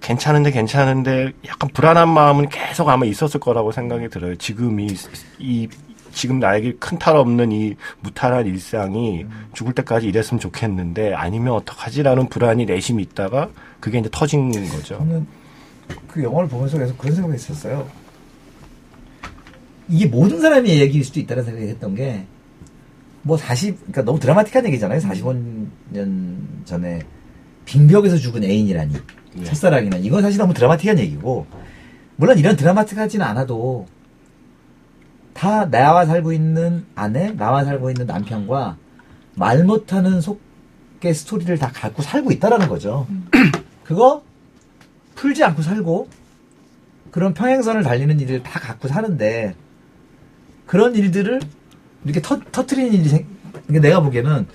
괜찮은데 0.00 0.50
괜찮은데 0.50 1.32
약간 1.46 1.70
불안한 1.72 2.08
마음은 2.08 2.48
계속 2.48 2.88
아마 2.88 3.04
있었을 3.04 3.38
거라고 3.40 3.70
생각이 3.72 4.08
들어요. 4.08 4.34
지금 4.36 4.80
이, 4.80 4.94
이 5.38 5.68
지금 6.12 6.40
나에게 6.40 6.72
큰 6.78 6.98
탈 6.98 7.16
없는 7.16 7.52
이 7.52 7.76
무탈한 8.00 8.46
일상이 8.46 9.26
죽을 9.52 9.72
때까지 9.74 10.08
이랬으면 10.08 10.40
좋겠는데 10.40 11.14
아니면 11.14 11.54
어떡하지라는 11.54 12.28
불안이 12.28 12.64
내심이 12.66 13.02
있다가 13.04 13.50
그게 13.78 13.98
이제 13.98 14.08
터진 14.10 14.50
거죠. 14.50 14.98
저는 14.98 15.26
그 16.08 16.22
영화를 16.22 16.48
보면서 16.48 16.78
계속 16.78 16.98
그런 16.98 17.14
생각이 17.14 17.36
있었어요. 17.36 17.88
이게 19.88 20.06
모든 20.06 20.40
사람의 20.40 20.80
얘기일 20.80 21.04
수도 21.04 21.18
있다는 21.20 21.42
생각이 21.44 21.66
했던 21.66 21.94
게, 21.96 22.24
뭐 23.22 23.36
40, 23.36 23.76
그러니까 23.78 24.02
너무 24.02 24.20
드라마틱한 24.20 24.66
얘기잖아요. 24.66 25.00
45년 25.00 26.36
전에 26.64 27.00
빙벽에서 27.64 28.16
죽은 28.16 28.44
애인이라니. 28.44 28.94
네. 29.34 29.44
첫사랑이라니. 29.44 30.04
이건 30.04 30.22
사실 30.22 30.38
너무 30.38 30.54
드라마틱한 30.54 30.98
얘기고, 30.98 31.46
물론 32.16 32.38
이런 32.38 32.56
드라마틱하지는 32.56 33.24
않아도, 33.26 33.86
다 35.32 35.70
나와 35.70 36.04
살고 36.04 36.32
있는 36.32 36.84
아내, 36.94 37.32
나와 37.32 37.64
살고 37.64 37.90
있는 37.90 38.06
남편과 38.06 38.76
말 39.34 39.64
못하는 39.64 40.20
속의 40.20 41.14
스토리를 41.14 41.56
다 41.58 41.70
갖고 41.72 42.02
살고 42.02 42.30
있다라는 42.32 42.68
거죠. 42.68 43.06
그거 43.84 44.22
풀지 45.14 45.42
않고 45.44 45.62
살고 45.62 46.08
그런 47.10 47.34
평행선을 47.34 47.82
달리는 47.82 48.20
일을 48.20 48.42
다 48.42 48.60
갖고 48.60 48.88
사는데 48.88 49.54
그런 50.66 50.94
일들을 50.94 51.40
이렇게 52.04 52.20
터, 52.20 52.38
터트리는 52.52 52.92
일이 52.92 53.08
생, 53.08 53.26
그러니까 53.66 53.88
내가 53.88 54.00
보기에는 54.00 54.46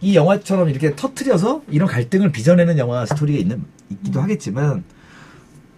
이 0.00 0.16
영화처럼 0.16 0.68
이렇게 0.68 0.94
터트려서 0.94 1.62
이런 1.68 1.88
갈등을 1.88 2.30
빚어내는 2.32 2.78
영화 2.78 3.06
스토리가 3.06 3.38
있는 3.38 3.64
있기도 3.90 4.20
하겠지만 4.22 4.84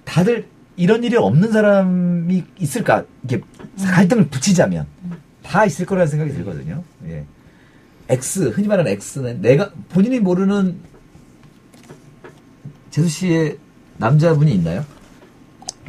다들 0.04 0.46
이런 0.76 1.02
일이 1.04 1.16
없는 1.16 1.52
사람이 1.52 2.44
있을까 2.59 3.04
이게 3.24 3.40
갈등을 3.84 4.28
붙이자면 4.28 4.86
다 5.42 5.64
있을 5.64 5.86
거라는 5.86 6.09
생각이 6.09 6.32
들거든요. 6.32 6.82
예. 7.09 7.24
X 8.09 8.50
흔히 8.50 8.68
말하는 8.68 8.92
X는 8.92 9.40
내가 9.42 9.70
본인이 9.88 10.20
모르는 10.20 10.76
재수 12.90 13.09
씨의 13.09 13.59
남자분이 13.98 14.52
있나요? 14.52 14.84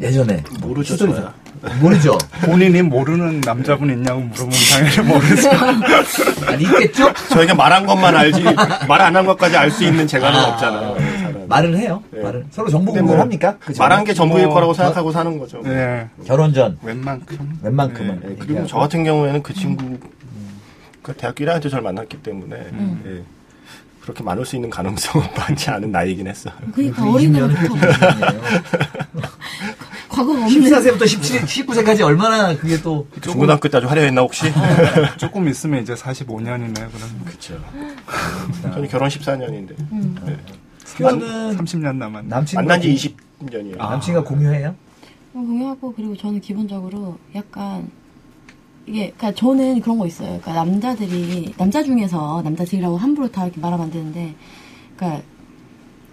예전에 0.01 0.43
모르죠, 0.61 0.95
저야. 0.97 1.34
모르죠. 1.82 2.18
본인이 2.45 2.82
모르는 2.84 3.41
남자분 3.41 3.89
있냐고 3.89 4.22
물어보면 4.22 4.53
당연히 4.72 5.07
모르죠. 5.09 5.49
아니 6.47 6.63
있겠죠? 6.63 7.11
저희가 7.30 7.55
말한 7.55 7.86
것만 7.86 8.15
알지 8.15 8.43
말 8.88 9.01
안 9.01 9.15
한 9.15 9.26
것까지 9.26 9.57
알 9.57 9.72
수 9.72 9.84
있는 9.84 10.05
재간은 10.07 10.39
없잖아요. 10.39 11.26
말을 11.48 11.78
해요. 11.78 12.04
네. 12.12 12.22
말을 12.22 12.45
서로 12.52 12.70
정보 12.70 12.91
근데 12.91 13.02
공유를 13.02 13.18
뭐 13.18 13.24
합니까? 13.24 13.58
그 13.60 13.74
전에? 13.74 13.88
말한 13.88 14.06
게 14.06 14.14
전부일 14.14 14.45
뭐, 14.45 14.56
거라고 14.56 14.74
생각하고 14.74 15.12
사는 15.12 15.38
거죠. 15.38 15.62
네, 15.64 16.08
결혼 16.26 16.54
전 16.54 16.78
웬만큼. 16.84 17.60
웬만큼은 17.64 18.20
네, 18.22 18.36
그리고 18.39 18.66
저 18.66 18.78
같은 18.78 19.04
경우에는 19.04 19.43
그 19.43 19.54
친구 19.54 19.98
그 21.02 21.14
대학교 21.14 21.45
1학년 21.45 21.62
때 21.62 21.70
저를 21.70 21.84
만났기 21.84 22.18
때문에 22.18 22.56
예, 23.06 23.24
그렇게 24.02 24.24
많을 24.24 24.45
수 24.45 24.56
있는 24.56 24.70
가능성은 24.70 25.28
많지 25.38 25.70
않은 25.70 25.91
나이긴 25.91 26.28
했어요. 26.28 26.54
그러니까 26.74 27.12
어린 27.12 27.32
나이부터 27.32 27.76
과거가 30.10 30.45
없네. 30.45 30.48
14세부터 30.48 31.08
17, 31.08 31.41
19세까지 31.41 32.02
얼마나 32.02 32.56
그게 32.56 32.82
또 32.82 33.08
중고등학교 33.22 33.70
때 33.70 33.78
아주 33.78 33.88
화려했나 33.88 34.22
혹시? 34.22 34.52
조금 35.18 35.48
있으면 35.48 35.82
이제 35.84 35.93
45년이네, 35.93 36.74
그러면. 36.74 37.26
그렇죠. 37.26 37.60
저는 38.64 38.88
결혼 38.88 39.10
14년인데 39.10 39.76
표현은 40.98 41.58
30년 41.58 41.95
남았네. 41.98 42.28
남친과 42.28 42.62
만난 42.64 42.82
지 42.82 43.16
공- 43.39 43.48
20년이에요. 43.48 43.78
남친과 43.78 44.24
공유해요? 44.24 44.70
어, 45.34 45.39
공유하고 45.39 45.93
그리고 45.93 46.16
저는 46.18 46.41
기본적으로 46.41 47.18
약간 47.36 47.89
이게 48.88 49.12
그러니까 49.18 49.32
저는 49.34 49.82
그런 49.82 49.98
거 49.98 50.08
있어요. 50.08 50.39
그러니까 50.41 50.54
남자들이 50.54 51.54
남자 51.58 51.84
중에서 51.84 52.41
남자들이라고 52.43 52.98
함부로 52.98 53.30
다 53.30 53.43
이렇게 53.45 53.60
말하면 53.60 53.86
안 53.86 53.91
되는데, 53.91 54.34
그러니까 54.95 55.22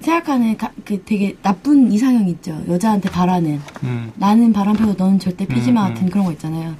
생각하는 0.00 0.56
가- 0.58 0.72
그 0.84 1.02
되게 1.04 1.36
나쁜 1.40 1.90
이상형 1.90 2.28
있죠. 2.28 2.60
여자한테 2.68 3.08
바라는 3.10 3.60
음. 3.84 4.12
나는 4.16 4.52
바람 4.52 4.76
펴도 4.76 4.92
너는 5.02 5.18
절대 5.18 5.46
피지 5.46 5.72
마 5.72 5.86
음, 5.86 5.94
같은 5.94 6.06
음. 6.08 6.10
그런 6.10 6.24
거 6.26 6.32
있잖아요. 6.32 6.74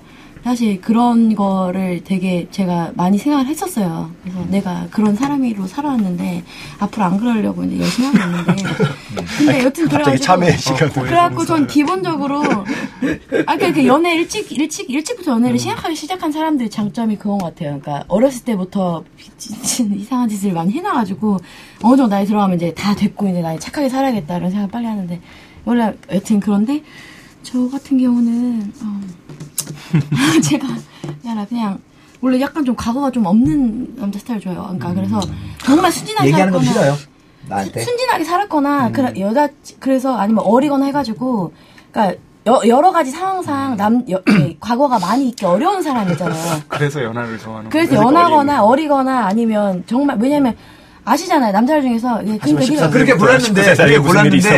사실 0.45 0.78
그런 0.78 1.34
거를 1.34 2.05
되게 2.05 2.47
제가 2.51 2.92
많이 2.97 3.16
생각을 3.16 3.47
했었어요. 3.47 4.11
그래서 4.22 4.45
내가 4.51 4.86
그런 4.90 5.16
사람으로 5.16 5.66
살아왔는데 5.66 6.45
앞으로 6.80 7.03
안 7.03 7.16
그러려고 7.16 7.64
이제 7.64 7.78
열심히 7.80 8.09
하고 8.09 8.40
있는데 8.40 8.62
근데 9.38 9.64
여튼 9.64 9.88
그래가지고 9.88 10.22
참회 10.22 10.55
시간. 10.55 10.90
그래갖고 10.90 11.47
전 11.47 11.66
기본적으로 11.66 12.42
아그 13.47 13.86
연애 13.86 14.16
일찍 14.16 14.53
일찍 14.53 14.90
일찍부터 14.90 15.32
연애를 15.32 15.59
시작하기 15.59 15.97
시작한 15.97 16.30
사람들의 16.30 16.68
장점이 16.68 17.16
그건 17.16 17.38
것 17.38 17.47
같아요. 17.47 17.80
그러니까 17.80 18.05
어렸을 18.09 18.45
때부터 18.45 19.03
이상한 19.97 20.28
짓을 20.28 20.53
많이 20.53 20.72
해놔가지고 20.72 21.38
어느 21.82 21.97
정도 21.97 22.09
나이 22.09 22.26
들어가면 22.26 22.57
이제 22.57 22.74
다 22.74 22.95
됐고 22.95 23.28
이제 23.28 23.40
나이 23.40 23.59
착하게 23.59 23.88
살아야겠다 23.88 24.36
이런 24.36 24.51
생각 24.51 24.70
빨리 24.70 24.84
하는데 24.84 25.22
원래 25.64 25.95
여튼 26.12 26.38
그런데 26.38 26.82
저 27.42 27.68
같은 27.70 27.99
경우는 27.99 28.72
어, 28.82 29.01
제가 30.43 30.67
그냥 31.23 31.47
그냥 31.47 31.79
원래 32.21 32.41
약간 32.41 32.65
좀 32.65 32.75
각오가 32.75 33.11
좀 33.11 33.27
없는 33.27 33.97
남자 33.97 34.19
스타일 34.19 34.41
좋아해요. 34.41 34.62
그러니까 34.62 34.95
그래서 34.95 35.21
정말 35.59 35.93
순진하게 35.93 36.29
얘기하는 36.29 36.53
건 36.53 36.65
살거나 36.65 36.83
싫어요. 36.95 37.15
나한테. 37.49 37.83
순진하게 37.83 38.25
살았거나 38.25 38.93
그래, 38.93 39.12
여자 39.21 39.49
그래서 39.79 40.17
아니면 40.17 40.45
어리거나 40.47 40.87
해가지고 40.87 41.53
그러니까 41.91 42.19
여, 42.47 42.61
여러 42.67 42.93
가지 42.93 43.11
상황상 43.11 43.77
남 43.77 44.05
여, 44.11 44.21
과거가 44.61 44.99
많이 44.99 45.29
있기 45.29 45.45
어려운 45.47 45.83
사람이잖아요. 45.83 46.62
그래서 46.69 47.03
연하를 47.03 47.39
좋아하는 47.39 47.71
그래서. 47.71 47.95
연하거나 47.95 48.65
어리거나 48.65 49.27
아니면 49.27 49.85
정말 49.87 50.19
왜냐면 50.19 50.57
아시잖아요 51.05 51.53
남자들 51.53 51.83
중에서 51.83 52.27
예, 52.27 52.39
하지만 52.41 52.63
그러니까 52.63 52.65
네가- 52.65 52.67
14 52.79 52.91
그렇게 52.91 53.15
골랐는데 53.15 53.63
19세 53.63 53.75
사이에 53.77 53.99
그렇게 53.99 54.37
있어? 54.37 54.49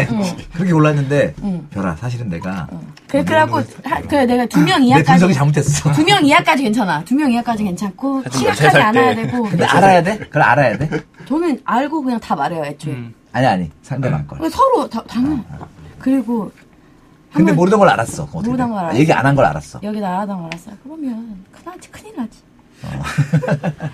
그렇게 0.52 0.72
골랐는데 0.72 1.34
응. 1.42 1.66
별아 1.70 1.96
사실은 1.96 2.28
내가 2.28 2.68
그래 3.08 3.24
그래갖고 3.24 3.56
하- 3.84 4.00
그래 4.02 4.26
내가 4.26 4.46
두명내 4.46 4.86
이하까지 4.86 5.10
분석이 5.10 5.34
잘못됐어. 5.34 5.92
두 5.92 6.04
명 6.04 6.24
이하까지 6.24 6.62
괜찮아 6.62 7.04
두 7.04 7.14
명 7.14 7.32
이하까지 7.32 7.64
괜찮고 7.64 8.22
심각하지 8.30 8.62
13살 8.68 8.76
않아야 8.80 9.14
때. 9.14 9.22
되고 9.26 9.42
근데 9.42 9.64
알아야 9.64 10.02
돼? 10.02 10.18
그걸 10.18 10.42
알아야 10.42 10.78
돼? 10.78 10.88
저는 11.26 11.60
알고 11.64 12.02
그냥 12.02 12.20
다 12.20 12.36
말해요 12.36 12.64
애초에 12.64 12.92
음. 12.94 13.14
아니 13.32 13.46
아니 13.46 13.70
상대방 13.82 14.26
걸. 14.26 14.38
그러니까 14.38 14.56
서로 14.56 14.88
다, 14.88 15.02
당연. 15.08 15.44
그리고 15.98 16.50
근데 17.32 17.52
모르던 17.52 17.78
걸 17.80 17.88
알았어. 17.90 18.26
모르던 18.32 18.56
돼? 18.56 18.62
걸 18.72 18.72
아, 18.78 18.80
알았어. 18.84 18.98
얘기 18.98 19.12
안 19.12 19.26
한 19.26 19.34
걸 19.36 19.44
알았어. 19.44 19.80
여기 19.82 20.00
나가던 20.00 20.36
걸 20.38 20.46
알았어요. 20.46 20.74
그러면 20.84 21.36
큰일, 21.52 21.78
큰일 21.90 22.16
나지. 22.16 22.38
어. 22.84 23.02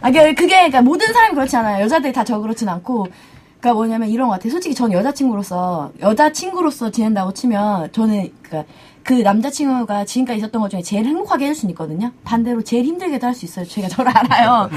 아, 0.01 0.11
그게, 0.11 0.35
그게, 0.35 0.55
그러니까 0.57 0.83
모든 0.83 1.13
사람이 1.13 1.35
그렇지 1.35 1.57
않아요. 1.57 1.85
여자들이 1.85 2.13
다 2.13 2.25
저 2.25 2.39
그렇진 2.41 2.69
않고. 2.69 3.07
그러니까 3.61 3.75
뭐냐면 3.75 4.09
이런 4.09 4.27
것 4.29 4.35
같아요. 4.35 4.51
솔직히 4.51 4.75
전 4.75 4.93
여자친구로서, 4.93 5.93
여자친구로서 6.01 6.91
지낸다고 6.91 7.33
치면, 7.33 7.93
저는, 7.93 8.31
그니까, 8.43 8.65
그 9.05 9.15
남자친구가 9.15 10.05
지금까지 10.05 10.39
있었던 10.39 10.61
것 10.63 10.69
중에 10.69 10.83
제일 10.83 11.07
행복하게 11.07 11.45
해줄 11.47 11.55
수는 11.57 11.71
있거든요. 11.73 12.11
반대로 12.25 12.63
제일 12.63 12.85
힘들게도 12.85 13.25
할 13.27 13.35
수 13.35 13.45
있어요. 13.45 13.65
제가 13.65 13.89
저를 13.89 14.11
알아요. 14.17 14.69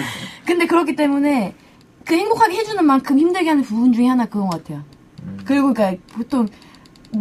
근데 0.46 0.66
그렇기 0.68 0.96
때문에, 0.96 1.56
그 2.04 2.16
행복하게 2.16 2.58
해주는 2.58 2.84
만큼 2.86 3.18
힘들게 3.18 3.50
하는 3.50 3.64
부분 3.64 3.92
중에 3.92 4.08
하나 4.08 4.26
그건 4.26 4.50
것 4.50 4.64
같아요. 4.64 4.84
그리고 5.46 5.74
그니까, 5.74 5.96
보통, 6.14 6.48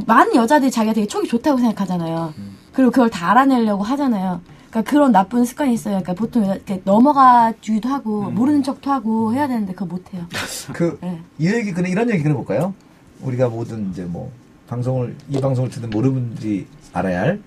많은 0.06 0.34
여자들이 0.34 0.70
자기가 0.70 0.92
되게 0.92 1.06
촉이 1.06 1.28
좋다고 1.28 1.58
생각하잖아요. 1.58 2.34
그리고 2.72 2.90
그걸 2.90 3.08
다 3.08 3.30
알아내려고 3.30 3.82
하잖아요. 3.84 4.42
그러니까 4.74 4.90
그런 4.90 5.12
나쁜 5.12 5.44
습관이 5.44 5.72
있어요. 5.72 6.00
그러니까 6.00 6.14
보통 6.14 6.44
이렇게 6.46 6.82
넘어가주기도 6.84 7.88
하고 7.88 8.28
모르는 8.28 8.64
척도 8.64 8.90
하고 8.90 9.32
해야 9.32 9.46
되는데 9.46 9.72
그거 9.72 9.86
못 9.86 10.12
해요. 10.12 10.26
그, 10.74 10.98
네. 11.00 11.20
이 11.38 11.46
얘기, 11.46 11.72
그냥 11.72 11.92
이런 11.92 12.10
얘기 12.10 12.24
들어볼까요? 12.24 12.74
우리가 13.20 13.48
모든 13.48 13.90
이제 13.90 14.02
뭐, 14.02 14.32
방송을, 14.66 15.14
이 15.28 15.40
방송을 15.40 15.70
듣는 15.70 15.90
모르는 15.90 16.14
분들이 16.14 16.66
알아야 16.92 17.20
할, 17.20 17.40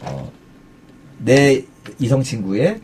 어, 0.00 0.32
내 1.18 1.62
이성 1.98 2.22
친구의 2.22 2.80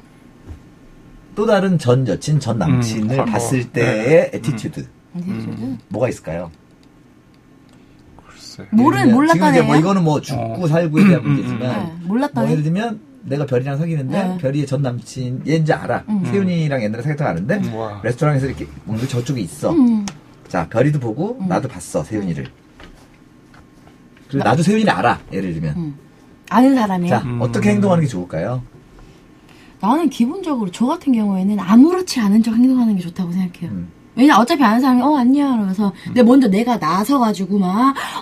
또 1.34 1.46
다른 1.46 1.78
전 1.78 2.06
여친, 2.06 2.40
전 2.40 2.58
남친을 2.58 3.20
음, 3.20 3.24
봤을 3.24 3.60
뭐, 3.60 3.72
때의 3.72 4.30
attitude. 4.34 4.86
음. 5.16 5.78
뭐가 5.88 6.10
있을까요? 6.10 6.50
글쎄. 8.26 8.66
모르 8.70 8.98
지금 9.32 9.48
이제 9.48 9.62
뭐? 9.62 9.76
이거는 9.76 10.04
뭐 10.04 10.20
죽고 10.20 10.64
어. 10.64 10.68
살고에 10.68 11.04
대한 11.04 11.22
음, 11.22 11.26
음, 11.26 11.32
문제지만 11.32 12.00
네, 12.00 12.06
몰랐다는 12.06 12.48
뭐 12.48 12.50
예를 12.50 12.60
애? 12.60 12.64
들면 12.64 13.07
내가 13.22 13.44
별이랑 13.46 13.76
사귀는데 13.78 14.22
네. 14.24 14.38
별이의 14.38 14.66
전 14.66 14.82
남친 14.82 15.42
얘 15.48 15.56
이제 15.56 15.72
알아 15.72 16.04
음. 16.08 16.24
세윤이랑 16.24 16.82
옛날에 16.82 17.02
사귀었던 17.02 17.24
거 17.24 17.30
아는데 17.30 17.56
음, 17.56 17.74
와. 17.74 18.00
레스토랑에서 18.02 18.46
이렇게 18.46 18.66
먹는 18.84 19.06
저쪽에 19.08 19.40
있어 19.40 19.70
음. 19.72 20.06
자 20.48 20.66
별이도 20.68 20.98
보고 21.00 21.36
나도 21.48 21.68
봤어 21.68 22.02
세윤이를 22.04 22.46
그리고 24.28 24.44
나 24.44 24.54
도 24.54 24.62
세윤이를 24.62 24.90
알아 24.92 25.20
예를 25.32 25.52
들면 25.54 25.76
음. 25.76 25.94
아는 26.50 26.74
사람이에요. 26.74 27.10
자 27.10 27.24
어떻게 27.40 27.70
행동하는 27.70 28.04
게 28.04 28.08
좋을까요? 28.08 28.62
나는 29.80 30.08
기본적으로 30.08 30.70
저 30.70 30.86
같은 30.86 31.12
경우에는 31.12 31.60
아무렇지 31.60 32.20
않은 32.20 32.42
척 32.42 32.54
행동하는 32.54 32.96
게 32.96 33.02
좋다고 33.02 33.30
생각해요. 33.32 33.70
음. 34.18 34.20
왜냐 34.20 34.38
어차피 34.38 34.64
아는 34.64 34.80
사람이 34.80 35.00
어 35.02 35.16
안녕 35.16 35.54
이러면서 35.54 35.92
근데 36.04 36.22
먼저 36.22 36.48
내가 36.48 36.76
나서가지고 36.76 37.58
막 37.58 37.68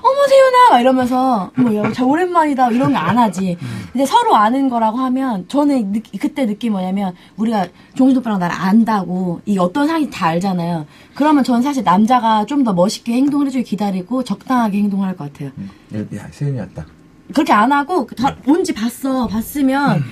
어머 0.03 0.27
세윤아 0.29 0.71
막 0.73 0.81
이러면서 0.81 1.51
뭐야 1.57 1.93
오랜만이다 2.03 2.71
이런 2.71 2.93
거 2.93 2.99
안 2.99 3.17
하지. 3.19 3.57
근데 3.93 4.05
서로 4.05 4.37
아는 4.37 4.69
거라고 4.69 4.99
하면 4.99 5.47
저는 5.49 5.93
느- 5.93 6.01
그때 6.21 6.45
느낌 6.47 6.73
뭐냐면 6.73 7.15
우리가 7.37 7.67
종신 7.95 8.19
오빠랑 8.19 8.39
나를 8.39 8.55
안다고 8.55 9.41
이 9.47 9.57
어떤 9.59 9.87
상황인지 9.87 10.11
다 10.17 10.27
알잖아요. 10.27 10.87
그러면 11.15 11.45
저는 11.45 11.63
사실 11.63 11.83
남자가 11.85 12.45
좀 12.47 12.65
더 12.65 12.73
멋있게 12.73 13.13
행동을 13.13 13.47
해주길 13.47 13.65
기다리고 13.65 14.25
적당하게 14.25 14.79
행동할 14.79 15.17
것 15.17 15.33
같아요. 15.33 15.51
음. 15.59 15.71
야 16.17 16.27
세윤이 16.31 16.59
왔다 16.59 16.85
그렇게 17.33 17.53
안 17.53 17.71
하고 17.73 18.07
다 18.17 18.37
뭔지 18.45 18.73
봤어 18.75 19.27
봤으면 19.29 20.03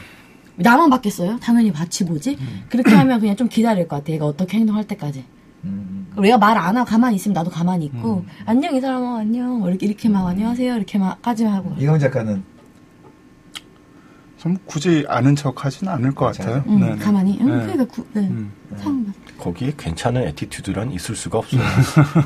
나만 0.56 0.88
봤겠어요? 0.90 1.38
당연히 1.40 1.72
봤지 1.72 2.04
뭐지? 2.04 2.38
그렇게 2.68 2.94
하면 2.94 3.18
그냥 3.18 3.34
좀 3.34 3.48
기다릴 3.48 3.88
것 3.88 3.96
같아. 3.96 4.12
얘가 4.12 4.24
어떻게 4.26 4.58
행동할 4.58 4.84
때까지. 4.86 5.24
음. 5.64 6.06
얘가 6.22 6.38
말 6.38 6.56
안 6.56 6.76
하고 6.76 6.88
가만히 6.88 7.16
있으면 7.16 7.32
나도 7.34 7.50
가만히 7.50 7.86
있고 7.86 8.24
안녕 8.46 8.74
이 8.74 8.80
사람아 8.80 9.18
안녕 9.18 9.58
뭐 9.58 9.68
이렇게 9.68 9.86
이렇게 9.86 10.08
막 10.08 10.26
안녕하세요 10.26 10.74
이렇게까지만 10.76 11.52
하고. 11.54 11.74
이강 11.78 11.98
작가는 11.98 12.42
좀 14.38 14.56
굳이 14.66 15.04
아는 15.08 15.34
척 15.34 15.64
하진 15.64 15.88
않을 15.88 16.12
것 16.14 16.26
같아요. 16.26 16.62
응, 16.68 16.78
네네. 16.78 16.96
가만히. 16.96 17.38
응, 17.40 17.46
네. 17.46 17.62
그러니까 17.64 17.84
구, 17.86 18.04
네. 18.12 18.20
음. 18.20 18.52
상황 18.76 19.06
봐. 19.06 19.12
거기에 19.38 19.72
괜찮은 19.76 20.22
attitude란 20.28 20.92
있을 20.92 21.16
수가 21.16 21.38
없어요. 21.38 21.62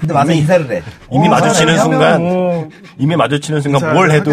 근데 0.01 0.13
와서 0.13 0.33
인사를 0.33 0.71
해 0.71 0.83
이미 1.13 1.29
어, 1.29 1.31
마주치는 1.31 1.79
순간 1.79 2.21
뭐 2.21 2.69
이미 2.99 3.15
마주치는 3.17 3.61
순간 3.61 3.95
뭘 3.95 4.11
해도 4.11 4.33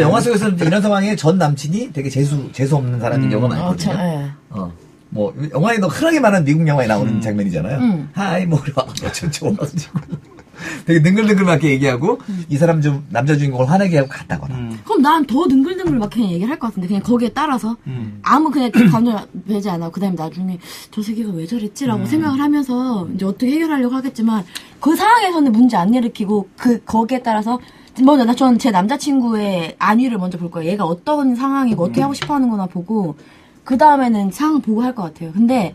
영화 0.00 0.20
속에서는 0.20 0.58
이런 0.60 0.80
상황에 0.80 1.16
전 1.16 1.36
남친이 1.36 1.92
되게 1.92 2.08
재수 2.08 2.50
재수 2.52 2.76
없는 2.76 3.00
사람인 3.00 3.28
경우가 3.30 3.56
어, 3.66 3.76
저, 3.76 3.90
많거든요. 3.92 3.94
예. 4.24 4.30
어. 4.50 4.72
뭐 5.14 5.32
영화에도 5.52 5.86
흔하게 5.86 6.18
많은 6.20 6.44
미국 6.44 6.66
영화에 6.66 6.86
나오는 6.88 7.20
장면이잖아요. 7.20 7.78
음. 7.78 8.08
hi 8.12 8.44
뭐 8.46 8.58
이러고 8.66 8.80
어쩌고 9.06 9.50
와가지고 9.52 10.00
되게 10.86 10.98
능글능글맞게 11.00 11.68
얘기하고 11.70 12.18
이 12.48 12.56
사람 12.56 12.80
좀 12.80 13.04
남자 13.10 13.36
주인공을 13.36 13.70
화내게 13.70 13.96
하고 13.98 14.08
갔다거나. 14.08 14.54
음. 14.56 14.78
그럼 14.84 15.02
난 15.02 15.24
더 15.26 15.46
능글능글 15.46 15.98
막 15.98 16.10
그냥 16.10 16.30
얘기를 16.30 16.50
할 16.50 16.58
것 16.58 16.68
같은데 16.68 16.88
그냥 16.88 17.02
거기에 17.02 17.28
따라서 17.28 17.76
음. 17.86 18.18
아무 18.22 18.50
그냥 18.50 18.70
그 18.72 18.90
감정 18.90 19.24
배지 19.46 19.70
않아. 19.70 19.90
그다음에 19.90 20.16
나중에 20.16 20.58
저 20.90 21.00
새끼가 21.02 21.30
왜 21.32 21.46
저랬지라고 21.46 22.06
생각을 22.06 22.40
하면서 22.40 23.08
이제 23.14 23.24
어떻게 23.24 23.52
해결하려고 23.52 23.94
하겠지만 23.94 24.44
그 24.80 24.96
상황에서는 24.96 25.52
문제 25.52 25.76
안 25.76 25.94
일으키고 25.94 26.48
그 26.56 26.82
거기에 26.84 27.22
따라서 27.22 27.60
먼저 28.02 28.24
나 28.24 28.34
저는 28.34 28.58
제 28.58 28.72
남자친구의 28.72 29.76
안위를 29.78 30.18
먼저 30.18 30.38
볼 30.38 30.50
거예요. 30.50 30.70
얘가 30.72 30.84
어떤 30.84 31.36
상황이고 31.36 31.84
어떻게 31.84 32.02
하고 32.02 32.14
싶어 32.14 32.34
하는구나 32.34 32.66
보고 32.66 33.16
그 33.64 33.78
다음에는 33.78 34.30
상황 34.30 34.60
보고 34.60 34.82
할 34.82 34.94
것 34.94 35.02
같아요. 35.02 35.32
근데 35.32 35.74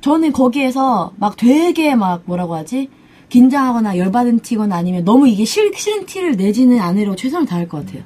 저는 0.00 0.32
거기에서 0.32 1.12
막 1.16 1.36
되게 1.36 1.94
막 1.94 2.22
뭐라고 2.26 2.54
하지? 2.54 2.90
긴장하거나 3.28 3.96
열받은 3.96 4.40
티거나 4.40 4.76
아니면 4.76 5.04
너무 5.04 5.26
이게 5.28 5.44
싫, 5.44 5.72
싫은 5.74 6.04
티를 6.06 6.36
내지는 6.36 6.80
않으려고 6.80 7.16
최선을 7.16 7.46
다할 7.46 7.66
것 7.68 7.84
같아요. 7.86 8.02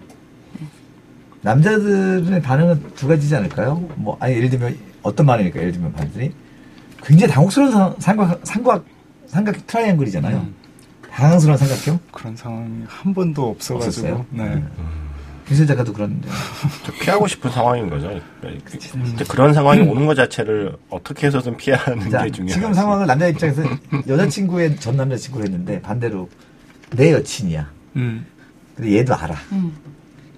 남자들의 1.42 2.42
반응은 2.42 2.82
두 2.94 3.06
가지지 3.08 3.34
않을까요? 3.36 3.76
뭐 3.96 4.16
아니 4.20 4.34
예를 4.36 4.50
들면 4.50 4.76
어떤 5.02 5.26
말이니까 5.26 5.60
예를 5.60 5.72
들면 5.72 5.92
반들이 5.92 6.32
굉장히 7.04 7.32
당혹스러운 7.32 7.70
상- 7.72 7.94
삼각 7.98 8.40
삼각 8.44 8.84
삼각 9.26 9.66
트라이앵글이잖아요. 9.66 10.36
음. 10.38 10.54
당황스러운 11.12 11.56
삼각형. 11.58 11.98
그런 12.12 12.36
상황이 12.36 12.82
한 12.86 13.14
번도 13.14 13.48
없어가지고. 13.50 14.06
없었어요? 14.08 14.26
네. 14.30 14.62
김선 15.46 15.66
작가도 15.66 15.92
저 16.84 16.92
피하고 17.00 17.28
싶은 17.28 17.50
상황인 17.50 17.88
거죠. 17.88 18.10
이제 19.14 19.24
그런 19.28 19.54
상황이 19.54 19.80
오는 19.80 20.06
것 20.06 20.14
자체를 20.16 20.76
어떻게 20.90 21.28
해서든 21.28 21.56
피하는 21.56 22.10
자, 22.10 22.24
게 22.24 22.30
중요해요. 22.32 22.54
지금 22.54 22.74
상황을 22.74 23.06
남자 23.06 23.28
입장에서 23.28 23.62
여자친구의 24.08 24.76
전 24.76 24.96
남자친구를 24.96 25.46
했는데 25.46 25.80
반대로 25.80 26.28
내 26.90 27.12
여친이야. 27.12 27.70
음. 27.96 28.26
근데 28.74 28.96
얘도 28.96 29.14
알아. 29.14 29.36
음. 29.52 29.72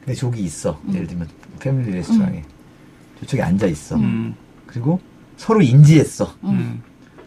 근데 0.01 0.15
저기 0.15 0.43
있어. 0.43 0.79
예를 0.93 1.07
들면 1.07 1.27
패밀리 1.59 1.93
레스토랑에 1.93 2.45
저쪽에 3.21 3.43
앉아 3.43 3.67
있어. 3.67 3.97
음. 3.97 4.35
그리고 4.67 5.01
서로 5.39 5.63
인지했어. 5.63 6.35
음. 6.45 6.83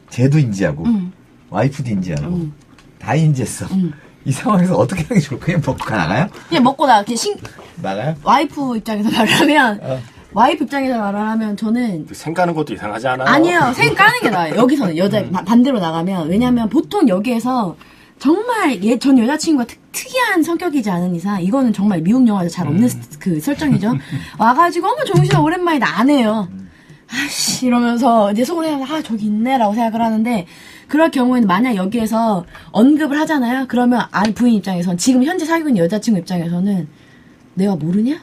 쟤도 0.09 0.37
인지하고 0.37 0.85
음. 0.85 1.11
와이프도 1.49 1.89
인지하고 1.89 2.27
음. 2.27 2.53
다 2.99 3.15
인지했어. 3.15 3.65
음. 3.73 3.91
이 4.25 4.31
상황에서 4.31 4.75
어떻게 4.75 5.01
하는 5.03 5.15
게 5.15 5.19
좋을까? 5.19 5.45
그냥 5.45 5.61
먹고 5.65 5.89
나가요? 5.95 6.27
그냥 6.49 6.63
먹고 6.63 6.85
나 6.85 6.97
이렇게 6.97 7.15
신 7.15 7.35
나가요? 7.77 8.15
와이프 8.23 8.77
입장에서 8.77 9.09
말을 9.17 9.31
하면 9.33 9.79
어. 9.81 9.99
와이프 10.33 10.63
입장에서 10.65 10.97
말을 10.97 11.19
하면 11.19 11.57
저는 11.57 12.07
생가는 12.11 12.53
것도 12.53 12.73
이상하지 12.73 13.07
않아요? 13.07 13.27
아니에요 13.27 13.73
생 13.75 13.93
까는 13.95 14.19
게 14.21 14.29
나아요 14.29 14.55
여기서는 14.55 14.95
여자 14.97 15.27
바- 15.31 15.43
반대로 15.43 15.79
나가면 15.79 16.29
왜냐면 16.29 16.69
보통 16.69 17.07
여기에서 17.09 17.75
정말 18.19 18.83
얘전 18.83 19.17
여자친구가 19.17 19.65
특, 19.65 19.79
특이한 19.91 20.43
성격이지 20.43 20.89
않은 20.91 21.15
이상 21.15 21.41
이거는 21.41 21.73
정말 21.73 22.01
미국 22.01 22.27
영화에서 22.27 22.53
잘 22.53 22.67
없는 22.67 22.87
스- 22.87 23.19
그 23.19 23.39
설정이죠 23.41 23.95
와가지고 24.37 24.87
어머 24.87 25.03
정신아 25.03 25.39
오랜만이다 25.41 25.99
안 25.99 26.09
해요 26.11 26.47
아씨 27.09 27.65
이러면서 27.65 28.31
이제 28.31 28.45
속으로 28.45 28.67
해서 28.67 28.85
아 28.95 29.01
저기 29.01 29.25
있네라고 29.25 29.73
생각을 29.73 30.05
하는데 30.05 30.45
그럴 30.91 31.09
경우에는 31.09 31.47
만약 31.47 31.75
여기에서 31.77 32.43
언급을 32.71 33.17
하잖아요 33.21 33.65
그러면 33.69 34.01
아니 34.11 34.33
부인 34.33 34.55
입장에선 34.55 34.97
지금 34.97 35.23
현재 35.23 35.45
사귀고 35.45 35.69
있는 35.69 35.83
여자친구 35.85 36.19
입장에서는 36.19 36.87
내가 37.53 37.75
모르냐? 37.77 38.19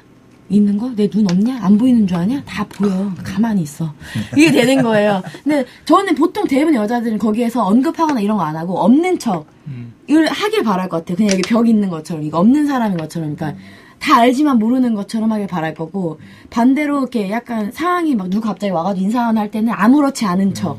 있는 0.50 0.76
거? 0.78 0.90
내 0.94 1.08
눈 1.08 1.30
없냐? 1.30 1.58
안 1.62 1.76
보이는 1.78 2.06
줄 2.06 2.16
아냐? 2.16 2.42
다 2.46 2.64
보여. 2.68 3.10
가만히 3.22 3.62
있어. 3.62 3.92
이게 4.36 4.50
되는 4.50 4.82
거예요. 4.82 5.22
근데 5.44 5.64
저는 5.86 6.14
보통 6.14 6.46
대부분 6.46 6.74
여자들은 6.74 7.18
거기에서 7.18 7.64
언급하거나 7.64 8.20
이런 8.20 8.36
거 8.38 8.42
안 8.44 8.56
하고 8.56 8.78
없는 8.80 9.18
척 9.18 9.46
이걸 10.06 10.26
하길 10.26 10.62
바랄 10.62 10.88
것 10.88 10.98
같아요. 10.98 11.16
그냥 11.16 11.32
여기 11.32 11.42
벽 11.42 11.68
있는 11.68 11.88
것처럼 11.90 12.22
이거 12.22 12.38
없는 12.38 12.66
사람인 12.66 12.96
것처럼 12.98 13.34
그러니까 13.34 13.58
다 13.98 14.16
알지만 14.18 14.58
모르는 14.58 14.94
것처럼 14.94 15.32
하길 15.32 15.46
바랄 15.48 15.74
거고 15.74 16.18
반대로 16.50 16.98
이렇게 17.00 17.30
약간 17.30 17.70
상황이 17.72 18.14
막 18.14 18.28
누가 18.30 18.48
갑자기 18.50 18.70
와가지고 18.72 19.04
인사하거나 19.04 19.40
할 19.40 19.50
때는 19.50 19.72
아무렇지 19.74 20.24
않은 20.26 20.52
척. 20.54 20.78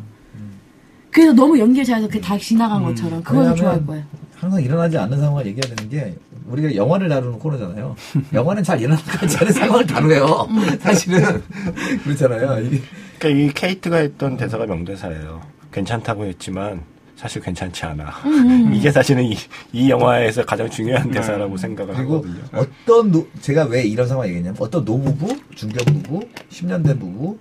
그래서 1.11 1.33
너무 1.33 1.57
연기를 1.59 1.85
잘해서 1.85 2.07
그게 2.07 2.21
다 2.21 2.37
지나간 2.37 2.83
것처럼 2.83 3.23
그걸 3.23 3.55
좋아할 3.55 3.85
거예요. 3.85 4.03
항상 4.35 4.61
일어나지 4.61 4.97
않는 4.97 5.19
상황을 5.19 5.45
얘기해야 5.47 5.75
되는 5.75 5.89
게 5.89 6.15
우리가 6.47 6.75
영화를 6.75 7.09
다루는 7.09 7.39
코너잖아요. 7.39 7.95
영화는 8.33 8.63
잘 8.63 8.79
일어나지 8.79 9.37
않은 9.37 9.51
상황을 9.53 9.85
다루요. 9.85 10.47
사실은 10.79 11.43
그렇잖아요. 12.03 12.65
이게 12.65 12.81
그러니까 13.19 13.41
이 13.41 13.53
케이트가 13.53 13.97
했던 13.97 14.37
대사가 14.37 14.65
명대사예요. 14.65 15.41
괜찮다고 15.71 16.25
했지만 16.25 16.81
사실 17.15 17.41
괜찮지 17.41 17.85
않아. 17.85 18.05
음, 18.25 18.73
이게 18.73 18.89
사실은 18.91 19.23
이, 19.25 19.35
이 19.73 19.89
영화에서 19.89 20.45
가장 20.45 20.69
중요한 20.69 21.11
대사라고 21.11 21.57
생각을 21.57 21.93
그리고 21.93 22.15
하거든요. 22.19 22.41
어떤 22.53 23.11
노, 23.11 23.27
제가 23.41 23.65
왜 23.65 23.83
이런 23.83 24.07
상황 24.07 24.25
얘기했냐면 24.27 24.55
어떤 24.57 24.85
노부부, 24.85 25.37
중견 25.53 26.01
부부, 26.01 26.21
10년 26.49 26.81
된 26.85 26.97
부부, 26.97 27.37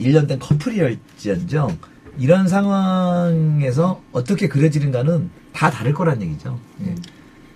1년 0.00 0.26
된 0.26 0.38
커플이랄지언정 0.38 1.76
이런 2.18 2.46
상황에서 2.48 4.00
어떻게 4.12 4.48
그려지는가는 4.48 5.30
다 5.52 5.70
다를 5.70 5.92
거란 5.92 6.20
얘기죠. 6.22 6.58
예. 6.86 6.94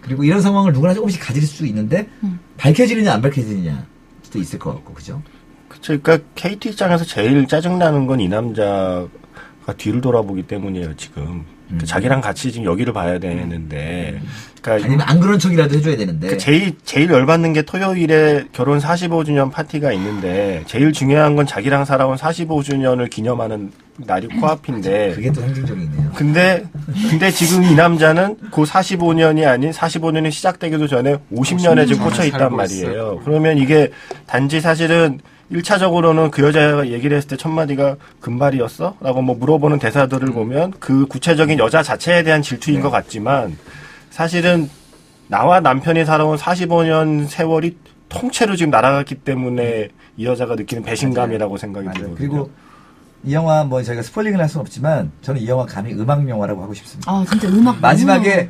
그리고 0.01 0.25
이런 0.25 0.41
상황을 0.41 0.73
누구나 0.73 0.95
조금씩 0.95 1.21
가질 1.21 1.43
수 1.43 1.67
있는데 1.67 2.09
밝혀지느냐 2.57 3.13
안 3.15 3.23
밝혀지느냐 3.23 3.85
도 4.33 4.39
있을 4.39 4.59
것 4.59 4.75
같고 4.75 4.95
그죠? 4.95 5.23
그쵸. 5.69 5.99
그러니까 6.01 6.27
KT 6.35 6.71
입장에서 6.71 7.05
제일 7.05 7.47
짜증나는 7.47 8.07
건 8.07 8.21
이 8.21 8.29
남자가 8.29 9.09
뒤를 9.77 10.01
돌아보기 10.01 10.45
때문이에요, 10.45 10.95
지금. 10.97 11.45
그 11.79 11.85
자기랑 11.85 12.21
같이 12.21 12.53
지금 12.53 12.65
여기를 12.67 12.93
봐야 12.93 13.19
되는데. 13.19 14.21
그러니까 14.63 14.87
아니면 14.87 15.07
안 15.09 15.19
그런 15.19 15.39
척이라도 15.39 15.75
해줘야 15.77 15.97
되는데 15.97 16.29
그 16.29 16.39
제일 16.39 16.77
제일 16.85 17.11
열받는 17.11 17.53
게 17.53 17.63
토요일에 17.63 18.47
결혼 18.53 18.79
45주년 18.79 19.51
파티가 19.51 19.93
있는데 19.93 20.63
제일 20.67 20.93
중요한 20.93 21.35
건 21.35 21.45
자기랑 21.47 21.85
살아온 21.85 22.17
45주년을 22.17 23.11
기념하는 23.11 23.73
날이 23.99 24.27
코앞인데 24.29 25.13
그게 25.15 25.31
또 25.33 25.41
상징적이네요. 25.41 26.13
근데 26.15 26.65
근데 27.11 27.31
지금 27.31 27.63
이 27.65 27.75
남자는 27.75 28.37
그 28.53 28.63
45년이 28.65 29.47
아닌 29.47 29.71
45년이 29.71 30.31
시작되기도 30.31 30.87
전에 30.87 31.17
50년에 31.33 31.87
지금 31.89 32.05
꽂혀 32.05 32.25
있단 32.25 32.55
말이에요. 32.55 32.91
있어요. 32.91 33.21
그러면 33.25 33.57
이게 33.59 33.91
단지 34.27 34.61
사실은 34.61 35.21
1차적으로는 35.51 36.31
그 36.31 36.43
여자가 36.43 36.89
얘기를 36.89 37.17
했을 37.17 37.29
때 37.31 37.37
첫 37.37 37.49
마디가 37.51 37.97
금발이었어? 38.21 38.97
라고 39.01 39.23
뭐 39.23 39.37
물어보는 39.37 39.79
대사들을 39.79 40.29
보면 40.33 40.73
그 40.81 41.07
구체적인 41.07 41.59
여자 41.59 41.83
자체에 41.83 42.23
대한 42.23 42.43
질투인 42.43 42.81
것 42.81 42.91
같지만 42.91 43.57
사실은 44.11 44.69
나와 45.29 45.61
남편이 45.61 46.05
살아온 46.05 46.37
45년 46.37 47.29
세월이 47.29 47.77
통째로 48.09 48.57
지금 48.57 48.71
날아갔기 48.71 49.17
때문에 49.17 49.89
이 50.17 50.25
여자가 50.27 50.55
느끼는 50.55 50.83
배신감이라고 50.85 51.57
생각이 51.57 51.87
맞아요. 51.87 51.99
들거든요. 52.01 52.17
그리고 52.19 52.51
이 53.27 53.35
영화 53.35 53.65
뭐 53.65 53.83
저희가 53.83 54.03
스포일링을 54.03 54.41
할 54.41 54.49
수는 54.49 54.63
없지만 54.63 55.11
저는 55.21 55.41
이 55.41 55.49
영화 55.49 55.67
감히 55.67 55.93
음악 55.95 56.27
영화라고 56.29 56.63
하고 56.63 56.73
싶습니다. 56.75 57.11
아 57.11 57.25
진짜 57.29 57.49
음악 57.49 57.81
마지막에 57.81 58.49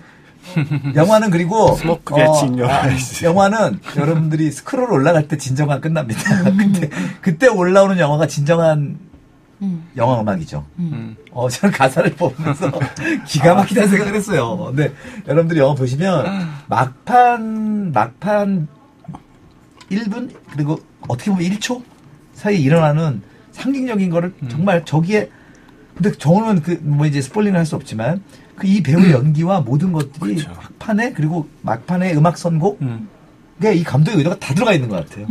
영화는 0.94 1.30
그리고 1.30 1.74
Smoke 1.76 2.14
Gets 2.14 2.46
in 2.46 2.58
Your 2.58 2.69
Eyes. 2.69 2.82
영화는 3.22 3.80
여러분들이 3.96 4.50
스크롤 4.52 4.92
올라갈 4.92 5.26
때 5.28 5.38
진정한 5.38 5.80
끝납니다. 5.80 6.20
그때 6.54 6.90
그때 7.22 7.46
올라오는 7.48 7.98
영화가 7.98 8.26
진정한 8.26 8.98
음. 9.62 9.88
영화 9.96 10.20
음악이죠. 10.20 10.66
음. 10.78 11.16
어, 11.32 11.48
저는 11.48 11.74
가사를 11.74 12.14
보면서 12.14 12.70
기가 13.26 13.54
막히다는 13.54 13.88
생각을 13.88 14.14
했어요. 14.14 14.56
근데 14.66 14.92
여러분들이 15.26 15.58
영화 15.60 15.74
보시면 15.74 16.48
막판, 16.66 17.92
막판 17.92 18.68
1분, 19.90 20.30
그리고 20.52 20.78
어떻게 21.08 21.30
보면 21.30 21.48
1초 21.50 21.82
사이에 22.34 22.58
일어나는 22.58 23.22
상징적인 23.56 24.10
거를 24.10 24.32
정말 24.48 24.84
저기에, 24.84 25.30
근데 25.94 26.12
저는 26.12 26.62
그, 26.62 26.78
뭐 26.82 27.06
이제 27.06 27.20
spoiling을 27.22 27.58
할수 27.58 27.74
없지만 27.76 28.22
그 28.56 28.66
이 28.66 28.82
배우의 28.82 29.12
연기와 29.12 29.60
모든 29.60 29.92
것들이 29.92 30.34
그렇죠. 30.36 30.50
막판에 30.50 31.12
그리고 31.12 31.48
막판에 31.62 32.14
음악 32.14 32.38
선곡, 32.38 32.80
음. 32.82 33.08
그이 33.60 33.82
감독의 33.84 34.18
의도가 34.18 34.38
다 34.38 34.54
들어가 34.54 34.72
있는 34.74 34.88
것 34.88 34.96
같아요. 35.08 35.26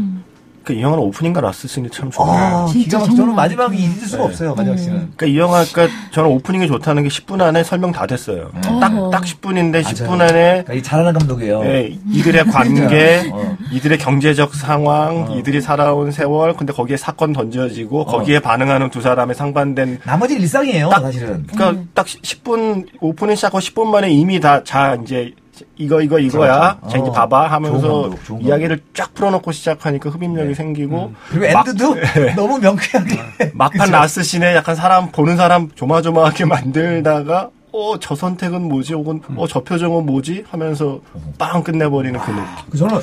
그 0.66 0.74
이 0.74 0.82
영화는 0.82 1.04
오프닝과 1.04 1.42
라스트 1.42 1.68
씬이 1.68 1.90
참 1.92 2.10
좋아요. 2.12 2.32
아, 2.32 2.66
진짜 2.66 2.86
기가 2.86 3.00
막 3.00 3.06
저는 3.06 3.16
정말 3.18 3.36
마지막이 3.36 3.78
잊을 3.78 3.92
수가 4.08 4.18
네. 4.18 4.24
없어요, 4.30 4.56
마지막 4.56 4.78
씬은. 4.78 4.96
그러니까 5.16 5.26
이 5.28 5.38
영화, 5.38 5.64
그러니까 5.64 5.96
저는 6.12 6.30
오프닝이 6.32 6.68
좋다는 6.68 7.04
게 7.04 7.10
10분 7.10 7.40
안에 7.42 7.64
설명 7.64 7.92
다 7.92 8.06
됐어요. 8.08 8.50
딱, 8.62 9.12
딱 9.12 9.24
10분인데 9.24 9.84
10분 9.84 10.02
음. 10.14 10.18
맞아요. 10.18 10.30
안에 10.32 10.42
그러니까 10.64 10.74
이 10.74 10.84
잘하는 10.84 11.14
감독이에요. 11.14 11.62
예, 11.66 11.96
이들의 12.12 12.46
관계, 12.52 13.30
어. 13.32 13.56
이들의 13.72 13.98
경제적 14.00 14.56
상황, 14.56 15.32
이들이 15.38 15.62
살아온 15.62 16.12
세월, 16.12 16.54
근데 16.56 16.74
거기에 16.74 16.98
사건 16.98 17.32
던져지고 17.32 18.02
어. 18.02 18.06
거기에 18.06 18.40
반응하는 18.40 18.90
두 18.90 19.02
사람의 19.02 19.36
상반된 19.36 20.00
나머지 20.04 20.34
일상이에요, 20.36 20.90
딱- 20.90 21.02
사실은. 21.02 21.46
그러니까 21.54 21.84
딱 21.94 22.06
10분 22.08 22.88
오프닝 23.00 23.36
시작하고 23.36 23.60
10분 23.60 23.86
만에 23.88 24.10
이미 24.10 24.40
다 24.40 24.64
자 24.64 24.98
이제 25.04 25.32
이거 25.78 26.02
이거 26.02 26.20
이거야. 26.20 26.80
자 26.90 26.98
이제 26.98 27.08
어. 27.10 27.12
봐봐 27.12 27.48
하면서 27.52 28.02
감독, 28.04 28.24
좋은 28.26 28.42
이야기를 28.44 28.82
쫙 28.94 29.14
풀어놓고 29.14 29.52
시작하니까 29.52 30.10
흡입력이 30.10 30.54
생기고 30.56 31.14
그리고 31.30 31.54
막- 31.54 31.68
end도 31.68 31.96
너무 32.36 32.60
명쾌하게. 32.60 33.52
막판 33.54 33.92
라스트 33.92 34.24
씬에 34.24 34.56
약간 34.56 34.76
사람 34.76 35.12
보는 35.12 35.38
사람 35.38 35.70
조마조마하게 35.76 36.46
만들다가 36.46 37.50
어 37.72 37.98
저 38.00 38.16
선택은 38.16 38.62
뭐지 38.70 38.94
혹은 38.94 39.22
어저 39.36 39.62
표정은 39.64 40.06
뭐지 40.06 40.46
하면서 40.50 41.02
빵 41.38 41.62
끝내버리는 41.64 42.18
그 42.20 42.32
느낌. 42.32 42.44
그 42.70 42.78
저는 42.78 43.00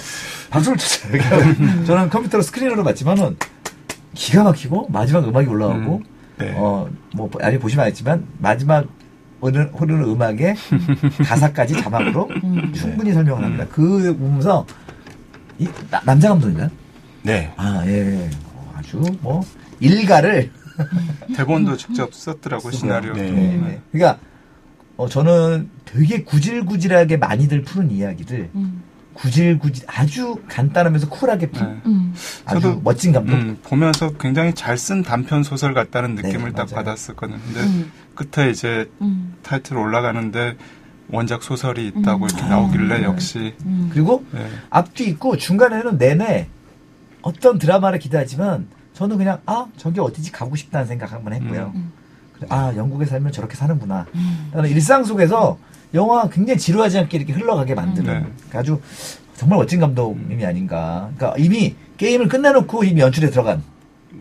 쳤어요. 0.79 1.85
저는 1.87 2.09
컴퓨터로 2.11 2.43
스크린으로 2.43 2.83
봤지만은 2.85 3.37
기가 4.15 4.43
막히고 4.45 4.89
마지막 4.91 5.27
음악이 5.29 5.47
올라오고 5.49 6.03
네. 6.39 6.55
어뭐 6.57 7.31
아니 7.41 7.59
보시면 7.59 7.85
알겠지만 7.85 8.27
마지막 8.39 8.87
흐르는, 9.43 9.73
흐르는 9.75 10.05
음악에 10.05 10.55
가사까지 11.27 11.75
자막으로 11.83 12.29
충분히 12.75 13.13
설명을 13.13 13.45
합니다. 13.45 13.67
그 13.71 14.17
보면서 14.17 14.65
이 15.59 15.69
나- 15.91 16.01
남자 16.05 16.29
감독인가요? 16.29 16.71
네. 17.23 17.53
아 17.57 17.83
예. 17.87 18.31
어, 18.55 18.73
아주 18.77 19.03
뭐 19.21 19.45
일가를 19.81 20.51
대본도 21.37 21.77
직접 21.77 22.15
썼더라고 22.15 22.71
시나리오. 22.71 23.13
네. 23.15 23.31
네, 23.31 23.57
네. 23.57 23.81
그러니까 23.91 24.19
어, 24.97 25.09
저는 25.09 25.69
되게 25.85 26.23
구질구질하게 26.23 27.17
많이들 27.17 27.63
푸는 27.63 27.91
이야기들 27.91 28.51
음. 28.55 28.83
구질구질 29.15 29.85
아주 29.89 30.37
간단하면서 30.49 31.09
쿨하게 31.09 31.51
푼 31.51 31.67
네. 31.67 31.81
음. 31.87 32.15
아주 32.45 32.61
저도, 32.61 32.81
멋진 32.83 33.13
감독. 33.13 33.35
음, 33.35 33.59
보면서 33.63 34.11
굉장히 34.15 34.55
잘 34.55 34.77
쓴 34.77 35.03
단편 35.03 35.43
소설 35.43 35.75
같다는 35.75 36.15
네, 36.17 36.23
느낌을 36.23 36.53
딱 36.53 36.71
맞아요. 36.71 36.85
받았었거든요. 36.85 37.39
근데 37.45 37.61
음. 37.61 37.93
끝에 38.15 38.51
이제 38.51 38.91
음. 39.01 39.35
타이틀 39.43 39.77
올라가는데 39.77 40.57
원작 41.11 41.43
소설이 41.43 41.89
있다고 41.89 42.25
음. 42.25 42.29
이렇게 42.31 42.47
나오길래 42.49 43.03
역시 43.05 43.55
음. 43.67 43.91
그리고 43.93 44.25
네. 44.33 44.49
앞뒤 44.71 45.05
있고 45.09 45.37
중간에는 45.37 45.99
내내 45.99 46.49
어떤 47.21 47.59
드라마를 47.59 47.99
기대하지만 47.99 48.67
저는 48.95 49.19
그냥 49.19 49.41
아 49.47 49.67
저게 49.77 50.01
어디지 50.01 50.33
가고 50.33 50.57
싶다는 50.57 50.87
생각 50.87 51.13
한번 51.13 51.33
했고요. 51.35 51.73
음. 51.75 51.93
아 52.49 52.73
영국에 52.75 53.05
살면 53.07 53.31
저렇게 53.31 53.55
사는구나. 53.57 54.07
나는 54.53 54.69
일상 54.71 55.05
속에서 55.05 55.59
영화 55.95 56.29
굉장히 56.29 56.59
지루하지 56.59 56.99
않게 56.99 57.17
이렇게 57.19 57.33
흘러가게 57.33 57.75
만드는 57.75 58.13
네. 58.13 58.21
그러니까 58.37 58.59
아주 58.59 58.81
정말 59.37 59.59
멋진 59.59 59.81
감독님이 59.81 60.45
아닌가. 60.47 61.11
그러니까 61.17 61.39
이미 61.39 61.75
게임을 61.97 62.29
끝내놓고 62.29 62.85
이미 62.85 63.01
연출에 63.01 63.31
들어간 63.31 63.63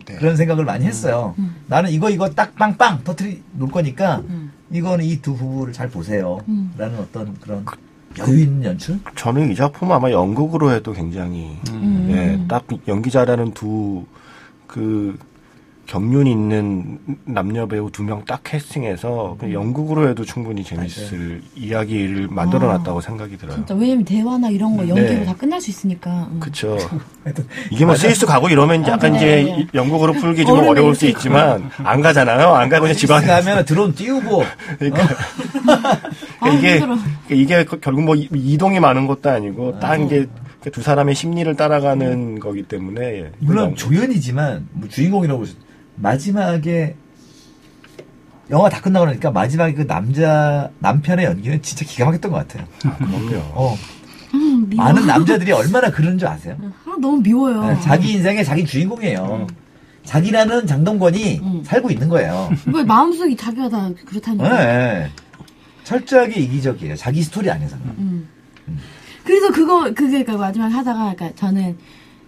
네. 0.06 0.16
그런 0.16 0.36
생각을 0.36 0.66
많이 0.66 0.86
했어요. 0.86 1.36
나는 1.68 1.92
이거 1.92 2.10
이거 2.10 2.30
딱 2.30 2.56
빵빵 2.56 3.04
터트리 3.04 3.42
놓을 3.54 3.72
거니까 3.72 4.22
음. 4.30 4.52
이거는 4.72 5.06
이 5.06 5.22
두 5.22 5.36
부부를 5.36 5.74
잘 5.74 5.90
보세요. 5.90 6.40
음. 6.48 6.72
라는 6.78 6.98
어떤 7.00 7.34
그런 7.40 7.66
여유 8.18 8.40
있는 8.42 8.64
연출? 8.64 9.00
저는 9.16 9.52
이 9.52 9.56
작품 9.56 9.92
아마 9.92 10.12
연극으로 10.12 10.72
해도 10.72 10.92
굉장히 10.94 11.58
음. 11.72 12.08
예, 12.12 12.46
딱 12.48 12.66
연기 12.88 13.10
잘하는 13.12 13.54
두 13.54 14.06
그 14.68 15.18
경륜 15.92 16.26
있는 16.26 17.00
남녀 17.26 17.68
배우 17.68 17.92
두 17.92 18.04
명 18.04 18.24
딱 18.26 18.40
캐스팅해서 18.46 19.36
그 19.40 19.52
연극으로 19.52 20.08
해도 20.08 20.24
충분히 20.24 20.64
재밌을 20.64 21.42
이야기를 21.56 22.30
만들어 22.30 22.68
놨다고 22.78 23.02
생각이 23.02 23.38
들어요. 23.38 23.56
진짜 23.58 23.76
왜냐면 23.76 24.06
대화나 24.06 24.50
이런 24.50 24.78
거 24.78 24.88
연기로 24.88 25.08
네. 25.20 25.26
다 25.26 25.36
끝날 25.36 25.60
수 25.60 25.70
있으니까. 25.70 26.30
음. 26.32 26.40
그쵸. 26.40 26.78
하여튼 27.26 27.46
이게 27.72 27.86
뭐 27.86 27.96
스위스 27.96 28.26
가고 28.26 28.48
이러면 28.50 28.82
이제 28.84 28.92
약간 28.92 29.14
아, 29.14 29.18
이제 29.18 29.26
네. 29.44 29.60
이- 29.62 29.68
연극으로 29.74 30.14
풀기 30.14 30.46
좀 30.46 30.60
어려울 30.60 30.96
수 30.96 31.08
있지만 31.08 31.70
안 31.84 32.00
가잖아요. 32.02 32.54
안 32.54 32.70
가고 32.70 32.84
그냥 32.84 32.96
집안에 32.96 33.28
가면 33.28 33.66
드론 33.66 33.94
띄우고 33.94 34.44
그러니까, 34.80 35.04
아, 36.40 36.50
이게. 36.50 36.80
그러니까 36.80 37.06
이게 37.30 37.66
그- 37.66 37.80
결국 37.82 38.04
뭐 38.04 38.16
이- 38.16 38.30
이동이 38.34 38.80
많은 38.80 39.08
것도 39.08 39.30
아니고 39.30 39.80
딴게 39.80 40.28
두 40.72 40.82
사람의 40.82 41.16
심리를 41.16 41.54
따라가는 41.56 42.40
거기 42.40 42.64
때문에 42.64 43.02
예. 43.02 43.32
물론 43.40 43.76
조연이지만 43.76 44.68
뭐 44.72 44.88
주인공이라고 44.88 45.44
마지막에 45.96 46.96
영화 48.50 48.70
다 48.70 48.82
끝나고 48.82 49.06
나니까 49.06 49.32
마지막에 49.32 49.74
그 49.74 49.88
남자 49.88 50.70
남편의 50.80 51.26
연기는 51.26 51.62
진짜 51.62 51.86
기가 51.86 52.06
막혔던 52.06 52.32
것 52.32 52.38
같아요. 52.48 52.68
그럼요. 52.98 53.38
어, 53.54 53.78
음. 54.34 54.70
많은 54.76 55.08
남자들이 55.08 55.52
얼마나 55.52 55.90
그러는 55.90 56.18
줄 56.18 56.28
아세요? 56.28 56.58
아, 56.86 56.96
너무 57.00 57.22
미워요. 57.22 57.66
네, 57.66 57.80
자기 57.82 58.14
인생의 58.14 58.44
자기 58.44 58.66
주인공이에요. 58.66 59.48
자기라는 60.04 60.68
장동건이 60.68 61.40
음. 61.44 61.64
살고 61.64 61.92
있는 61.92 62.10
거예요. 62.10 62.50
왜 62.74 62.84
마음속이 62.84 63.36
자기가 63.38 63.70
다 63.70 63.90
그렇다니까. 64.06 64.50
네. 64.50 65.12
철저하게 65.84 66.40
이기적이에요. 66.42 66.96
자기 66.96 67.22
스토리 67.24 67.50
안에서는. 67.50 67.86
음. 67.86 68.28
그래서 69.24 69.52
그거 69.52 69.94
그게 69.94 70.24
그 70.24 70.32
마지막에 70.32 70.74
하다가 70.74 71.14
그러니까 71.16 71.32
저는 71.36 71.78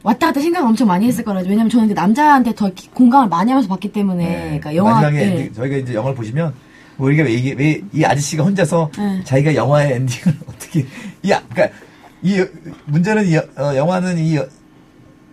왔다 0.04 0.28
갔다 0.28 0.42
생각 0.42 0.66
엄청 0.66 0.88
많이 0.88 1.08
했을 1.08 1.24
거라죠. 1.24 1.50
왜냐면 1.50 1.70
저는 1.70 1.88
그 1.88 1.94
남자한테 1.94 2.54
더 2.56 2.70
기- 2.74 2.90
공감을 2.90 3.30
많이 3.30 3.52
하면서 3.52 3.70
봤기 3.70 3.92
때문에 3.94 4.26
네. 4.28 4.44
그러니까 4.60 4.76
영화 4.76 4.92
마지막에 5.02 5.18
예. 5.26 5.34
이제 5.46 5.52
저희가 5.54 5.78
이제 5.78 5.94
영화를 5.94 6.16
보시면 6.16 6.54
뭐 6.98 7.10
이게 7.10 7.22
왜 7.24 7.54
왜 7.58 7.82
이 7.94 8.04
아저씨가 8.04 8.44
혼자서 8.44 8.92
네. 8.98 9.22
자기가 9.24 9.56
영화의 9.56 9.94
엔딩을 9.94 10.38
어떻게 10.48 10.86
이 11.24 11.32
아- 11.32 11.42
그러니까 11.50 11.78
이 12.22 12.44
문제는 12.86 13.26
이 13.28 13.36
여- 13.36 13.46
어, 13.58 13.76
영화는 13.76 14.18
이 14.18 14.36
여- 14.36 14.48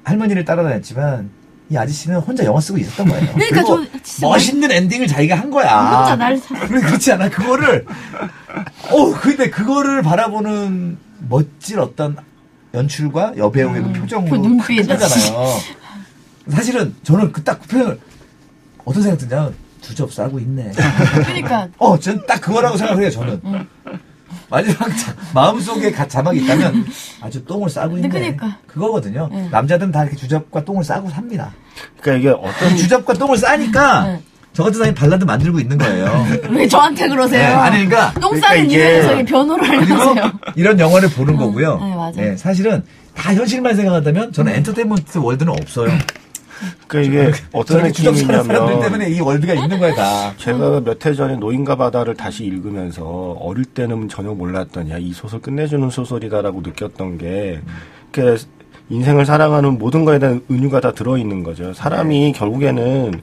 할머니를 0.04 0.44
따라다녔지만 0.44 1.30
이 1.68 1.76
아저씨는 1.76 2.18
혼자 2.20 2.44
영화 2.44 2.60
쓰고 2.60 2.78
있었던 2.78 3.08
거예요. 3.08 3.32
그러니까 3.34 3.62
저 3.64 3.84
진짜 4.02 4.26
멋있는 4.26 4.70
엔딩을 4.72 5.06
자기가 5.06 5.34
한 5.36 5.50
거야. 5.50 5.98
혼자 5.98 6.16
날 6.16 6.40
그렇지 6.66 7.12
않아? 7.12 7.28
그거를 7.28 7.84
어 8.90 9.10
근데 9.20 9.50
그거를 9.50 10.02
바라보는 10.02 10.96
멋진 11.28 11.78
어떤 11.78 12.16
연출과 12.74 13.34
여배우의 13.36 13.82
그 13.82 13.92
표정으로 13.92 14.30
그 14.30 14.36
눈빛. 14.48 14.86
끝나잖아요. 14.86 15.58
사실은 16.48 16.94
저는 17.02 17.32
그딱 17.32 17.66
표현을 17.68 17.98
어떤 18.84 19.02
생각 19.02 19.18
드냐면 19.18 19.54
두접 19.80 20.12
싸고 20.12 20.38
있네. 20.38 20.72
그러니까 21.24 21.68
어, 21.78 21.98
전 21.98 22.24
딱 22.26 22.40
그거라고 22.40 22.76
생각해요, 22.76 23.10
저는. 23.10 23.40
마지막 24.48 24.88
자- 24.96 25.14
마음속에 25.32 25.90
가- 25.92 26.06
자막이 26.08 26.40
있다면 26.42 26.86
아주 27.20 27.44
똥을 27.44 27.68
싸고 27.70 27.96
있네. 27.96 28.08
네, 28.08 28.14
그러니까. 28.14 28.58
그거거든요. 28.66 29.28
네. 29.32 29.48
남자들은 29.48 29.92
다 29.92 30.02
이렇게 30.02 30.16
주접과 30.16 30.64
똥을 30.64 30.82
싸고 30.84 31.08
삽니다. 31.10 31.52
그러니까 32.00 32.18
이게 32.30 32.48
어떤 32.48 32.76
주접과 32.76 33.14
똥을 33.14 33.36
싸니까 33.36 34.04
네. 34.06 34.22
저 34.52 34.64
같은 34.64 34.78
사람이 34.78 34.94
발라드 34.94 35.24
만들고 35.24 35.60
있는 35.60 35.78
거예요. 35.78 36.26
왜 36.50 36.66
저한테 36.66 37.08
그러세요? 37.08 37.40
네, 37.40 37.46
아니, 37.54 37.86
그러니까 37.86 38.12
똥 38.20 38.30
그러니까 38.32 38.48
싸는 38.48 38.64
이게- 38.66 38.74
이유에서 38.76 39.14
이게 39.14 39.24
변호를 39.24 39.68
하려세요. 39.68 40.32
이런 40.56 40.78
영화를 40.80 41.08
보는 41.10 41.36
거고요. 41.36 41.78
네, 41.78 41.94
맞아요. 41.94 42.12
예, 42.18 42.36
사실은 42.36 42.82
다 43.14 43.32
현실만 43.34 43.76
생각한다면 43.76 44.32
저는 44.32 44.52
엔터테인먼트 44.56 45.18
월드는 45.18 45.52
없어요. 45.52 45.90
그러니까 46.88 47.30
이게 47.30 47.32
어떤 47.52 47.78
사는 47.78 47.92
사람들 47.94 48.12
느낌이냐면 48.26 48.80
때문에 48.80 49.08
이 49.08 49.20
월드가 49.20 49.54
있는 49.54 49.78
거야, 49.78 49.94
다. 49.94 50.34
제가 50.36 50.80
몇 50.80 51.06
해 51.06 51.14
전에 51.14 51.36
노인과 51.36 51.76
바다를 51.76 52.14
다시 52.14 52.44
읽으면서 52.44 53.02
어릴 53.40 53.64
때는 53.64 54.08
전혀 54.10 54.30
몰랐던 54.34 54.90
야이 54.90 55.12
소설 55.14 55.40
끝내주는 55.40 55.88
소설이다라고 55.88 56.60
느꼈던 56.60 57.16
게 57.16 57.60
이렇게 58.12 58.36
인생을 58.90 59.24
살아가는 59.24 59.78
모든 59.78 60.04
거에 60.04 60.18
대한 60.18 60.42
은유가 60.50 60.80
다 60.80 60.92
들어있는 60.92 61.44
거죠. 61.44 61.72
사람이 61.72 62.32
결국에는 62.34 63.22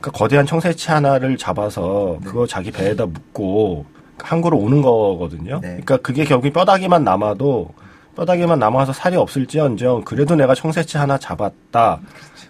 그러니까 0.00 0.10
거대한 0.12 0.46
청새치 0.46 0.90
하나를 0.90 1.36
잡아서 1.36 2.18
그거 2.24 2.46
자기 2.46 2.70
배에다 2.70 3.06
묶고 3.06 3.84
항구로 4.18 4.56
오는 4.56 4.82
거거든요. 4.82 5.60
네. 5.60 5.68
그러니까 5.68 5.98
그게 5.98 6.24
결국에 6.24 6.50
뼈다귀만 6.50 7.04
남아도 7.04 7.70
뼈다귀만 8.16 8.58
남아서 8.58 8.92
살이 8.92 9.16
없을지언정 9.16 10.02
그래도 10.04 10.34
내가 10.34 10.54
청새치 10.54 10.96
하나 10.98 11.18
잡았다. 11.18 12.00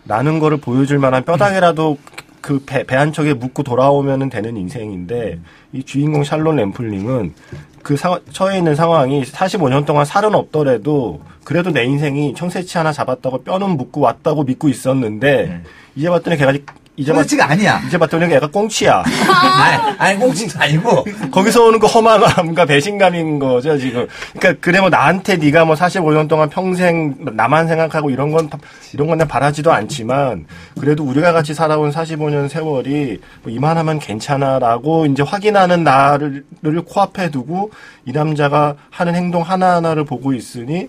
라는 0.06 0.38
거를 0.38 0.56
보여줄 0.56 0.98
만한 0.98 1.24
뼈다귀라도 1.24 1.98
그배한 2.40 3.12
척에 3.12 3.34
묶고 3.34 3.62
돌아오면 3.62 4.30
되는 4.30 4.56
인생인데 4.56 5.38
이 5.72 5.82
주인공 5.82 6.24
샬론 6.24 6.56
램플링은 6.56 7.34
그 7.82 7.96
상, 7.96 8.18
처해 8.32 8.58
있는 8.58 8.74
상황이 8.74 9.22
45년 9.22 9.84
동안 9.84 10.04
살은 10.04 10.34
없더라도 10.34 11.20
그래도 11.44 11.70
내 11.70 11.84
인생이 11.84 12.34
청새치 12.34 12.78
하나 12.78 12.92
잡았다고 12.92 13.42
뼈는 13.42 13.70
묶고 13.70 14.00
왔다고 14.00 14.44
믿고 14.44 14.68
있었는데 14.68 15.62
이제 15.96 16.08
봤더니 16.08 16.36
걔가 16.36 16.52
이제 16.98 17.12
봤, 17.12 17.18
청새치가 17.18 17.50
아니야. 17.50 17.80
이제 17.86 17.96
봤더니 17.96 18.28
걔가 18.28 18.48
꽁치야. 18.48 19.04
아니, 19.06 19.96
아니, 19.98 20.18
꽁치가 20.18 20.64
아니고. 20.64 21.04
거기서 21.30 21.64
오는 21.64 21.78
그 21.78 21.86
허망함과 21.86 22.66
배신감인 22.66 23.38
거죠 23.38 23.78
지금. 23.78 24.08
그러니까 24.36 24.60
그래 24.60 24.80
뭐 24.80 24.90
나한테 24.90 25.36
네가 25.36 25.64
뭐 25.64 25.76
45년 25.76 26.28
동안 26.28 26.50
평생 26.50 27.14
나만 27.20 27.68
생각하고 27.68 28.10
이런 28.10 28.32
건 28.32 28.50
이런 28.92 29.06
건 29.06 29.18
내가 29.18 29.28
바라지도 29.28 29.72
않지만 29.72 30.46
그래도 30.80 31.04
우리가 31.04 31.32
같이 31.32 31.54
살아온 31.54 31.92
45년 31.92 32.48
세월이 32.48 33.20
뭐 33.42 33.52
이만하면 33.52 34.00
괜찮아라고 34.00 35.06
이제 35.06 35.22
확인하는 35.22 35.84
나를 35.84 36.44
를 36.62 36.82
코앞에 36.82 37.30
두고 37.30 37.70
이 38.04 38.12
남자가 38.12 38.74
하는 38.90 39.14
행동 39.14 39.42
하나 39.42 39.76
하나를 39.76 40.04
보고 40.04 40.32
있으니 40.32 40.88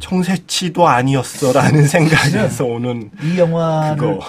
청새치도 0.00 0.88
아니었어라는 0.88 1.86
생각에서 1.86 2.64
오는 2.64 3.10
이 3.22 3.38
영화를 3.38 3.96
그거. 3.96 4.20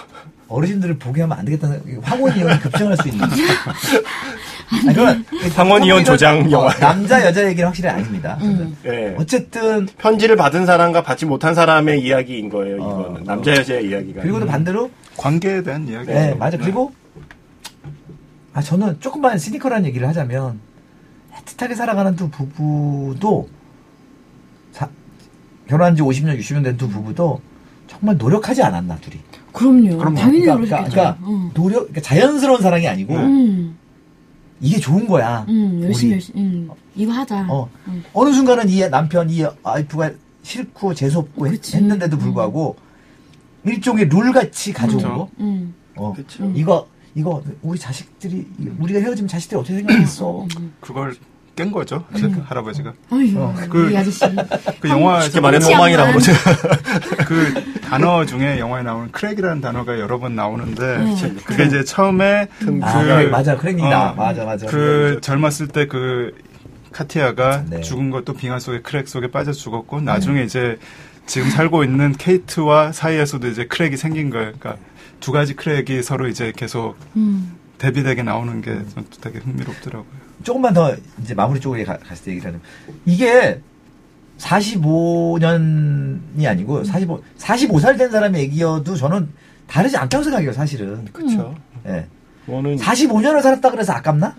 어르신들을 0.48 0.98
보게 1.00 1.22
하면 1.22 1.38
안 1.38 1.46
되겠다는 1.46 1.82
황혼 2.04 2.36
이혼이 2.36 2.60
급증할 2.60 2.98
수 2.98 3.08
있는. 3.08 3.26
아니, 4.72 4.94
그건 4.96 5.26
황혼 5.56 5.84
이혼 5.84 6.04
조장 6.04 6.50
영화. 6.52 6.68
어, 6.68 6.70
남자 6.80 7.24
여자 7.26 7.46
얘기는 7.48 7.66
확실히 7.66 7.90
아닙니다. 7.90 8.38
예. 8.86 9.16
어쨌든 9.18 9.86
편지를 9.98 10.36
받은 10.36 10.66
사람과 10.66 11.02
받지 11.04 11.26
못한 11.26 11.54
사람의 11.56 12.02
이야기인 12.02 12.50
거예요. 12.50 12.76
이거는 12.78 12.88
어, 13.06 13.20
남자 13.26 13.56
여자의 13.56 13.88
이야기가. 13.90 14.22
그리고 14.22 14.40
또 14.40 14.46
반대로 14.46 14.90
관계에 15.18 15.62
대한 15.64 15.88
이야기. 15.88 16.08
네 16.08 16.34
맞아 16.36 16.58
그리고 16.58 16.94
아 18.54 18.62
저는 18.62 19.00
조금만 19.00 19.38
시니컬한 19.38 19.86
얘기를 19.86 20.08
하자면 20.08 20.60
애틋하게 21.36 21.76
살아가는 21.76 22.16
두 22.16 22.30
부부도 22.30 23.50
사- 24.72 24.90
결혼한 25.68 25.96
지 25.96 26.02
50년 26.04 26.38
60년 26.40 26.64
된 26.64 26.78
두 26.78 26.88
부부도 26.90 27.42
정말 27.88 28.18
노력하지 28.18 28.62
않았나 28.64 28.98
둘이. 28.98 29.20
그럼요. 29.54 29.98
그럼요. 29.98 30.16
당연히 30.18 30.42
그러니까, 30.42 30.56
그러시겠죠. 30.78 30.92
그러니까 30.92 31.18
응. 31.28 31.52
노력 31.54 31.80
그러니까 31.82 32.02
자연스러운 32.02 32.62
사랑이 32.62 32.88
아니고 32.88 33.16
음, 33.16 33.78
이게 34.60 34.80
좋은 34.80 35.08
거야. 35.08 35.46
음, 35.48 35.82
열심히. 35.84 36.14
열심히. 36.14 36.42
음, 36.42 36.70
이거 36.96 37.12
하자. 37.12 37.46
어. 37.50 37.70
음. 37.88 38.04
어느 38.14 38.34
순간은 38.34 38.70
이 38.70 38.80
남편, 38.90 39.30
이 39.30 39.44
와이프가 39.62 40.12
싫고 40.42 40.94
재수 40.94 41.20
없고 41.20 41.48
했- 41.48 41.52
그치. 41.54 41.78
했는데도 41.78 42.18
불구하고 42.18 42.76
일종의 43.66 44.10
룰 44.10 44.32
같이 44.34 44.74
가져온 44.74 45.02
그렇죠. 45.02 45.18
거. 45.18 45.30
음, 45.40 45.74
어. 45.96 46.14
그쵸. 46.14 46.52
이거 46.56 46.88
이거 47.16 47.42
우리 47.62 47.78
자식들이 47.78 48.46
우리가 48.80 49.00
헤어지면 49.00 49.28
자식들이 49.28 49.60
어떻게 49.60 49.76
생각했어? 49.78 50.48
그걸 50.82 51.16
깬 51.56 51.72
거죠. 51.72 52.04
제 52.16 52.28
할아버지가. 52.46 52.94
어휴, 53.12 53.40
어. 53.40 53.54
그- 53.70 53.92
이 53.92 53.98
아저씨. 53.98 54.22
그 54.80 54.90
영화에서 54.90 55.30
쉽게 55.30 55.74
호망이라고 55.74 56.12
한번. 56.14 56.22
그러죠. 56.22 56.32
그 57.28 57.80
단어 57.82 58.26
중에 58.26 58.58
영화에 58.58 58.82
나오는 58.82 59.12
crack이라는 59.12 59.62
단어가 59.62 60.00
여러 60.00 60.18
번 60.20 60.36
나오는데 60.36 60.82
음. 60.82 61.40
그게 61.46 61.66
이제 61.66 61.84
처음에 61.84 62.48
아, 62.82 63.04
네, 63.04 63.28
맞아. 63.28 63.56
crack이다. 63.56 64.14
맞아, 64.18 64.46
맞아. 64.46 64.66
그 64.66 65.20
젊었을 65.22 65.68
때그 65.68 66.34
카티아가 66.92 67.66
네. 67.70 67.82
죽은 67.82 68.10
것도 68.10 68.34
빙하 68.34 68.60
속에 68.60 68.82
crack 68.82 69.08
속에 69.08 69.30
빠져 69.30 69.52
죽었고 69.52 70.02
나중에 70.02 70.44
이제 70.44 70.78
지금 71.26 71.50
살고 71.50 71.84
있는 71.84 72.14
케이트와 72.14 72.92
사이에서도 72.92 73.48
이제 73.48 73.66
크랙이 73.66 73.98
생긴 73.98 74.30
거예요. 74.30 74.54
그러니까 74.60 74.78
두 75.20 75.32
가지 75.32 75.56
크랙이 75.56 76.02
서로 76.04 76.28
이제 76.28 76.52
계속 76.56 76.98
음, 77.16 77.56
대비되게 77.88 78.24
나오는 78.24 78.62
게 78.62 78.80
되게 79.20 79.40
흥미롭더라고요. 79.40 80.06
조금만 80.42 80.74
더 80.74 80.96
이제 81.22 81.34
마무리 81.34 81.60
쪽에 81.60 81.84
가- 81.84 81.98
갔을 81.98 82.24
때 82.26 82.32
얘기를 82.32 82.48
하자면 82.48 82.62
이게 83.06 83.60
45년이 84.38 86.48
아니고 86.48 86.86
45 86.86 87.22
45살 87.38 87.98
된 87.98 88.10
사람의 88.10 88.42
얘기여도 88.44 88.96
저는 88.96 89.28
다르지 89.68 89.98
않다고 89.98 90.24
생각해요, 90.24 90.54
사실은. 90.54 91.04
그렇죠. 91.12 91.56
예. 91.88 92.06
뭐는 92.46 92.78
45년을 92.78 93.42
살았다 93.42 93.70
그래서 93.72 93.92
아깝나? 93.94 94.36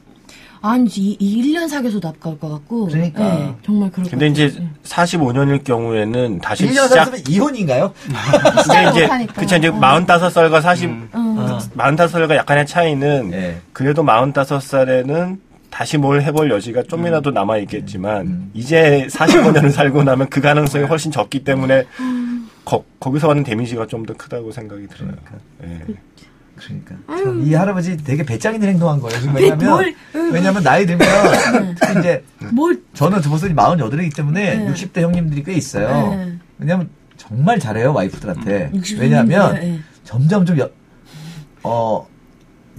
아니지, 0.67 1.17
이, 1.19 1.43
1년 1.43 1.69
사귀어서도 1.69 2.09
아까울 2.09 2.39
것 2.39 2.49
같고. 2.49 2.87
그러니까. 2.87 3.23
네, 3.23 3.55
정말 3.65 3.91
그럴 3.91 4.09
근데. 4.09 4.29
이제 4.29 4.51
45년일 4.83 5.63
경우에는 5.63 6.39
다시 6.41 6.65
1년 6.65 6.71
시작. 6.85 6.89
살았으면 6.89 7.21
이혼인가요? 7.29 7.93
근데 8.65 8.91
이제. 8.91 9.27
그쵸 9.35 9.57
이제 9.57 9.69
어. 9.69 9.79
45살과 9.79 10.63
40 10.63 10.89
음. 10.89 11.09
응. 11.15 11.39
어. 11.39 11.59
45살과 11.77 12.37
약간의 12.37 12.67
차이는 12.67 13.31
예. 13.35 13.57
그래도 13.75 14.03
45살에는 14.03 15.39
다시 15.71 15.99
뭘 15.99 16.23
해볼 16.23 16.51
여지가 16.51 16.85
좀이라도 16.85 17.31
남아 17.33 17.59
있겠지만 17.59 18.51
이제 18.55 19.07
45년을 19.11 19.69
살고 19.75 20.05
나면 20.05 20.29
그 20.31 20.41
가능성이 20.41 20.85
훨씬 20.85 21.11
적기 21.11 21.43
때문에 21.45 21.85
거, 22.65 22.85
거기서 23.01 23.27
받는 23.27 23.43
데미지가 23.45 23.87
좀 23.89 24.07
더 24.07 24.15
크다고 24.15 24.51
생각이 24.53 24.87
들어요. 24.87 25.11
예. 25.65 25.81
그 25.87 25.95
러니까 26.57 26.95
참, 27.09 27.43
이 27.45 27.53
할아버지 27.55 27.97
되게 27.97 28.25
배짱이는 28.25 28.69
행동한 28.69 29.01
거예요. 29.01 29.19
지금 29.21 29.35
배- 29.35 29.43
왜냐면 29.45 29.69
뭘- 29.69 29.95
왜냐면 30.33 30.63
나이 30.63 30.87
들면 30.87 31.07
특히 31.81 32.01
이제 32.01 32.25
뭘, 32.53 32.81
저는 32.95 33.21
두 33.21 33.29
모습이 33.29 33.55
48이기 33.55 34.15
때문에 34.15 34.57
네. 34.57 34.73
60대 34.73 35.01
형님들이 35.01 35.43
꽤 35.43 35.55
있어요. 35.55 36.11
네. 36.15 36.33
왜냐면 36.59 36.89
정말 37.17 37.59
잘해요 37.59 37.93
와이프들한테. 37.93 38.71
60 38.75 39.01
왜냐하면 39.01 39.57
예. 39.57 39.79
점점 40.05 40.45
좀 40.47 40.59
여, 40.59 40.71
어 41.63 42.07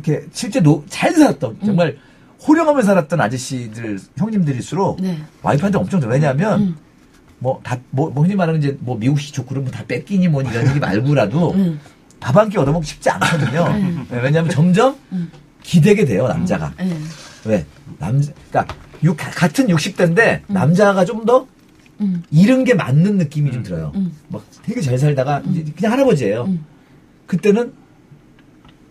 이렇게 0.03 0.25
실제 0.31 0.59
노, 0.61 0.83
잘 0.89 1.11
살았던 1.13 1.57
정말 1.65 1.97
호령하며 2.47 2.81
살았던 2.81 3.19
아저씨들 3.21 3.99
형님들일수록 4.17 5.01
네. 5.01 5.17
와이프한테 5.41 5.77
엄청 5.77 5.99
좋아. 6.01 6.11
왜냐하면 6.11 6.61
음. 6.61 6.75
뭐 7.39 7.59
다뭐 7.63 8.11
흔히 8.15 8.35
말하는 8.35 8.61
이제 8.61 8.77
뭐 8.79 8.97
미국식 8.97 9.33
족구를 9.33 9.61
뭐다 9.63 9.83
뺏기니 9.85 10.27
뭐 10.29 10.41
이런 10.41 10.67
얘기 10.69 10.79
말고라도 10.79 11.51
음. 11.53 11.79
밥 12.19 12.35
한 12.37 12.49
끼 12.49 12.57
얻어먹기 12.57 12.87
쉽지 12.87 13.09
않거든요. 13.11 13.67
네, 14.09 14.19
왜냐하면 14.21 14.49
점점 14.49 14.95
음. 15.11 15.31
기대게 15.63 16.05
돼요 16.05 16.27
남자가. 16.27 16.73
예. 16.81 16.97
왜 17.45 17.65
남자 17.99 18.31
그러니까 18.49 18.75
육- 19.03 19.17
같은 19.17 19.67
60대인데 19.67 20.41
남자가 20.47 21.05
좀더 21.05 21.47
음. 22.01 22.23
잃은 22.31 22.63
게 22.63 22.73
맞는 22.73 23.17
느낌이 23.17 23.51
좀 23.51 23.63
들어요. 23.63 23.91
음. 23.95 24.11
막 24.29 24.43
되게 24.63 24.81
잘 24.81 24.97
살다가 24.97 25.41
이제 25.51 25.63
그냥 25.75 25.93
할아버지예요. 25.93 26.43
음. 26.45 26.65
그때는 27.27 27.73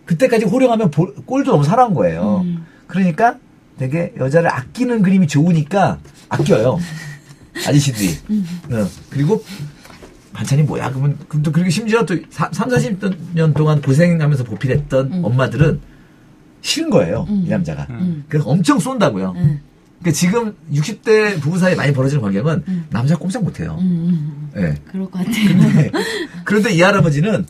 그때까지 0.05 0.45
호령하면 0.45 0.91
볼- 0.91 1.15
꼴도 1.25 1.51
너무 1.51 1.63
살아온 1.63 1.93
거예요. 1.93 2.41
음. 2.43 2.65
그러니까 2.87 3.37
되게 3.77 4.13
여자를 4.17 4.49
아끼는 4.53 5.01
그림이 5.01 5.27
좋으니까 5.27 5.99
아껴요. 6.29 6.79
아저씨들이. 7.67 8.09
어, 8.71 8.87
그리고 9.09 9.43
반찬이 10.35 10.63
뭐야? 10.63 10.89
그러면, 10.91 11.17
그럼 11.27 11.41
또 11.43 11.51
그리고 11.51 11.69
심지어 11.69 12.05
또 12.05 12.15
3, 12.29 12.51
40년 12.51 13.55
동안 13.55 13.81
고생하면서 13.81 14.43
보필했던 14.43 15.21
엄마들은 15.23 15.79
싫은 16.61 16.89
거예요. 16.89 17.25
이 17.29 17.47
남자가. 17.49 17.87
그래서 18.27 18.49
엄청 18.49 18.79
쏜다고요. 18.79 19.33
음. 19.37 19.61
그러니까 20.01 20.19
지금 20.19 20.55
60대 20.71 21.39
부부 21.41 21.57
사이에 21.57 21.73
많이 21.73 21.91
벌어지는 21.93 22.21
관계는 22.21 22.63
남자 22.91 23.15
꼼짝 23.15 23.43
못해요. 23.43 23.77
음, 23.79 24.51
음. 24.55 24.61
예. 24.61 24.75
그럴 24.91 25.09
것 25.09 25.19
같아요. 25.19 25.33
근데, 25.57 25.91
그런데 26.43 26.71
이 26.73 26.81
할아버지는 26.81 27.45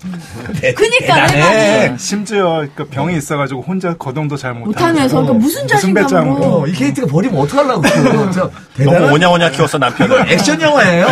대- 0.62 0.74
그니까, 0.74 1.28
대단해. 1.28 1.90
네, 1.90 1.96
심지어 1.98 2.66
그 2.76 2.86
병이 2.86 3.18
있어가지고 3.18 3.62
혼자 3.62 3.96
거동도 3.98 4.38
잘 4.38 4.54
못하면서 4.54 5.16
그러니까 5.22 5.34
무슨 5.34 5.64
무슨 5.64 5.68
자신감으로 5.68 6.08
배짱으로. 6.08 6.60
어, 6.62 6.68
이 6.68 6.72
케이트가 6.72 7.08
버리면 7.08 7.38
어떡하려고. 7.42 7.82
대단한 8.78 9.02
너무 9.02 9.14
오냐오냐 9.16 9.52
키웠어 9.52 9.78
남편을. 9.78 10.26
액션 10.32 10.62
영화예요. 10.62 11.08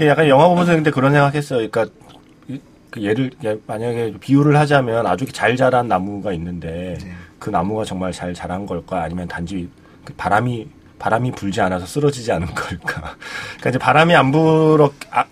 그 0.00 0.06
약간 0.06 0.26
영화 0.28 0.48
보면서 0.48 0.74
근데 0.74 0.90
그런 0.90 1.12
생각했어요. 1.12 1.68
그러니까 1.70 1.94
이- 2.48 2.58
그 2.88 3.02
예를 3.02 3.30
예, 3.44 3.58
만약에 3.66 4.14
비유를 4.18 4.56
하자면 4.56 5.06
아주 5.06 5.26
잘 5.26 5.56
자란 5.56 5.88
나무가 5.88 6.32
있는데 6.32 6.96
그 7.38 7.50
나무가 7.50 7.84
정말 7.84 8.10
잘 8.10 8.32
자란 8.32 8.64
걸까 8.64 9.02
아니면 9.02 9.28
단지 9.28 9.68
그 10.02 10.14
바람이 10.16 10.66
바람이 11.00 11.32
불지 11.32 11.60
않아서 11.62 11.86
쓰러지지 11.86 12.30
않은 12.30 12.54
걸까. 12.54 13.16
그러니까 13.58 13.70
이제 13.70 13.78
바람이 13.78 14.14
안 14.14 14.30
불어 14.30 14.92
아, 15.10 15.24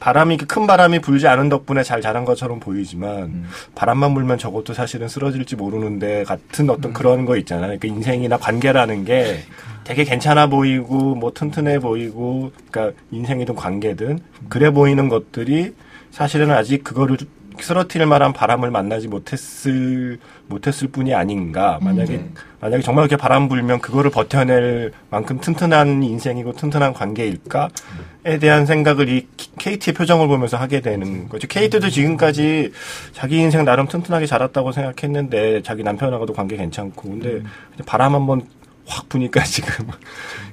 바람이 0.00 0.38
큰 0.38 0.66
바람이 0.66 1.00
불지 1.00 1.26
않은 1.26 1.50
덕분에 1.50 1.82
잘 1.82 2.00
자란 2.00 2.24
것처럼 2.24 2.60
보이지만 2.60 3.44
바람만 3.74 4.14
불면 4.14 4.38
저것도 4.38 4.72
사실은 4.72 5.08
쓰러질지 5.08 5.56
모르는데 5.56 6.24
같은 6.24 6.70
어떤 6.70 6.92
그런 6.94 7.26
거 7.26 7.36
있잖아요. 7.36 7.76
그러니까 7.78 7.88
인생이나 7.88 8.38
관계라는 8.38 9.04
게 9.04 9.42
되게 9.84 10.04
괜찮아 10.04 10.46
보이고 10.46 11.14
뭐 11.16 11.32
튼튼해 11.32 11.80
보이고 11.80 12.52
그러니까 12.70 12.98
인생이든 13.10 13.56
관계든 13.56 14.20
그래 14.48 14.70
보이는 14.70 15.08
것들이 15.08 15.74
사실은 16.12 16.50
아직 16.50 16.82
그거를 16.82 17.18
쓰러뜨릴 17.62 18.06
만한 18.06 18.32
바람을 18.32 18.70
만나지 18.70 19.08
못했을 19.08 20.18
못했을 20.48 20.88
뿐이 20.88 21.14
아닌가. 21.14 21.78
만약에 21.82 22.24
만약에 22.60 22.82
정말 22.82 23.04
이렇게 23.04 23.16
바람 23.16 23.48
불면 23.48 23.80
그거를 23.80 24.10
버텨낼 24.10 24.92
만큼 25.10 25.40
튼튼한 25.40 26.02
인생이고 26.02 26.52
튼튼한 26.52 26.92
관계일까에 26.92 28.38
대한 28.40 28.66
생각을 28.66 29.08
이 29.08 29.26
케이트의 29.58 29.94
표정을 29.94 30.28
보면서 30.28 30.56
하게 30.56 30.80
되는 30.80 31.28
거죠. 31.28 31.48
케이트도 31.48 31.90
지금까지 31.90 32.72
자기 33.12 33.38
인생 33.38 33.64
나름 33.64 33.86
튼튼하게 33.88 34.26
자랐다고 34.26 34.72
생각했는데 34.72 35.62
자기 35.62 35.82
남편하고도 35.82 36.32
관계 36.32 36.56
괜찮고. 36.56 37.02
근데 37.02 37.42
바람 37.86 38.14
한번 38.14 38.42
확 38.86 39.08
부니까 39.08 39.42
지금 39.44 39.88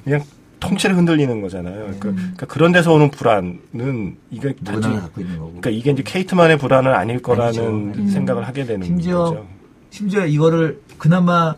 그냥 0.03 0.21
통째로 0.63 0.95
흔들리는 0.95 1.41
거잖아요. 1.41 1.75
그러니까, 1.75 1.99
그러니까 2.11 2.45
그런 2.45 2.71
데서 2.71 2.93
오는 2.93 3.11
불안은 3.11 4.17
이게 4.31 4.55
단지 4.63 4.87
갖고 4.87 5.19
있는 5.21 5.35
거고. 5.37 5.47
그러니까 5.49 5.69
이게 5.69 5.91
이제 5.91 6.03
케이트만의 6.03 6.57
불안은 6.57 6.93
아닐 6.93 7.21
거라는 7.21 7.93
아니죠. 7.95 8.11
생각을 8.13 8.47
하게 8.47 8.63
되는 8.65 8.85
심지어 8.85 9.23
거죠. 9.25 9.47
심지어 9.89 10.25
이거를 10.25 10.81
그나마 10.97 11.53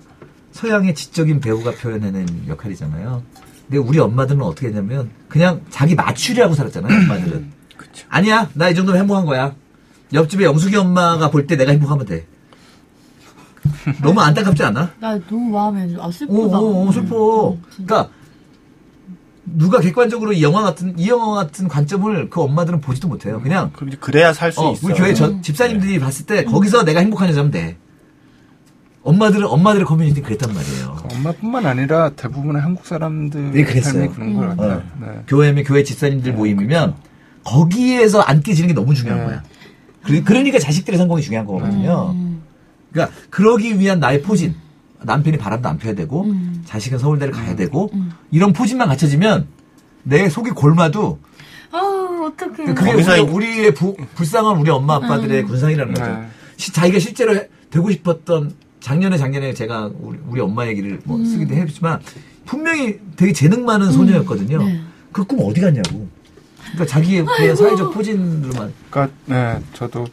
서양의 0.51 0.95
지적인 0.95 1.39
배우가 1.39 1.71
표현해낸 1.71 2.27
역할이잖아요. 2.47 3.21
근데 3.67 3.77
우리 3.77 3.99
엄마들은 3.99 4.41
어떻게 4.41 4.67
했냐면 4.67 5.09
그냥 5.29 5.61
자기 5.69 5.93
맞추려고 5.95 6.53
살았잖아요. 6.55 6.91
엄마들은. 7.05 7.51
그쵸. 7.77 8.05
아니야, 8.09 8.49
나 8.53 8.69
이 8.69 8.75
정도면 8.75 9.01
행복한 9.01 9.25
거야. 9.25 9.53
옆집에 10.13 10.43
영숙이 10.45 10.75
엄마가 10.75 11.29
볼 11.29 11.45
때 11.47 11.55
내가 11.55 11.71
행복하면 11.71 12.05
돼. 12.05 12.25
너무 14.01 14.21
안타깝지 14.21 14.63
않아? 14.63 14.91
나 14.99 15.19
너무 15.27 15.49
마음에 15.51 15.81
안. 15.81 15.97
아, 15.99 16.07
오, 16.07 16.11
슬프다. 16.11 16.59
오, 16.59 16.87
오, 16.87 16.91
슬퍼. 16.91 17.51
음. 17.51 17.61
그러니까 17.73 18.09
누가 19.45 19.79
객관적으로 19.79 20.33
이 20.33 20.41
영화 20.41 20.61
같은 20.63 20.97
이 20.97 21.07
영화 21.07 21.35
같은 21.35 21.67
관점을 21.67 22.29
그 22.29 22.41
엄마들은 22.41 22.81
보지도 22.81 23.07
못해요. 23.07 23.39
그냥 23.41 23.71
그럼 23.73 23.89
이제 23.89 23.97
그래야 23.99 24.33
살수 24.33 24.61
어, 24.61 24.71
있어. 24.73 24.87
우리 24.87 24.95
교회 24.95 25.13
저, 25.13 25.39
집사님들이 25.41 25.99
봤을 25.99 26.25
때 26.25 26.43
거기서 26.43 26.83
내가 26.83 26.99
행복한 26.99 27.29
여자면 27.29 27.51
돼. 27.51 27.77
엄마들은 29.03 29.45
엄마들의 29.47 29.85
커뮤니티 29.85 30.21
그랬단 30.21 30.51
말이에요. 30.51 30.97
엄마뿐만 31.13 31.67
아니라 31.67 32.09
대부분의 32.09 32.59
한국 32.59 32.87
사람들 32.87 33.51
네, 33.51 33.63
그랬어요. 33.63 33.93
삶이 33.93 34.07
그런 34.09 34.33
것 34.33 34.47
같아요. 34.47 34.71
어. 34.71 34.83
네. 34.99 35.07
교회면 35.27 35.63
교회 35.63 35.83
집사님들 35.83 36.33
모임이면 36.33 36.95
거기에서 37.43 38.21
안 38.21 38.41
깨지는 38.41 38.69
게 38.69 38.73
너무 38.73 38.95
중요한 38.95 39.19
네. 39.19 39.25
거야. 39.27 39.43
그, 40.03 40.23
그러니까 40.23 40.57
자식들의 40.57 40.97
성공이 40.97 41.21
중요한 41.21 41.45
거거든요. 41.45 42.15
그러니까 42.91 43.15
그러기 43.29 43.79
위한 43.79 43.99
나의 43.99 44.23
포진. 44.23 44.55
남편이 45.05 45.37
바람도 45.37 45.67
안 45.69 45.77
펴야 45.77 45.93
되고 45.93 46.23
음. 46.23 46.63
자식은 46.65 46.97
서울대를 46.99 47.33
가야 47.33 47.55
되고 47.55 47.91
이런 48.31 48.53
포진만 48.53 48.87
갖춰지면 48.87 49.47
내 50.03 50.29
속이 50.29 50.51
골마도 50.51 51.19
아우, 51.71 52.25
어떡해. 52.27 52.73
그게 52.73 52.93
우리, 52.93 53.03
이- 53.03 53.19
우리의 53.21 53.73
부- 53.73 53.95
불쌍한 54.15 54.57
우리 54.57 54.69
엄마 54.69 54.95
아빠들의 54.95 55.43
군상이라는 55.43 55.93
거죠. 55.93 56.05
네. 56.05 56.27
시- 56.57 56.71
자기가 56.73 56.99
실제로 56.99 57.35
해- 57.35 57.49
되고 57.69 57.89
싶었던 57.91 58.53
작년에 58.79 59.17
작년에 59.17 59.53
제가 59.53 59.91
우리, 59.99 60.17
우리 60.27 60.41
엄마 60.41 60.67
얘기를 60.67 60.99
뭐 61.05 61.17
쓰기도 61.25 61.55
했지만 61.55 61.99
분명히 62.45 62.99
되게 63.15 63.33
재능 63.33 63.65
많은 63.65 63.91
소녀였거든요. 63.91 64.63
네. 64.63 64.81
그꿈 65.11 65.39
어디 65.41 65.59
갔냐고. 65.61 66.07
그러니까 66.71 66.85
자기의 66.85 67.25
그 67.25 67.55
사회적 67.55 67.93
포진으로만 67.93 68.73
그러니까 68.89 69.15
네, 69.25 69.59
저도 69.73 70.05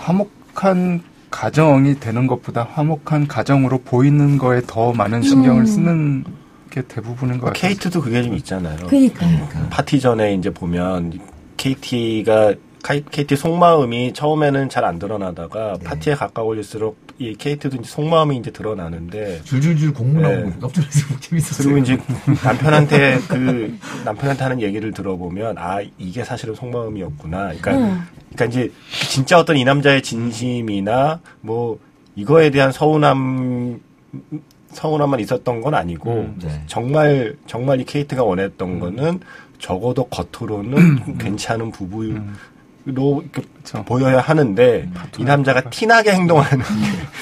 화목한 0.00 1.02
가정이 1.34 1.98
되는 1.98 2.28
것보다 2.28 2.62
화목한 2.62 3.26
가정으로 3.26 3.78
보이는 3.78 4.38
거에 4.38 4.62
더 4.68 4.92
많은 4.92 5.20
신경을 5.22 5.66
쓰는 5.66 6.22
게 6.70 6.82
대부분인 6.82 7.40
것 7.40 7.46
같아요. 7.46 7.60
케이트도 7.60 8.00
그게 8.02 8.22
좀 8.22 8.34
있잖아요. 8.34 8.86
그니까요. 8.86 9.48
파티 9.68 9.98
전에 9.98 10.34
이제 10.34 10.50
보면 10.50 11.18
KT가 11.56 12.54
KT 12.84 13.36
속마음이 13.36 14.12
처음에는 14.12 14.68
잘 14.68 14.84
안 14.84 14.98
드러나다가 14.98 15.78
네. 15.78 15.84
파티에 15.84 16.14
가까워질수록 16.14 16.98
이 17.18 17.34
KT도 17.34 17.78
이제 17.78 17.88
속마음이 17.88 18.36
이제 18.36 18.50
드러나는데 18.50 19.40
줄줄줄 19.44 19.94
공문 19.94 20.22
네. 20.22 20.42
깜짝 20.60 20.80
놀라서 20.80 21.20
재밌었어요. 21.20 21.64
그리고 21.64 21.78
이제 21.78 21.98
남편한테 22.44 23.18
그 23.28 23.78
남편한테 24.04 24.42
하는 24.42 24.60
얘기를 24.60 24.92
들어보면 24.92 25.56
아 25.56 25.80
이게 25.96 26.22
사실은 26.24 26.54
속마음이었구나. 26.54 27.54
그러니까 27.54 27.70
응. 27.72 28.00
그러니까 28.34 28.44
이제 28.44 28.72
진짜 29.08 29.38
어떤 29.38 29.56
이 29.56 29.64
남자의 29.64 30.02
진심이나 30.02 31.20
뭐 31.40 31.78
이거에 32.16 32.50
대한 32.50 32.70
서운함 32.70 33.80
서운함만 34.72 35.20
있었던 35.20 35.62
건 35.62 35.74
아니고 35.74 36.12
음, 36.12 36.38
네. 36.42 36.62
정말 36.66 37.36
정말 37.46 37.80
이 37.80 37.84
케이트가 37.84 38.22
원했던 38.24 38.80
거는 38.80 39.20
적어도 39.58 40.04
겉으로는 40.08 41.16
괜찮은 41.18 41.70
부부 41.70 42.04
로 42.86 43.22
이렇게 43.22 43.48
그쵸. 43.62 43.82
보여야 43.84 44.20
하는데 44.20 44.86
이 45.16 45.24
남자가 45.24 45.62
티나게 45.70 46.12
행동하는 46.12 46.58
게 46.58 46.64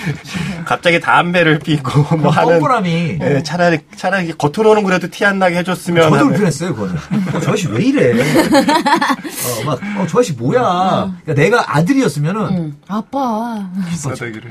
갑자기 0.66 0.98
담배를 0.98 1.60
피고 1.60 2.16
뭐 2.16 2.32
하는 2.32 2.54
뻔뻔함이 2.58 3.18
예, 3.20 3.42
차라리 3.44 3.78
차라리 3.94 4.32
겉으로는 4.36 4.82
그래도 4.82 5.08
티 5.08 5.24
안 5.24 5.38
나게 5.38 5.58
해줬으면 5.58 6.10
저도 6.10 6.24
불편했어요, 6.30 6.74
그거는. 6.74 6.96
어, 6.96 7.40
저 7.40 7.52
아저씨 7.52 7.68
왜 7.68 7.84
이래? 7.84 8.10
어, 8.10 9.64
막, 9.64 9.78
어, 9.98 10.06
저 10.08 10.18
아저씨 10.18 10.32
뭐야? 10.32 11.14
그러니까 11.24 11.34
내가 11.34 11.76
아들이었으면은, 11.76 12.40
응. 12.50 12.76
아빠. 12.88 13.64
싸대기를 13.94 14.50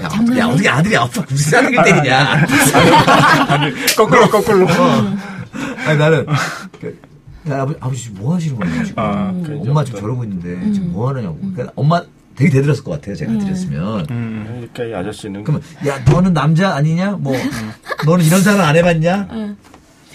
야, 0.00 0.06
어떻게, 0.06 0.38
야, 0.38 0.46
어떻게 0.46 0.68
아들이 0.68 0.96
아빠 0.96 1.24
무슨 1.28 1.58
아들을 1.58 1.82
때리냐? 1.82 2.46
거꾸로 3.98 4.28
거꾸로 4.30 4.68
아니, 5.86 5.98
나는, 5.98 6.24
그, 6.80 6.96
야, 7.50 7.66
아버지, 7.80 8.10
뭐 8.10 8.34
하시는 8.34 8.56
거예요, 8.58 8.84
지금? 8.84 9.02
아, 9.02 9.32
엄마 9.66 9.84
지금 9.84 10.00
저러고 10.00 10.24
있는데, 10.24 10.72
지금 10.72 10.92
뭐 10.92 11.08
하느냐고. 11.08 11.36
그러니까 11.40 11.72
엄마 11.74 12.02
되게 12.36 12.50
대들었을 12.50 12.84
것 12.84 12.92
같아요, 12.92 13.14
제가 13.16 13.32
아들이었으면. 13.32 14.06
음. 14.10 14.68
그러니까 14.72 14.84
이 14.84 15.00
아저씨는 15.00 15.42
그러면, 15.44 15.62
야, 15.86 15.98
너는 16.10 16.32
남자 16.34 16.74
아니냐? 16.74 17.16
뭐, 17.18 17.34
너는 18.06 18.24
이런 18.24 18.40
사람 18.42 18.60
안 18.60 18.76
해봤냐? 18.76 19.28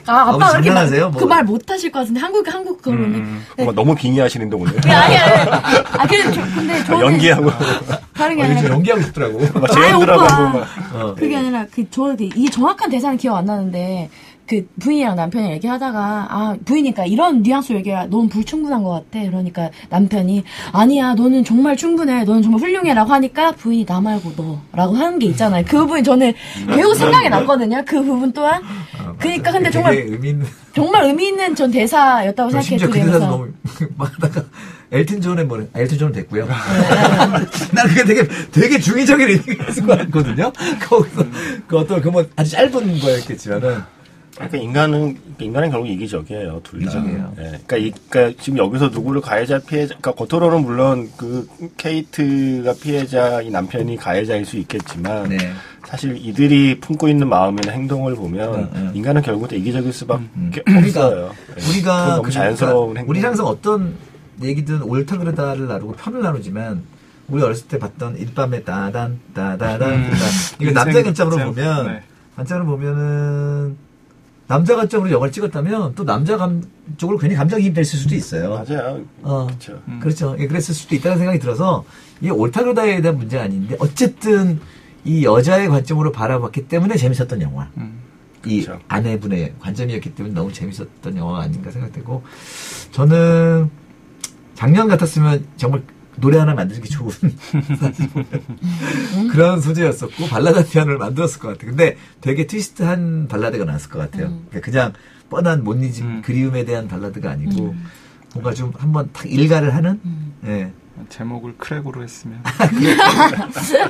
아, 0.10 0.22
아버지 0.22 0.36
아빠 0.46 0.52
그렇게 0.52 0.68
장난하세요? 0.70 1.10
뭐. 1.10 1.20
그 1.22 1.26
말 1.28 1.44
못 1.44 1.70
하실 1.70 1.92
것 1.92 2.00
같은데 2.00 2.22
한국 2.22 2.48
한국 2.48 2.82
그러면. 2.82 3.42
뭔가 3.58 3.74
너무 3.76 3.94
빙의하시는데 3.94 4.56
오늘 4.56 4.74
네, 4.80 4.90
아니 4.90 5.18
아니. 5.18 5.52
아 5.52 6.08
근데 6.08 6.32
저, 6.32 6.42
근데 6.56 6.84
저는 6.86 7.02
연기하고 7.08 7.52
다른 8.14 8.38
게 8.38 8.44
아니라 8.44 8.70
연기하고 8.70 9.02
싶더라고. 9.02 9.40
막 9.60 9.68
재현들하고 9.70 10.24
오빠. 10.24 10.34
하고 10.34 10.60
막 10.60 10.68
어. 10.96 11.14
그게 11.16 11.36
아니라 11.36 11.66
그저 11.70 12.16
이게 12.18 12.50
정확한 12.50 12.90
대사는 12.90 13.18
기억 13.18 13.36
안 13.36 13.44
나는데 13.48 14.10
그 14.48 14.66
부인이랑 14.80 15.16
남편이 15.18 15.52
얘기하다가 15.52 16.28
아 16.30 16.56
부인이니까 16.64 17.06
이런 17.06 17.42
뉘앙스 17.44 17.74
얘기가 17.74 18.06
너무 18.08 18.30
불충분한 18.30 18.82
것 18.84 18.92
같아. 18.92 19.26
그러니까 19.26 19.70
남편이 19.90 20.44
아니야 20.72 21.14
너는 21.16 21.44
정말 21.44 21.76
충분해. 21.76 22.24
너는 22.24 22.42
정말 22.42 22.62
훌륭해라고 22.62 23.12
하니까 23.12 23.52
부인이 23.52 23.86
나 23.86 24.00
말고 24.00 24.34
너라고 24.74 24.96
하는 24.96 25.20
게 25.20 25.26
있잖아요. 25.28 25.64
그 25.68 25.78
부분 25.80 26.04
저는 26.04 26.34
계속 26.74 26.94
생각이 26.96 27.28
났거든요. 27.30 27.84
그 27.86 28.02
부분 28.02 28.32
또한. 28.32 28.62
그러니까 29.20 29.52
근데 29.52 29.70
정말 29.70 29.96
의미 29.96 30.30
있는. 30.30 30.46
정말 30.74 31.04
의미 31.06 31.28
있는 31.30 31.56
전 31.56 31.72
대사였다고 31.72 32.52
저 32.52 32.62
생각해요. 32.62 32.94
그그 33.06 33.12
대사. 33.12 33.28
너무 33.28 33.48
막 33.98 34.14
하다가 34.16 34.46
엘튼 34.92 35.20
존의 35.20 35.46
뭐 35.46 35.68
엘튼 35.76 35.98
존은 35.98 36.14
됐고요. 36.14 36.48
난 37.74 37.88
그게 37.88 38.04
되게 38.06 38.28
되게 38.52 38.80
중의적인 38.80 39.28
의미가 39.28 39.66
있을 39.70 39.86
것 39.86 39.98
같거든요. 40.00 40.52
거기서 40.88 41.26
그 41.68 41.78
어떤 41.80 42.00
그 42.02 42.08
뭐 42.10 42.24
아주 42.38 42.52
짧은 42.52 43.00
거였겠지만은 43.00 43.97
그러니까 44.38 44.58
인간은 44.58 45.18
인간은 45.40 45.72
결국 45.72 45.88
이기적이에요. 45.88 46.62
둘 46.64 46.80
다. 46.82 46.86
이기적이에요. 46.86 47.34
예. 47.40 47.42
그러니까, 47.66 47.78
이, 47.78 47.92
그러니까 48.10 48.42
지금 48.42 48.60
여기서 48.60 48.90
누구를 48.90 49.22
가해자 49.22 49.60
피해자, 49.60 49.96
그러니까 50.00 50.26
겉으로는 50.26 50.64
물론 50.64 51.10
그 51.18 51.48
케이트가 51.78 52.74
피해자, 52.82 53.42
이 53.42 53.50
남편이 53.50 53.98
가해자일 53.98 54.46
수 54.46 54.58
있겠지만 54.58 55.30
네. 55.30 55.38
사실 55.88 56.18
이들이 56.18 56.80
품고 56.80 57.08
있는 57.08 57.30
마음이나 57.30 57.72
행동을 57.72 58.16
보면 58.16 58.54
응, 58.54 58.70
응. 58.76 58.92
인간은 58.94 59.22
결국 59.22 59.48
다 59.48 59.56
이기적일 59.56 59.92
수밖에 59.92 60.64
우리가 60.68 61.06
없어요. 61.08 61.32
예. 61.58 61.70
우리가 61.70 61.92
그건 61.94 62.10
너무 62.10 62.22
그러니까 62.22 62.30
자연스러운 62.32 62.98
행동. 62.98 63.10
우리 63.10 63.20
항상 63.22 63.46
어떤 63.48 63.96
얘기든 64.44 64.84
옳다 64.84 65.18
그르다를 65.18 65.68
나누고 65.68 65.94
편을 65.94 66.22
나누지만 66.22 66.84
우리 67.28 67.42
어렸을 67.42 67.68
때 67.68 67.80
봤던 67.80 68.18
일밤의 68.18 68.64
따단 68.66 69.20
따다단 69.34 69.94
음. 69.94 70.12
따단 70.12 70.28
이거 70.60 70.72
남자 70.72 71.04
관점. 71.04 71.54
보면 71.54 71.88
네. 71.88 72.02
관점으로 72.36 72.66
보면은 72.68 73.78
남자 74.48 74.76
관점으로 74.76 75.12
영화를 75.12 75.32
찍었다면 75.32 75.96
또 75.96 76.06
남자 76.06 76.38
감 76.38 76.64
쪽으로 76.96 77.18
괜히 77.18 77.36
감정이입 77.36 77.74
됐을 77.74 78.00
수도 78.00 78.16
있어요. 78.16 78.50
맞아요. 78.50 79.02
어. 79.22 79.46
그렇죠. 79.48 79.82
음. 79.88 80.00
그렇죠. 80.00 80.36
예, 80.40 80.48
그랬을 80.48 80.74
수도 80.74 80.96
있다는 80.96 81.18
생각이 81.18 81.40
들어서 81.40 81.84
이게 82.22 82.32
옳다 82.32 82.64
그르다에 82.64 83.02
대한 83.02 83.18
문제가 83.18 83.44
아닌데 83.44 83.76
어쨌든 83.80 84.60
이 85.04 85.24
여자의 85.26 85.68
관점으로 85.68 86.12
바라봤기 86.12 86.68
때문에 86.68 86.96
재밌었던 86.96 87.42
영화. 87.42 87.70
음. 87.78 88.00
이 88.46 88.64
그렇죠. 88.64 88.82
아내분의 88.88 89.56
관점이었기 89.60 90.16
때문에 90.16 90.34
너무 90.34 90.54
재밌었던 90.54 91.18
영화가 91.18 91.44
아닌가 91.44 91.70
생각되고 91.70 92.24
저는 92.92 93.70
작년 94.56 94.88
같았으면 94.88 95.46
정말 95.58 95.84
노래 96.18 96.38
하나 96.38 96.54
만들기 96.54 96.90
좋은 96.90 97.12
그런 99.32 99.62
소재였었고 99.62 100.28
발라드 100.28 100.58
한 100.58 100.66
편을 100.66 100.98
만들었을 100.98 101.40
것 101.40 101.50
같아요. 101.50 101.70
근데 101.70 101.98
되게 102.22 102.48
트위스트한 102.48 103.28
발라드가 103.28 103.66
나왔을 103.66 103.90
것 103.90 104.00
같아요. 104.00 104.28
그러니까 104.50 104.62
그냥 104.62 104.94
뻔한 105.30 105.64
못 105.64 105.76
잊은 105.76 106.06
음. 106.06 106.22
그리움에 106.24 106.66
대한 106.66 106.88
발라드가 106.88 107.32
아니고 107.32 107.76
뭔가 108.34 108.54
좀 108.54 108.74
한번 108.78 109.10
탁 109.14 109.32
일가를 109.32 109.76
하는 109.76 110.00
예. 110.46 110.72
제목을 111.10 111.58
크랙으로 111.58 112.02
했으면 112.02 112.42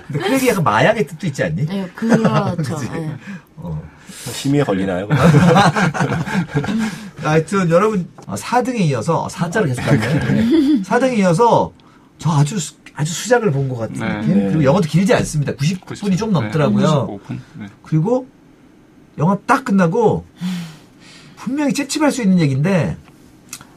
근데 0.07 0.19
크랙이 0.19 0.49
약간 0.49 0.63
마약의 0.63 1.07
뜻도 1.07 1.28
있지 1.28 1.43
않니? 1.43 1.65
네, 1.65 1.88
그렇죠. 1.95 2.78
네. 2.91 3.15
어. 3.55 3.82
심의에 4.07 4.63
걸리나요? 4.63 5.07
하여튼 7.23 7.69
여러분 7.69 8.07
4등에 8.25 8.80
이어서 8.82 9.28
4자를 9.28 9.67
계속 9.67 9.82
갔네. 9.84 10.82
4등에 10.84 11.17
이어서 11.19 11.71
저 12.18 12.32
아주 12.32 12.59
수- 12.59 12.76
아주 12.95 13.13
수작을 13.13 13.51
본 13.51 13.70
것 13.70 13.78
같은 13.78 13.95
네. 13.99 14.22
느낌. 14.22 14.38
네. 14.38 14.47
그리고 14.47 14.63
영화도 14.63 14.88
길지 14.88 15.13
않습니다. 15.13 15.53
90분이 15.53 16.18
좀 16.18 16.32
넘더라고요. 16.32 17.20
95분. 17.28 17.39
네. 17.59 17.65
그리고 17.84 18.28
영화 19.20 19.38
딱 19.45 19.63
끝나고 19.65 20.26
분명히 21.36 21.74
찝찝할 21.74 22.11
수 22.11 22.22
있는 22.24 22.39
얘기인데 22.39 22.97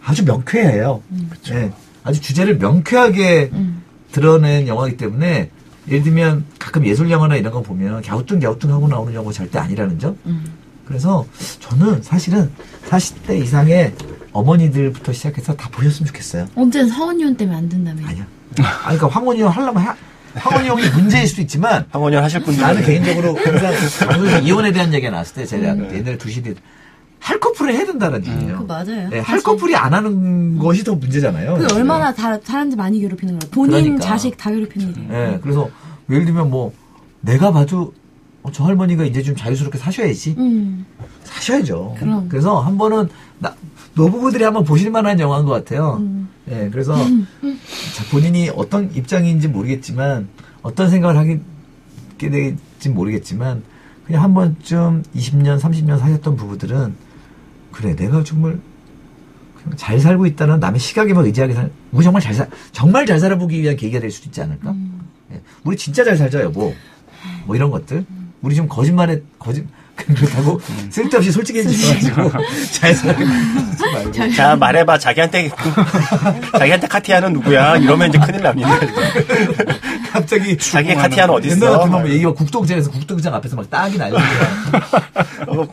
아주 0.03 0.25
명쾌해요. 0.25 1.03
네. 1.51 1.73
아주 2.03 2.21
주제를 2.21 2.57
명쾌하게 2.59 3.51
음. 3.53 3.83
드러낸 4.13 4.67
영화이기 4.67 4.97
때문에 4.97 5.51
예를 5.89 6.03
들면 6.03 6.45
가끔 6.59 6.87
예술 6.87 7.11
영화나 7.11 7.37
이런 7.37 7.53
거 7.53 7.63
보면 7.63 8.03
갸우뚱 8.03 8.41
갸우뚱 8.41 8.73
하고 8.73 8.89
나오는 8.89 9.13
영화 9.15 9.31
절대 9.33 9.59
아니라는 9.59 9.99
점. 9.99 10.17
음. 10.27 10.45
그래서 10.87 11.25
저는 11.61 12.03
사실은 12.03 12.51
40대 12.89 13.41
이상의 13.43 13.93
어머니들부터 14.33 15.13
시작해서 15.13 15.55
다 15.57 15.69
보셨으면 15.71 16.07
좋겠어요. 16.09 16.47
언제는 16.55 16.89
서원이원 16.89 17.37
때문에 17.37 17.57
안 17.59 17.69
된다며. 17.69 18.07
아니야. 18.07 18.27
아니, 18.59 18.99
그러니까 18.99 19.09
황혼이 19.09 19.41
형 19.41 19.49
하려면 19.51 19.83
하, 19.83 19.97
황혼이 20.35 20.69
형이 20.69 20.89
문제일 20.91 21.27
수도 21.27 21.43
있지만 21.43 21.87
황원현 21.91 22.23
하실 22.23 22.43
분들 22.43 22.63
나는 22.63 22.83
개인적으로 22.85 23.37
항상 23.37 24.43
이혼에 24.45 24.73
대한 24.73 24.93
얘기가 24.93 25.11
나왔을 25.11 25.35
때 25.35 25.47
제가 25.47 25.77
옛날에 25.93 26.17
두시대 26.19 26.55
할 27.19 27.39
커플을 27.39 27.75
해야 27.75 27.85
된다는 27.85 28.25
얘기예요. 28.27 28.59
그거 28.59 28.65
맞아요. 28.65 29.09
네, 29.11 29.19
할. 29.21 29.41
커플이 29.43 29.77
안 29.77 29.93
하는 29.93 30.59
것이 30.59 30.83
더 30.83 30.95
문제잖아요. 30.95 31.59
그게 31.59 31.75
얼마나 31.75 32.15
다, 32.15 32.39
사람들 32.43 32.77
많이 32.79 32.99
괴롭히는 33.01 33.39
거야. 33.39 33.51
본인, 33.51 33.71
그러니까. 33.83 34.01
자식 34.07 34.37
다 34.39 34.51
괴롭히는 34.51 34.91
일이에요. 34.91 35.13
예, 35.13 35.39
그래서 35.43 35.69
예를 36.09 36.25
들면 36.25 36.51
뭐 36.51 36.73
내가 37.21 37.53
봐도 37.53 37.93
어, 38.43 38.51
저 38.53 38.65
할머니가 38.65 39.05
이제 39.05 39.23
좀 39.23 39.37
자유스럽게 39.37 39.77
사셔야지. 39.77 40.35
음. 40.39 40.87
사셔야죠. 41.25 41.97
그럼. 41.99 42.27
그래서 42.31 42.59
한 42.61 42.79
번은 42.79 43.11
나, 43.39 43.55
노부부들이 44.01 44.45
한번 44.45 44.65
보실 44.65 44.91
만한 44.91 45.21
영화인 45.21 45.45
것 45.45 45.53
같아요. 45.53 45.99
음. 46.01 46.29
예, 46.51 46.71
그래서 46.73 46.97
자, 46.97 48.05
본인이 48.11 48.51
어떤 48.57 48.95
입장인지 48.95 49.49
모르겠지만 49.49 50.29
어떤 50.63 50.89
생각을 50.89 51.19
하게 51.19 51.41
될지 52.19 52.89
모르겠지만 52.89 53.63
그냥 54.07 54.23
한 54.23 54.35
번쯤 54.35 55.03
20년, 55.15 55.61
30년 55.61 55.99
사셨던 55.99 56.37
부부들은 56.37 56.95
그래 57.73 57.95
내가 57.95 58.25
정말 58.25 58.59
잘 59.77 60.01
살고 60.01 60.27
있다는 60.27 60.59
남의 60.59 60.81
시각에만 60.81 61.27
의지하게 61.27 61.53
살, 61.53 61.71
우리 61.93 62.03
정말 62.03 62.23
잘 62.23 62.33
살, 62.33 62.49
정말 62.73 63.05
잘 63.05 63.21
살아보기 63.21 63.61
위한 63.61 63.77
계기가 63.77 64.01
될 64.01 64.11
수도 64.11 64.29
있지 64.29 64.41
않을까? 64.41 64.71
음. 64.71 65.01
예, 65.33 65.41
우리 65.65 65.77
진짜 65.77 66.03
잘 66.03 66.17
살자 66.17 66.41
여보. 66.41 66.75
뭐 67.45 67.55
이런 67.55 67.71
것들. 67.71 68.07
우리 68.41 68.55
지금 68.55 68.69
거짓말에 68.69 69.23
거짓 69.39 69.67
그렇다고? 70.15 70.61
쓸데없이 70.91 71.33
솔직해지셔가지고 71.33 72.31
잘 72.73 72.95
살지 72.95 73.25
말고. 73.25 74.33
자 74.35 74.57
말해봐. 74.57 74.99
자기한테 74.99 75.49
그- 75.49 76.59
자기한테 76.59 76.87
카티아는 76.87 77.33
누구야? 77.35 77.77
이러면 77.77 78.09
이제 78.09 78.19
큰일 78.19 78.43
납니다. 78.43 78.71
갑자기 80.13 80.57
자기의 80.59 80.97
카티아는 80.97 81.35
어디 81.35 81.49
옛날 81.51 81.57
있어 81.69 81.79
같으면 81.79 82.01
뭐 82.03 82.11
얘기가 82.11 82.33
국도장에서 82.33 82.91
국도장 82.91 83.33
앞에서 83.35 83.57
막 83.57 83.71
딱이 83.71 83.97
날리고 83.97 84.19
어, 85.47 85.67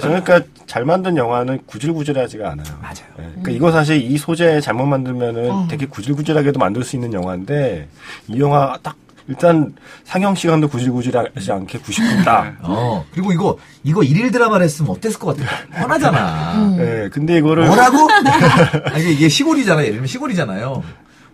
저는 0.00 0.22
그러니까 0.24 0.40
잘 0.66 0.84
만든 0.84 1.16
영화는 1.16 1.60
구질구질하지가 1.66 2.50
않아요. 2.50 2.66
맞아요. 2.80 2.96
예, 3.18 3.22
그러니까 3.30 3.50
이거 3.52 3.72
사실 3.72 3.96
이 4.02 4.18
소재 4.18 4.60
잘못 4.60 4.86
만들면은 4.86 5.50
어. 5.50 5.66
되게 5.70 5.86
구질구질하게도 5.86 6.58
만들 6.58 6.84
수 6.84 6.96
있는 6.96 7.12
영화인데 7.14 7.88
이 8.28 8.38
영화 8.40 8.78
딱 8.82 8.96
일단 9.28 9.74
상영 10.04 10.34
시간도 10.34 10.68
구질구질하지 10.68 11.52
않게 11.52 11.78
90분 11.78 12.24
딱. 12.24 12.56
어 12.62 13.04
그리고 13.12 13.32
이거 13.32 13.58
이거 13.84 14.02
일일 14.02 14.30
드라마를 14.30 14.64
했으면 14.64 14.90
어땠을 14.92 15.18
것 15.18 15.36
같아 15.36 15.50
뻔하잖아 15.80 16.76
예, 16.78 17.08
근데 17.12 17.38
이거를 17.38 17.66
뭐라고? 17.66 18.08
아니, 18.92 19.12
이게, 19.12 19.28
시골이잖아요 19.28 19.82
예를 19.82 19.92
들면 19.94 20.06
시골이잖아요 20.06 20.82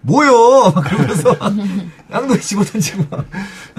뭐요? 0.03 0.73
막 0.75 0.85
그러면서 0.85 1.37
양도에 2.13 2.39
집어 2.41 2.63
던지고 2.65 3.05
막. 3.11 3.27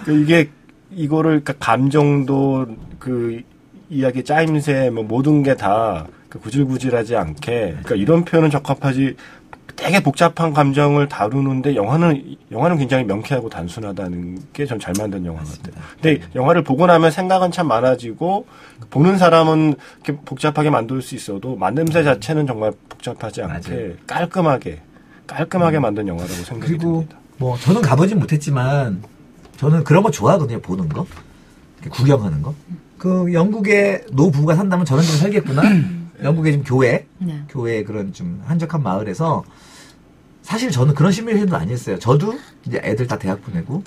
그 0.03 0.21
이게 0.21 0.49
이거를 0.91 1.41
그러니까 1.43 1.53
감정도 1.59 2.67
그 2.99 3.41
이야기 3.89 4.23
짜임새 4.23 4.89
뭐 4.91 5.03
모든 5.03 5.43
게다 5.43 6.07
그 6.29 6.39
구질구질하지 6.39 7.15
않게 7.15 7.77
그러니까 7.83 7.95
이런 7.95 8.23
표현은 8.23 8.49
적합하지 8.51 9.15
되게 9.81 10.01
복잡한 10.03 10.53
감정을 10.53 11.07
다루는데 11.09 11.75
영화는 11.75 12.35
영화는 12.51 12.77
굉장히 12.77 13.03
명쾌하고 13.05 13.49
단순하다는 13.49 14.39
게 14.53 14.65
전 14.65 14.79
잘 14.79 14.93
만든 14.97 15.25
영화 15.25 15.39
같아요. 15.41 15.73
근데 16.01 16.19
영화를 16.35 16.63
보고 16.63 16.85
나면 16.85 17.11
생각은 17.11 17.51
참 17.51 17.67
많아지고 17.67 18.45
보는 18.89 19.17
사람은 19.17 19.75
이렇게 20.03 20.21
복잡하게 20.23 20.69
만들 20.69 21.01
수 21.01 21.15
있어도 21.15 21.57
만듦새 21.57 22.03
자체는 22.03 22.45
정말 22.45 22.71
복잡하지 22.89 23.41
않게 23.43 23.69
맞아요. 23.71 23.91
깔끔하게 24.05 24.81
깔끔하게 25.27 25.79
만든 25.79 26.07
영화라고 26.07 26.33
생각이 26.33 26.73
그리고 26.73 26.91
듭니다. 26.91 27.17
뭐 27.37 27.57
저는 27.57 27.81
가보진 27.81 28.19
못했지만 28.19 29.01
저는 29.57 29.83
그런 29.83 30.03
거 30.03 30.11
좋아하거든요 30.11 30.59
보는 30.61 30.89
거 30.89 31.05
구경하는 31.89 32.41
거 32.41 32.53
그 32.99 33.31
영국의 33.33 34.03
노부부가 34.11 34.55
산다면 34.55 34.85
저런 34.85 35.01
데 35.03 35.07
살겠구나 35.07 35.61
영국의 36.21 36.51
지금 36.51 36.65
교회 36.65 37.05
네. 37.19 37.41
교회 37.47 37.81
그런 37.85 38.11
좀 38.11 38.43
한적한 38.45 38.83
마을에서 38.83 39.45
사실 40.49 40.71
저는 40.71 40.95
그런 40.95 41.11
시뮬레이션도 41.11 41.55
아니었어요 41.55 41.99
저도 41.99 42.33
이제 42.65 42.81
애들 42.83 43.05
다 43.05 43.19
대학 43.19 43.39
보내고 43.43 43.83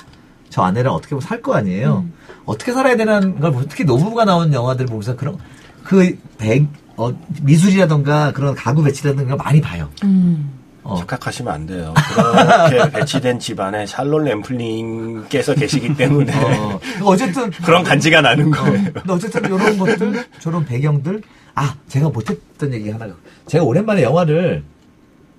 저 0.48 0.62
아내랑 0.62 0.94
어떻게 0.94 1.10
보면 1.10 1.20
살 1.20 1.42
거 1.42 1.54
아니에요 1.54 2.06
어떻게 2.44 2.72
살아야 2.72 2.96
되는 2.96 3.40
걸 3.40 3.50
보면 3.50 3.66
특히 3.68 3.82
노부부가 3.82 4.24
나온 4.24 4.52
영화들 4.52 4.86
보면서 4.86 5.16
그런 5.16 5.38
그 5.82 6.16
백, 6.38 6.68
어, 6.96 7.12
미술이라던가 7.42 8.30
그런 8.32 8.54
가구 8.54 8.84
배치라든가 8.84 9.34
많이 9.34 9.60
봐요 9.60 9.90
음. 10.04 10.52
어. 10.84 10.96
착각하시면 10.98 11.52
안 11.52 11.64
돼요. 11.66 11.94
그렇게 12.16 12.90
배치된 12.98 13.38
집안에 13.38 13.86
샬론 13.86 14.24
램플링께서 14.24 15.54
계시기 15.54 15.94
때문에 15.96 16.32
어, 16.34 16.80
어쨌든 17.04 17.50
그런 17.64 17.84
간지가 17.84 18.20
나는 18.20 18.50
거예요. 18.50 18.92
근데 18.92 19.12
어쨌든 19.12 19.44
이런 19.44 19.78
것들, 19.78 20.24
저런 20.40 20.64
배경들, 20.64 21.22
아 21.54 21.76
제가 21.86 22.08
못했던 22.08 22.72
얘기 22.74 22.90
하나. 22.90 23.06
제가 23.46 23.62
오랜만에 23.62 24.02
영화를 24.02 24.64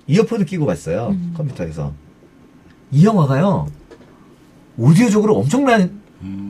이어폰을 0.08 0.46
끼고 0.46 0.66
봤어요 0.66 1.16
컴퓨터에서. 1.36 1.94
이 2.92 3.06
영화가요 3.06 3.68
오디오적으로 4.78 5.38
엄청난 5.38 6.02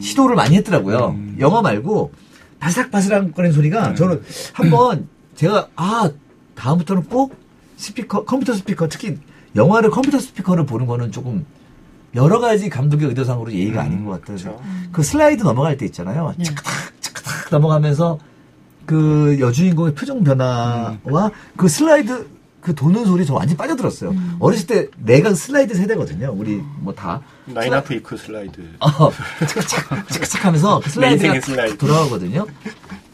시도를 0.01 0.35
많이 0.35 0.55
했더라고요. 0.57 1.15
영화 1.39 1.61
말고 1.61 2.11
바삭바삭거리는 2.59 3.53
소리가 3.53 3.95
저는 3.95 4.21
한번 4.53 5.07
제가 5.35 5.67
아 5.75 6.09
다음부터는 6.55 7.03
꼭 7.05 7.35
스피커, 7.75 8.25
컴퓨터 8.25 8.53
스피커, 8.53 8.88
특히 8.88 9.17
영화를 9.55 9.89
컴퓨터 9.89 10.19
스피커를 10.19 10.65
보는 10.65 10.85
거는 10.85 11.11
조금 11.11 11.45
여러 12.15 12.39
가지 12.39 12.69
감독의 12.69 13.07
의도상으로 13.09 13.51
예의가 13.51 13.81
아닌 13.81 14.05
것 14.05 14.11
같아요. 14.11 14.38
그렇죠. 14.38 14.61
그 14.91 15.03
슬라이드 15.03 15.43
넘어갈 15.43 15.75
때 15.77 15.85
있잖아요. 15.85 16.34
차크탁, 16.41 16.73
차크탁 17.01 17.34
넘어가면서 17.51 18.19
그 18.85 19.38
여주인공의 19.39 19.95
표정 19.95 20.23
변화와 20.23 21.31
그 21.57 21.67
슬라이드 21.67 22.27
그 22.64 22.73
도는 22.73 23.06
소리 23.06 23.26
저 23.26 23.34
완전 23.34 23.57
빠져들었어요. 23.57 24.15
어렸을 24.40 24.68
때 24.68 24.88
내가 24.98 25.34
슬라이드 25.34 25.76
세대거든요. 25.76 26.34
우리 26.35 26.61
뭐 26.80 26.94
다. 26.94 27.22
Nine 27.45 27.69
Half 27.69 27.93
Week 27.93 28.15
슬라이드. 28.15 28.61
어, 28.80 29.11
착착, 29.48 30.07
착착 30.07 30.45
하면서 30.45 30.80
그 30.80 30.90
슬라이드가 30.90 31.41
슬라이드. 31.41 31.77
돌아가거든요. 31.77 32.48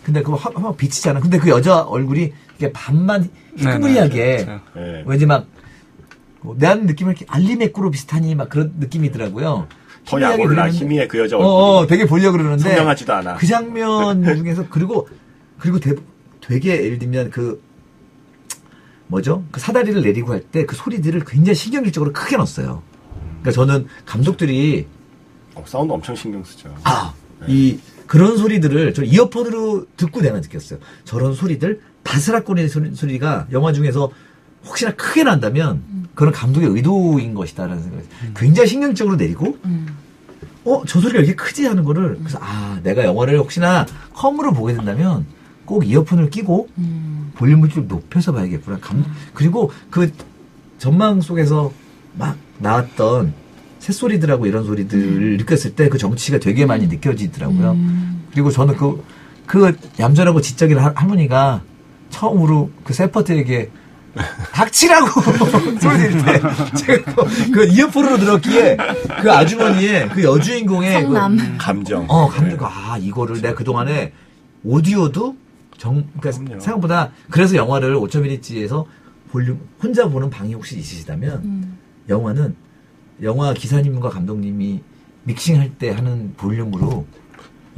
근데 0.04 0.22
그거 0.22 0.38
확, 0.38 0.54
확 0.56 0.78
비치잖아. 0.78 1.20
근데 1.20 1.40
그 1.40 1.50
여자 1.50 1.82
얼굴이 1.82 2.32
이게 2.58 2.72
반만 2.72 3.30
네, 3.54 3.72
흐물하게 3.72 4.18
네, 4.38 4.46
그렇죠. 4.46 4.62
네. 4.76 5.04
왠지 5.08 5.26
막 5.26 5.48
뭐, 6.42 6.56
내한 6.58 6.86
느낌을 6.86 7.14
이렇게 7.14 7.26
알리메꾸로 7.28 7.90
비슷하니 7.90 8.36
막 8.36 8.50
그런 8.50 8.74
느낌이더라고요. 8.80 9.68
더 10.06 10.22
약올라 10.22 10.70
희미해 10.70 11.08
그 11.08 11.18
여자 11.20 11.38
어, 11.38 11.40
얼굴이. 11.40 11.56
어, 11.84 11.88
되게 11.88 12.06
보려고 12.06 12.38
그러는데 12.38 12.64
선명하지도 12.70 13.14
않아. 13.14 13.36
그 13.36 13.48
장면 13.48 14.24
중에서 14.38 14.66
그리고 14.70 15.08
그리고 15.58 15.80
대, 15.80 15.96
되게 16.40 16.84
예를 16.86 17.00
들면 17.00 17.32
그 17.32 17.68
뭐죠? 19.10 19.44
그 19.52 19.60
사다리를 19.60 20.02
내리고 20.02 20.34
할 20.34 20.42
때 20.52 20.66
그 20.66 20.76
소리들을 20.76 21.24
굉장히 21.26 21.56
신경질적으로 21.56 22.14
크게 22.14 22.38
넣었어요. 22.38 22.82
그러니까 23.42 23.52
저는 23.52 23.88
감독들이 24.06 24.88
어, 25.56 25.64
사운드 25.66 25.92
엄청 25.92 26.16
신경 26.16 26.44
쓰죠. 26.44 26.74
아, 26.84 27.14
이 27.48 27.80
그런 28.08 28.38
소리들을 28.38 28.94
저 28.94 29.04
이어폰으로 29.04 29.86
듣고 29.98 30.22
내가 30.22 30.40
느꼈어요. 30.40 30.80
저런 31.06 31.34
소리들 31.34 31.82
바스락거리는 32.04 32.70
소리, 32.70 32.96
소리가 32.96 33.48
영화 33.52 33.74
중에서 33.74 34.12
혹시나 34.66 34.92
크게 34.92 35.24
난다면 35.24 36.08
그런 36.16 36.34
감독의 36.34 36.70
의도인 36.70 37.34
것이다라는 37.34 37.82
생각이 37.84 38.08
굉장히 38.36 38.68
신경적으로 38.70 39.16
내리고 39.16 39.58
어, 40.66 40.84
저 40.86 41.00
소리가 41.00 41.20
이렇게 41.20 41.36
크지 41.36 41.66
하는 41.66 41.84
거를 41.84 42.18
그래서 42.20 42.38
아, 42.42 42.80
내가 42.84 43.06
영화를 43.06 43.40
혹시나 43.40 43.86
컴으로 44.14 44.54
보게 44.54 44.74
된다면 44.74 45.26
꼭 45.70 45.86
이어폰을 45.88 46.32
끼고 46.32 46.68
볼륨을 47.36 47.70
좀 47.70 47.88
높여서 47.88 48.32
봐야겠구나. 48.34 48.80
감, 48.82 49.06
그리고 49.36 49.72
그 49.92 50.12
전망 50.80 51.22
속에서 51.22 51.72
막 52.18 52.36
나왔던 52.58 53.34
새소리들하고 53.78 54.48
이런 54.48 54.66
소리들을 54.66 55.38
느꼈을 55.38 55.76
때 55.76 55.88
그 55.90 56.00
정치가 56.00 56.40
되게 56.40 56.66
많이 56.66 56.88
느껴지더라고요. 56.88 57.78
그리고 58.32 58.50
저는 58.50 58.78
그, 58.78 59.04
그 59.46 59.78
얌전하고 60.00 60.42
지적인 60.42 60.80
할- 60.80 60.94
할머니가 60.96 61.62
처음으로 62.10 62.72
그 62.84 62.94
세퍼트에게 62.96 63.70
닥치라고 64.52 65.22
소리 65.80 66.00
지를 66.00 66.26
때 66.26 66.42
제가 66.78 67.14
또그 67.14 67.68
이어폰으로 67.74 68.18
들었기에 68.18 68.78
그 69.22 69.32
아주머니의 69.32 70.10
그 70.10 70.24
여주인공의 70.24 71.06
그. 71.06 71.14
감정. 71.60 72.06
어, 72.10 72.28
감독, 72.28 72.64
아, 72.64 72.98
이거를 73.00 73.40
내가 73.40 73.54
그동안에 73.54 74.14
오디오도 74.64 75.36
정, 75.80 76.04
그러니까 76.20 76.44
그럼요. 76.44 76.60
생각보다 76.62 77.12
그래서 77.32 77.56
영화를 77.56 77.96
5.1인치에서 77.96 78.86
볼륨, 79.32 79.60
혼자 79.82 80.08
보는 80.08 80.30
방이 80.30 80.54
혹시 80.54 80.78
있으시다면 80.78 81.78
영화는 82.10 82.56
영화 83.24 83.54
기사님과 83.54 84.10
감독님이 84.10 84.82
믹싱할 85.24 85.72
때 85.78 85.92
하는 85.92 86.34
볼륨으로 86.36 87.06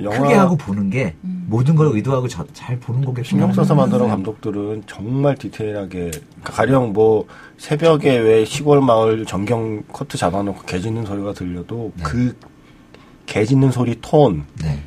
영화 0.01 0.17
크게 0.19 0.33
하고 0.33 0.55
보는 0.57 0.89
게 0.89 1.15
모든 1.21 1.75
걸 1.75 1.87
의도하고 1.95 2.27
저- 2.27 2.47
잘 2.53 2.79
보는 2.79 3.01
거겠구나. 3.01 3.23
신경 3.27 3.53
써서 3.53 3.75
만드는 3.75 4.07
감독들은 4.07 4.83
정말 4.87 5.35
디테일하게 5.35 6.09
그러니까 6.11 6.53
가령 6.53 6.93
뭐 6.93 7.27
새벽에 7.57 8.17
왜 8.17 8.45
시골 8.45 8.81
마을 8.81 9.25
전경 9.25 9.83
커트 9.91 10.17
잡아놓고 10.17 10.63
개 10.63 10.79
짖는 10.79 11.05
소리가 11.05 11.33
들려도 11.33 11.91
네. 11.97 12.03
그개 12.03 13.45
짖는 13.45 13.71
소리 13.71 13.99
톤, 14.01 14.45
네. 14.61 14.81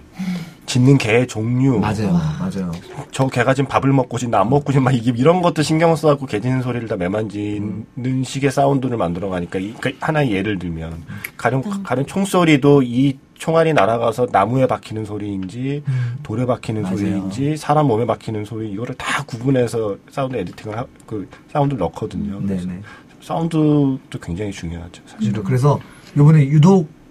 짖는 0.74 0.98
개의 0.98 1.26
종류, 1.28 1.78
맞아요. 1.78 2.12
맞아요. 2.40 2.72
저 3.12 3.28
개가 3.28 3.54
지금 3.54 3.68
밥을 3.68 3.92
먹고 3.92 4.18
지금 4.18 4.34
안 4.34 4.50
먹고 4.50 4.72
지금 4.72 4.82
막 4.84 4.92
이게 4.92 5.12
이런 5.16 5.40
것도 5.40 5.62
신경 5.62 5.94
써갖고 5.94 6.26
개 6.26 6.40
짖는 6.40 6.62
소리를 6.62 6.88
다 6.88 6.96
매만지는 6.96 8.24
식의 8.24 8.50
사운드를 8.50 8.96
만들어 8.96 9.28
가니까 9.28 9.60
이- 9.60 9.72
그러니까 9.78 10.06
하나의 10.06 10.32
예를 10.32 10.58
들면 10.58 11.04
가령 11.36 11.62
가령 11.84 12.06
총소리도 12.06 12.82
이 12.82 13.18
총알이 13.34 13.72
날아가서 13.72 14.28
나무에 14.32 14.66
박히는 14.66 15.04
소리인지 15.04 15.84
돌에 16.24 16.44
박히는 16.44 16.82
맞아요. 16.82 16.96
소리인지 16.96 17.56
사람 17.56 17.86
몸에 17.86 18.04
박히는 18.04 18.44
소리 18.44 18.72
이거를 18.72 18.96
다 18.96 19.22
구분해서 19.24 19.96
사운드 20.10 20.36
editing을 20.36 20.76
하, 20.76 20.84
그 21.06 21.28
사운드를 21.52 21.78
넣거든요. 21.80 22.40
네네. 22.40 22.80
사운드도 23.20 24.18
굉장히 24.20 24.50
중요하죠. 24.50 25.02
사실. 25.06 25.18
사실은 25.26 25.44
그래서 25.44 25.78
요번에 26.16 26.44
유독 26.46 26.88
특- 26.88 27.03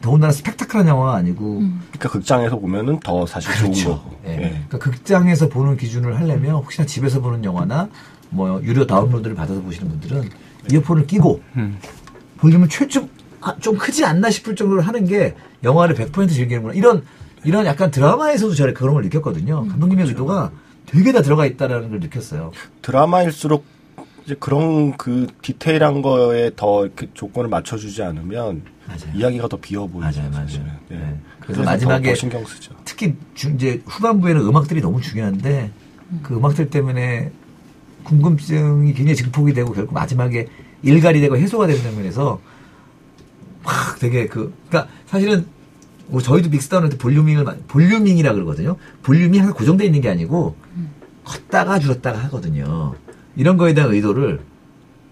더군다나 0.00 0.32
스펙타클한 0.32 0.86
영화가 0.88 1.14
아니고 1.14 1.58
그러니까 1.58 2.08
극장에서 2.08 2.58
보면은 2.58 3.00
더 3.00 3.26
사실 3.26 3.52
좋은 3.54 3.94
거고. 3.94 4.16
예. 4.26 4.32
예. 4.32 4.36
그러니까 4.50 4.78
극장에서 4.78 5.48
보는 5.48 5.76
기준을 5.76 6.18
하려면 6.18 6.56
혹시나 6.56 6.86
집에서 6.86 7.20
보는 7.20 7.44
영화나 7.44 7.88
뭐 8.30 8.62
유료 8.62 8.86
다운로드를 8.86 9.34
받아서 9.34 9.60
보시는 9.60 9.88
분들은 9.88 10.28
이어폰을 10.70 11.06
끼고 11.06 11.42
볼륨을 12.38 12.68
최좀 12.68 13.08
아, 13.40 13.56
좀 13.60 13.76
크지 13.78 14.04
않나 14.04 14.30
싶을 14.30 14.56
정도로 14.56 14.82
하는 14.82 15.04
게 15.04 15.34
영화를 15.62 15.94
100% 15.94 16.28
즐기는구나. 16.28 16.74
이런 16.74 17.04
이런 17.44 17.66
약간 17.66 17.90
드라마에서도 17.90 18.54
저를 18.54 18.74
그런 18.74 18.94
걸 18.94 19.04
느꼈거든요. 19.04 19.68
감독님의 19.68 20.06
의도가 20.08 20.50
되게 20.86 21.12
다 21.12 21.22
들어가 21.22 21.46
있다라는 21.46 21.90
걸 21.90 22.00
느꼈어요. 22.00 22.50
드라마일수록 22.82 23.64
이제 24.24 24.34
그런 24.38 24.96
그 24.96 25.26
디테일한 25.42 26.02
거에 26.02 26.50
더 26.56 26.84
이렇게 26.84 27.08
조건을 27.14 27.48
맞춰주지 27.48 28.02
않으면 28.02 28.62
맞아요. 28.88 29.12
이야기가 29.14 29.48
더 29.48 29.56
비어 29.58 29.86
보이죠. 29.86 30.18
맞아요, 30.20 30.30
맞아요. 30.30 30.46
사실은. 30.46 30.66
예. 30.90 30.94
네. 30.94 31.00
그래서 31.40 31.62
그래서 31.62 31.62
마지막에 31.64 32.02
더, 32.04 32.10
더 32.10 32.14
신경 32.14 32.44
쓰죠. 32.46 32.74
특히 32.84 33.14
주- 33.34 33.50
이제 33.50 33.82
후반부에는 33.86 34.40
음악들이 34.42 34.80
너무 34.80 35.00
중요한데 35.00 35.70
그 36.22 36.34
음악들 36.36 36.70
때문에 36.70 37.30
궁금증이 38.04 38.94
굉장히 38.94 39.16
증폭이 39.16 39.52
되고 39.52 39.72
결국 39.72 39.92
마지막에 39.92 40.46
일갈이 40.82 41.20
되고 41.20 41.36
해소가 41.36 41.66
되는 41.66 41.82
장면에서 41.82 42.40
막 43.62 43.98
되게 43.98 44.26
그 44.26 44.54
그러니까 44.68 44.90
사실은 45.06 45.46
뭐 46.06 46.22
저희도 46.22 46.48
믹스다운할 46.48 46.90
때 46.90 46.96
볼류밍을 46.96 47.44
마- 47.44 47.56
볼류밍이라 47.68 48.32
그러거든요. 48.32 48.76
볼륨이 49.02 49.36
항상 49.38 49.54
고정돼 49.54 49.84
있는 49.84 50.00
게 50.00 50.08
아니고 50.08 50.56
컸다가 51.24 51.78
줄었다가 51.78 52.18
하거든요. 52.24 52.94
이런 53.36 53.56
거에 53.58 53.74
대한 53.74 53.92
의도를 53.92 54.40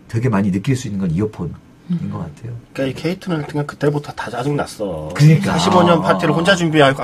되게 0.08 0.28
많이 0.30 0.50
느낄 0.50 0.74
수 0.76 0.88
있는 0.88 1.00
건 1.00 1.10
이어폰 1.10 1.52
인 1.88 2.10
것 2.10 2.18
같아요. 2.18 2.52
그러니까 2.72 2.84
이 2.98 3.02
케이트는 3.02 3.42
그냥 3.46 3.66
그때부터 3.66 4.12
다 4.12 4.28
짜증 4.30 4.56
났어. 4.56 5.08
그러니까. 5.14 5.54
45년 5.56 6.02
파티를 6.02 6.34
혼자 6.34 6.56
준비하고 6.56 7.02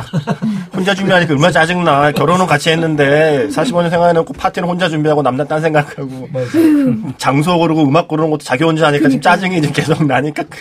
혼자 0.75 0.95
준비하니까 0.95 1.33
얼마나 1.35 1.53
짜증 1.53 1.85
나. 1.85 2.11
결혼은 2.13 2.47
같이 2.47 2.71
했는데 2.71 3.47
45년 3.49 3.91
생활해놓고 3.91 4.33
파티는 4.35 4.69
혼자 4.69 4.89
준비하고 4.89 5.23
남자 5.23 5.45
딴 5.45 5.61
생각하고 5.61 6.29
장소 7.19 7.59
고르고 7.59 7.85
음악 7.85 8.09
고르는 8.09 8.31
것도 8.31 8.43
자기 8.45 8.65
혼자 8.65 8.87
하니까 8.89 9.09
지금 9.09 9.21
짜증이 9.23 9.59
이제 9.59 9.71
계속 9.71 10.05
나니까 10.05 10.43
그- 10.51 10.61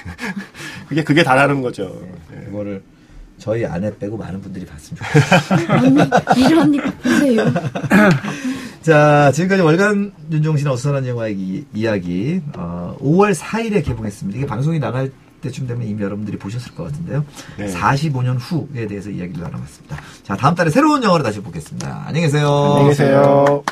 그게 0.89 1.03
그게 1.03 1.23
다라는 1.23 1.61
거죠. 1.61 1.91
예. 2.35 2.45
그거를 2.45 2.83
저희 3.41 3.65
아내 3.65 3.91
빼고 3.97 4.17
많은 4.17 4.39
분들이 4.39 4.65
봤으면 4.65 4.99
좋겠어요. 5.01 6.47
이런 6.47 6.73
일 6.75 6.81
보세요. 6.81 7.45
자, 8.83 9.31
지금까지 9.33 9.63
월간 9.63 10.13
윤종신 10.31 10.67
어수선한 10.67 11.07
영화 11.07 11.27
이, 11.27 11.65
이야기, 11.73 12.39
어, 12.55 12.95
5월 13.01 13.33
4일에 13.33 13.83
개봉했습니다. 13.83 14.37
이게 14.37 14.45
방송이 14.47 14.77
나갈 14.79 15.11
때쯤 15.41 15.65
되면 15.65 15.87
이미 15.87 16.03
여러분들이 16.03 16.37
보셨을 16.37 16.75
것 16.75 16.83
같은데요. 16.83 17.25
네. 17.57 17.65
45년 17.73 18.37
후에 18.39 18.85
대해서 18.85 19.09
이야기를 19.09 19.41
나눠봤습니다. 19.41 19.97
자, 20.21 20.35
다음 20.35 20.53
달에 20.53 20.69
새로운 20.69 21.03
영화로 21.03 21.23
다시 21.23 21.39
보겠습니다. 21.41 22.03
안녕히 22.05 22.27
계세요. 22.27 22.47
안녕히 22.47 22.89
계세요. 22.89 23.63